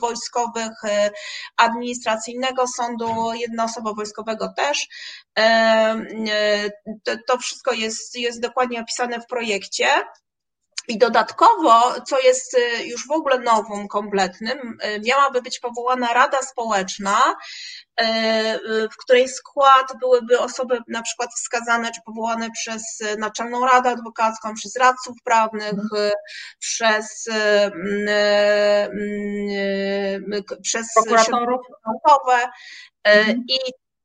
wojskowych, 0.00 0.72
administracyjnego 1.56 2.66
sądu, 2.66 3.32
jednoosobo 3.34 3.94
wojskowego 3.94 4.52
też. 4.56 4.88
To 7.26 7.38
wszystko 7.38 7.72
jest, 7.72 8.16
jest 8.16 8.40
dokładnie 8.40 8.80
napisane 8.88 9.20
w 9.20 9.26
projekcie. 9.26 9.86
I 10.88 10.98
dodatkowo, 10.98 12.00
co 12.06 12.20
jest 12.20 12.54
y, 12.54 12.84
już 12.84 13.06
w 13.06 13.10
ogóle 13.10 13.38
nowym, 13.38 13.88
kompletnym, 13.88 14.78
y, 14.84 15.00
miałaby 15.06 15.42
być 15.42 15.58
powołana 15.58 16.14
Rada 16.14 16.42
Społeczna, 16.42 17.36
y, 18.00 18.04
w 18.92 18.96
której 19.04 19.28
skład 19.28 19.92
byłyby 20.00 20.38
osoby 20.38 20.78
na 20.88 21.02
przykład 21.02 21.30
wskazane 21.34 21.90
czy 21.90 22.00
powołane 22.06 22.48
przez 22.50 22.82
Naczelną 23.18 23.66
Radę 23.66 23.90
Adwokacką, 23.90 24.54
przez 24.54 24.76
radców 24.76 25.16
prawnych, 25.24 25.72
mhm. 25.72 26.12
przez, 26.58 27.28
przez 30.62 30.86
prokuratorów 30.94 31.60
naukowe. 31.86 32.48
Mhm. 33.04 33.44
I 33.48 33.58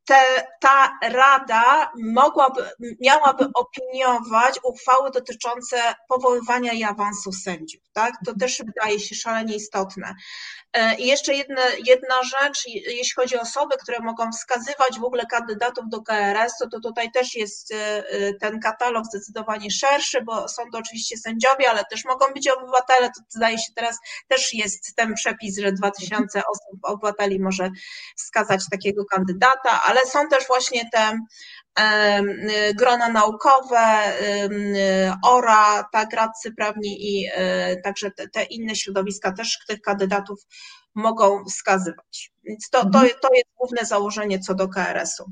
te, 0.05 0.47
ta 0.59 0.99
rada 1.01 1.91
mogłaby, 2.03 2.69
miałaby 3.01 3.45
opiniować 3.53 4.59
uchwały 4.63 5.11
dotyczące 5.11 5.95
powoływania 6.07 6.73
i 6.73 6.83
awansu 6.83 7.31
sędziów. 7.31 7.83
Tak? 7.93 8.13
To 8.25 8.35
też 8.35 8.61
wydaje 8.65 8.99
się 8.99 9.15
szalenie 9.15 9.55
istotne. 9.55 10.15
E, 10.73 10.95
I 10.95 11.07
jeszcze 11.07 11.33
jedna, 11.33 11.61
jedna 11.85 12.15
rzecz, 12.23 12.65
jeśli 12.67 13.13
chodzi 13.15 13.37
o 13.37 13.41
osoby, 13.41 13.75
które 13.81 13.99
mogą 13.99 14.31
wskazywać 14.31 14.99
w 14.99 15.03
ogóle 15.03 15.25
kandydatów 15.25 15.85
do 15.89 16.01
KRS, 16.01 16.57
to, 16.59 16.69
to 16.69 16.79
tutaj 16.79 17.11
też 17.11 17.35
jest 17.35 17.73
e, 17.73 17.77
e, 18.09 18.33
ten 18.33 18.59
katalog 18.59 19.05
zdecydowanie 19.05 19.71
szerszy, 19.71 20.21
bo 20.21 20.47
są 20.47 20.63
to 20.71 20.77
oczywiście 20.77 21.17
sędziowie, 21.17 21.69
ale 21.69 21.83
też 21.85 22.05
mogą 22.05 22.25
być 22.33 22.47
obywatele. 22.47 23.07
To 23.07 23.21
zdaje 23.29 23.57
się 23.57 23.73
teraz 23.75 23.97
też 24.27 24.53
jest 24.53 24.95
ten 24.95 25.13
przepis, 25.13 25.59
że 25.59 25.71
2000 25.71 26.39
osób, 26.39 26.79
obywateli 26.83 27.39
może 27.39 27.69
wskazać 28.17 28.61
takiego 28.71 29.05
kandydata, 29.05 29.81
ale 29.83 30.01
są 30.01 30.27
też 30.27 30.47
właśnie 30.47 30.89
te 30.93 31.17
grona 32.79 33.09
naukowe, 33.09 34.13
ORA, 35.23 35.83
tak, 35.91 36.13
radcy 36.13 36.51
prawni 36.51 36.97
i 36.99 37.29
e, 37.33 37.77
także 37.81 38.11
te, 38.11 38.29
te 38.29 38.43
inne 38.43 38.75
środowiska 38.75 39.31
też 39.31 39.59
tych 39.67 39.81
kandydatów 39.81 40.39
mogą 40.95 41.45
wskazywać. 41.45 42.31
Więc 42.43 42.69
to, 42.69 42.81
to, 42.81 42.85
mhm. 42.85 43.09
to 43.21 43.33
jest 43.33 43.47
główne 43.57 43.85
założenie 43.85 44.39
co 44.39 44.55
do 44.55 44.67
KRS-u. 44.67 45.31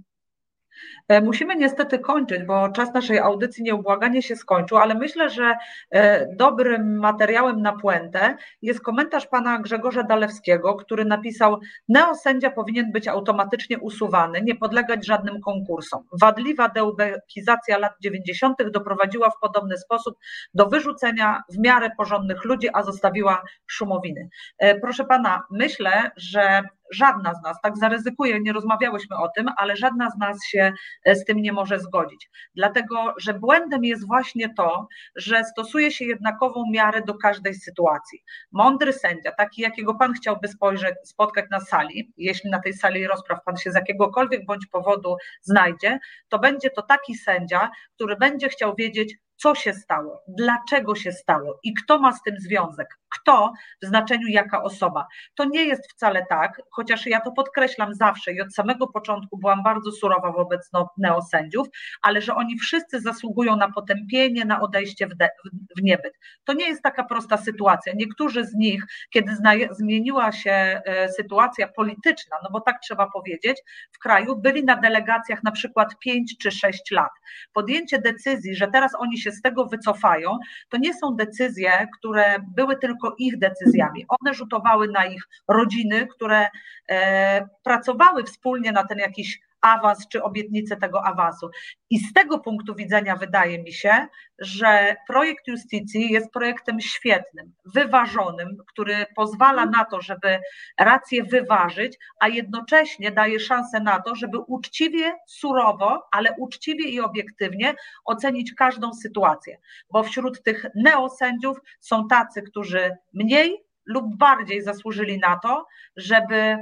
E, 1.08 1.22
musimy 1.22 1.56
niestety 1.56 2.00
kończyć, 2.00 2.44
bo 2.44 2.70
czas 2.70 2.94
naszej 2.94 3.20
audycji 3.20 3.64
nieubłaganie 3.64 4.22
się 4.22 4.36
skończył, 4.36 4.78
ale 4.78 4.96
myślę, 4.96 5.30
że 5.30 5.56
e, 5.92 6.28
dobrym 6.36 7.00
materiałem 7.00 7.62
na 7.62 7.74
puentę 7.74 8.36
jest 8.62 8.82
komentarz 8.82 9.28
pana 9.28 9.60
Grzegorza 9.60 10.04
Dalewskiego, 10.04 10.76
który 10.76 11.06
napisał: 11.06 11.60
Neosędzia 11.90 12.52
powinien 12.52 12.92
być 12.92 13.08
automatycznie 13.08 13.80
usuwany, 13.80 14.42
nie 14.42 14.56
podlegać 14.56 15.06
żadnym 15.06 15.42
konkursom. 15.42 16.04
Wadliwa 16.22 16.70
deubekizacja 16.70 17.78
lat 17.78 17.94
90. 18.02 18.58
doprowadziła 18.72 19.30
w 19.30 19.40
podobny 19.42 19.78
sposób 19.78 20.18
do 20.54 20.66
wyrzucenia 20.66 21.44
w 21.50 21.58
miarę 21.58 21.90
porządnych 21.98 22.46
ludzi, 22.46 22.68
a 22.74 22.84
zostawiła 22.84 23.44
szumowiny. 23.68 24.30
E, 24.58 24.80
proszę 24.80 25.06
pana, 25.06 25.44
myślę, 25.52 26.12
że 26.18 26.64
żadna 26.92 27.34
z 27.34 27.44
nas, 27.44 27.58
tak 27.64 27.78
zaryzykuję, 27.78 28.40
nie 28.40 28.54
rozmawiałyśmy 28.54 29.18
o 29.18 29.30
tym, 29.36 29.48
ale 29.58 29.76
żadna 29.76 30.10
z 30.10 30.18
nas 30.18 30.46
się 30.46 30.74
e, 31.06 31.16
z 31.16 31.26
tym 31.26 31.42
nie 31.42 31.54
może 31.54 31.80
zgodzić. 31.80 32.30
Dlatego, 32.56 33.14
że 33.18 33.34
błędem 33.34 33.84
jest 33.84 34.08
właśnie 34.08 34.54
to, 34.54 34.88
że 35.16 35.44
stosuje 35.44 35.92
się 35.92 36.06
jednakową 36.06 36.64
miarę 36.72 37.02
do 37.02 37.14
każdej 37.14 37.54
sytuacji. 37.54 38.24
Mądry 38.52 38.94
sędzia, 38.94 39.32
taki 39.32 39.62
jakiego 39.62 39.96
pan 39.96 40.14
chciałby 40.14 40.48
spojrzeć, 40.48 40.96
spotkać 41.04 41.46
na 41.52 41.60
sali, 41.60 42.14
jeśli 42.18 42.50
na 42.50 42.60
tej 42.60 42.74
sali 42.74 43.08
rozpraw 43.08 43.44
pan 43.46 43.58
się 43.58 43.72
z 43.72 43.76
jakiegokolwiek 43.76 44.46
bądź 44.46 44.66
powodu 44.66 45.16
znajdzie, 45.42 46.00
to 46.30 46.40
będzie 46.40 46.70
to 46.70 46.82
taki 46.82 47.16
sędzia, 47.16 47.72
który 47.96 48.16
będzie 48.16 48.50
chciał 48.50 48.76
wiedzieć, 48.76 49.18
co 49.36 49.56
się 49.56 49.74
stało, 49.74 50.24
dlaczego 50.28 50.96
się 50.96 51.12
stało 51.12 51.60
i 51.64 51.74
kto 51.74 52.00
ma 52.00 52.12
z 52.12 52.22
tym 52.24 52.36
związek, 52.40 53.01
Kto 53.12 53.54
w 53.82 53.86
znaczeniu 53.86 54.28
jaka 54.28 54.64
osoba. 54.64 55.08
To 55.36 55.46
nie 55.46 55.66
jest 55.66 55.92
wcale 55.92 56.26
tak, 56.30 56.62
chociaż 56.72 57.06
ja 57.06 57.22
to 57.22 57.32
podkreślam 57.32 57.94
zawsze 57.94 58.34
i 58.34 58.42
od 58.42 58.54
samego 58.54 58.88
początku 58.88 59.38
byłam 59.38 59.64
bardzo 59.64 59.92
surowa 59.92 60.32
wobec 60.32 60.70
no, 60.74 60.90
neosędziów, 60.98 61.68
ale 62.02 62.22
że 62.22 62.36
oni 62.36 62.60
wszyscy 62.60 63.02
zasługują 63.02 63.56
na 63.56 63.72
potępienie, 63.72 64.46
na 64.46 64.62
odejście 64.62 65.08
w, 65.08 65.16
de, 65.16 65.30
w 65.78 65.82
niebyt. 65.82 66.14
To 66.44 66.54
nie 66.54 66.68
jest 66.68 66.84
taka 66.84 67.04
prosta 67.04 67.38
sytuacja. 67.38 67.94
Niektórzy 67.96 68.46
z 68.46 68.54
nich, 68.54 68.84
kiedy 69.10 69.32
zmieniła 69.72 70.32
się 70.32 70.52
e, 70.52 71.10
sytuacja 71.10 71.68
polityczna, 71.68 72.38
no 72.44 72.50
bo 72.52 72.62
tak 72.62 72.80
trzeba 72.82 73.08
powiedzieć, 73.14 73.62
w 73.92 74.00
kraju 74.00 74.36
byli 74.36 74.64
na 74.64 74.76
delegacjach 74.76 75.44
na 75.44 75.52
przykład 75.52 76.00
5 76.00 76.38
czy 76.38 76.52
6 76.52 76.92
lat. 76.92 77.12
Podjęcie 77.54 78.00
decyzji, 78.00 78.56
że 78.56 78.68
teraz 78.68 78.92
oni 78.98 79.18
się 79.18 79.32
z 79.32 79.42
tego 79.42 79.66
wycofają, 79.66 80.38
to 80.70 80.78
nie 80.78 80.94
są 80.94 81.16
decyzje, 81.16 81.88
które 82.00 82.36
były 82.56 82.78
tylko 82.78 83.01
ich 83.18 83.40
decyzjami. 83.40 84.06
One 84.22 84.34
rzutowały 84.34 84.88
na 84.88 85.06
ich 85.06 85.28
rodziny, 85.48 86.08
które 86.08 86.48
e, 86.90 87.48
pracowały 87.64 88.24
wspólnie 88.24 88.72
na 88.72 88.84
ten 88.84 88.98
jakiś 88.98 89.42
awans 89.62 90.08
czy 90.08 90.24
obietnicę 90.24 90.78
tego 90.78 91.06
awansu. 91.06 91.50
I 91.90 92.00
z 92.00 92.14
tego 92.14 92.40
punktu 92.40 92.76
widzenia 92.76 93.16
wydaje 93.16 93.64
mi 93.64 93.74
się, 93.74 94.08
że 94.40 94.96
projekt 95.08 95.48
Justicji 95.48 96.12
jest 96.12 96.32
projektem 96.32 96.82
świetnym, 96.82 97.54
wyważonym, 97.66 98.58
który 98.68 99.06
pozwala 99.16 99.66
na 99.66 99.86
to, 99.86 100.02
żeby 100.02 100.40
rację 100.80 101.24
wyważyć, 101.24 101.98
a 102.20 102.28
jednocześnie 102.28 103.12
daje 103.12 103.40
szansę 103.40 103.80
na 103.80 104.02
to, 104.02 104.16
żeby 104.16 104.40
uczciwie, 104.40 105.18
surowo, 105.28 106.04
ale 106.12 106.36
uczciwie 106.38 106.90
i 106.90 107.00
obiektywnie 107.00 107.76
ocenić 108.06 108.54
każdą 108.54 108.94
sytuację. 108.94 109.58
Bo 109.92 110.04
wśród 110.04 110.44
tych 110.44 110.66
neosędziów 110.76 111.58
są 111.80 112.08
tacy, 112.08 112.42
którzy 112.42 112.98
mniej 113.14 113.64
lub 113.86 114.18
bardziej 114.18 114.62
zasłużyli 114.62 115.20
na 115.20 115.40
to, 115.40 115.66
żeby 115.96 116.58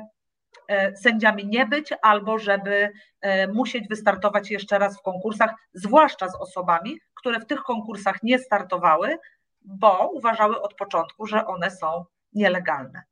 sędziami 0.95 1.47
nie 1.47 1.65
być, 1.65 1.93
albo 2.01 2.39
żeby 2.39 2.91
e, 3.22 3.47
musieć 3.47 3.88
wystartować 3.88 4.51
jeszcze 4.51 4.80
raz 4.80 4.97
w 4.97 5.01
konkursach, 5.01 5.51
zwłaszcza 5.74 6.30
z 6.30 6.36
osobami, 6.36 6.99
które 7.15 7.39
w 7.39 7.45
tych 7.45 7.59
konkursach 7.59 8.24
nie 8.24 8.39
startowały, 8.39 9.17
bo 9.61 10.09
uważały 10.13 10.61
od 10.61 10.74
początku, 10.74 11.26
że 11.26 11.45
one 11.45 11.72
są 11.72 12.05
nielegalne. 12.34 13.03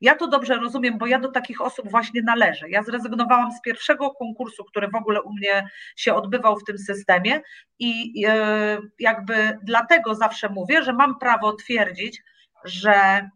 Ja 0.00 0.14
to 0.14 0.28
dobrze 0.28 0.54
rozumiem, 0.54 0.98
bo 0.98 1.06
ja 1.06 1.18
do 1.18 1.30
takich 1.30 1.60
osób 1.60 1.90
właśnie 1.90 2.22
należę. 2.22 2.70
Ja 2.70 2.82
zrezygnowałam 2.82 3.52
z 3.52 3.60
pierwszego 3.60 4.10
konkursu, 4.10 4.64
który 4.64 4.88
w 4.88 4.94
ogóle 4.94 5.22
u 5.22 5.32
mnie 5.32 5.68
się 5.96 6.14
odbywał 6.14 6.56
w 6.56 6.64
tym 6.64 6.78
systemie 6.78 7.40
i 7.78 8.24
e, 8.28 8.78
jakby 8.98 9.58
dlatego 9.62 10.14
zawsze 10.14 10.48
mówię, 10.48 10.82
że 10.82 10.92
mam 10.92 11.18
prawo 11.18 11.52
twierdzić, 11.52 12.22
że 12.64 13.28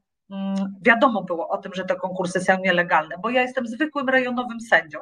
wiadomo 0.83 1.23
było 1.23 1.49
o 1.49 1.59
tym, 1.59 1.75
że 1.75 1.85
te 1.85 1.97
konkursy 1.97 2.41
są 2.41 2.59
nielegalne, 2.59 3.17
bo 3.23 3.31
ja 3.31 3.43
jestem 3.43 3.67
zwykłym 3.67 4.09
rejonowym 4.09 4.61
sędzią 4.61 4.99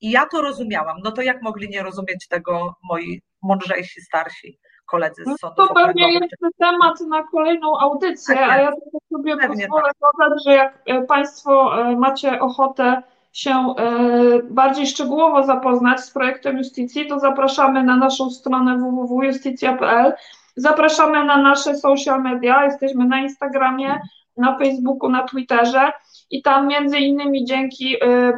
i 0.00 0.10
ja 0.10 0.26
to 0.26 0.42
rozumiałam. 0.42 0.96
No 1.04 1.12
to 1.12 1.22
jak 1.22 1.42
mogli 1.42 1.68
nie 1.68 1.82
rozumieć 1.82 2.28
tego 2.28 2.74
moi 2.82 3.22
mądrzejsi, 3.42 4.00
starsi 4.00 4.58
koledzy 4.86 5.24
z 5.24 5.26
no 5.26 5.36
sądu? 5.36 5.56
To 5.56 5.74
pewnie 5.74 6.12
jest 6.12 6.36
temat 6.58 7.00
na 7.00 7.22
kolejną 7.22 7.78
audycję, 7.78 8.34
tak 8.34 8.50
a 8.50 8.56
ja 8.56 8.72
tylko 8.72 8.98
sobie 9.12 9.36
pewnie 9.36 9.66
pozwolę 9.66 9.92
tak. 10.00 10.10
dodać, 10.18 10.44
że 10.44 10.52
jak 10.52 10.82
e, 10.86 11.02
Państwo 11.02 11.82
e, 11.82 11.96
macie 11.96 12.40
ochotę 12.40 13.02
się 13.32 13.74
e, 13.78 14.42
bardziej 14.42 14.86
szczegółowo 14.86 15.44
zapoznać 15.44 16.00
z 16.00 16.10
projektem 16.10 16.58
Justicji, 16.58 17.06
to 17.06 17.20
zapraszamy 17.20 17.82
na 17.82 17.96
naszą 17.96 18.30
stronę 18.30 18.76
www.justicja.pl. 18.76 20.12
Zapraszamy 20.56 21.24
na 21.24 21.36
nasze 21.36 21.76
social 21.76 22.22
media, 22.22 22.64
jesteśmy 22.64 23.04
na 23.04 23.20
Instagramie, 23.20 24.00
na 24.36 24.58
Facebooku, 24.58 25.08
na 25.10 25.22
Twitterze 25.22 25.92
i 26.30 26.42
tam 26.42 26.68
między 26.68 26.98
innymi 26.98 27.44
dzięki 27.44 27.96
y, 27.96 28.06
y, 28.06 28.32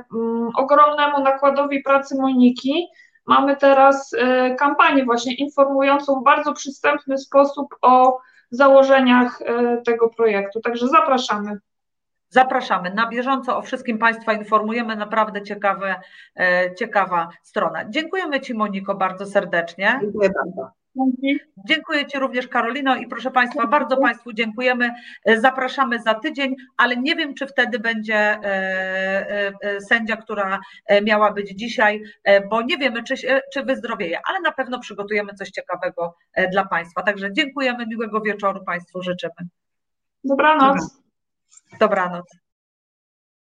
ogromnemu 0.57 1.21
nakładowi 1.21 1.83
pracy 1.83 2.17
Moniki 2.21 2.89
mamy 3.27 3.57
teraz 3.57 4.13
y, 4.13 4.55
kampanię 4.59 5.05
właśnie 5.05 5.35
informującą 5.35 6.21
w 6.21 6.25
bardzo 6.25 6.53
przystępny 6.53 7.19
sposób 7.19 7.75
o 7.83 8.21
założeniach 8.51 9.41
y, 9.41 9.83
tego 9.83 10.09
projektu. 10.09 10.61
Także 10.61 10.89
zapraszamy. 10.89 11.59
Zapraszamy. 12.29 12.95
Na 12.95 13.09
bieżąco 13.09 13.59
o 13.59 13.63
wszystkim 13.63 13.99
Państwa 13.99 14.33
informujemy. 14.33 14.97
Naprawdę 14.97 15.43
ciekawe, 15.43 16.01
ciekawa 16.79 17.29
strona. 17.43 17.91
Dziękujemy 17.91 18.41
Ci, 18.41 18.55
Moniko, 18.55 18.95
bardzo 18.95 19.27
serdecznie. 19.27 19.99
Dziękuję 20.03 20.31
bardzo. 20.31 20.84
Dziękuję 21.69 22.07
Ci 22.07 22.19
również, 22.19 22.49
Karolino, 22.49 22.97
i 22.97 23.07
proszę 23.07 23.31
Państwa, 23.31 23.67
bardzo 23.67 23.97
Państwu 23.97 24.33
dziękujemy. 24.33 24.91
Zapraszamy 25.37 26.03
za 26.03 26.15
tydzień, 26.15 26.57
ale 26.77 26.97
nie 26.97 27.17
wiem, 27.17 27.35
czy 27.35 27.47
wtedy 27.47 27.79
będzie 27.79 28.15
e, 28.15 28.45
e, 28.45 29.53
e, 29.61 29.81
sędzia, 29.81 30.17
która 30.17 30.61
miała 31.03 31.33
być 31.33 31.51
dzisiaj, 31.51 32.03
bo 32.51 32.63
nie 32.63 32.79
wiemy, 32.79 33.03
czy, 33.03 33.15
czy 33.53 33.63
wyzdrowieje, 33.63 34.21
ale 34.29 34.41
na 34.41 34.53
pewno 34.53 34.79
przygotujemy 34.79 35.35
coś 35.35 35.51
ciekawego 35.51 36.17
dla 36.53 36.65
Państwa. 36.65 37.03
Także 37.03 37.33
dziękujemy, 37.33 37.87
miłego 37.87 38.21
wieczoru 38.21 38.65
Państwu 38.65 39.03
życzymy. 39.03 39.35
Dobranoc. 40.25 41.01
Dobranoc. 41.81 42.44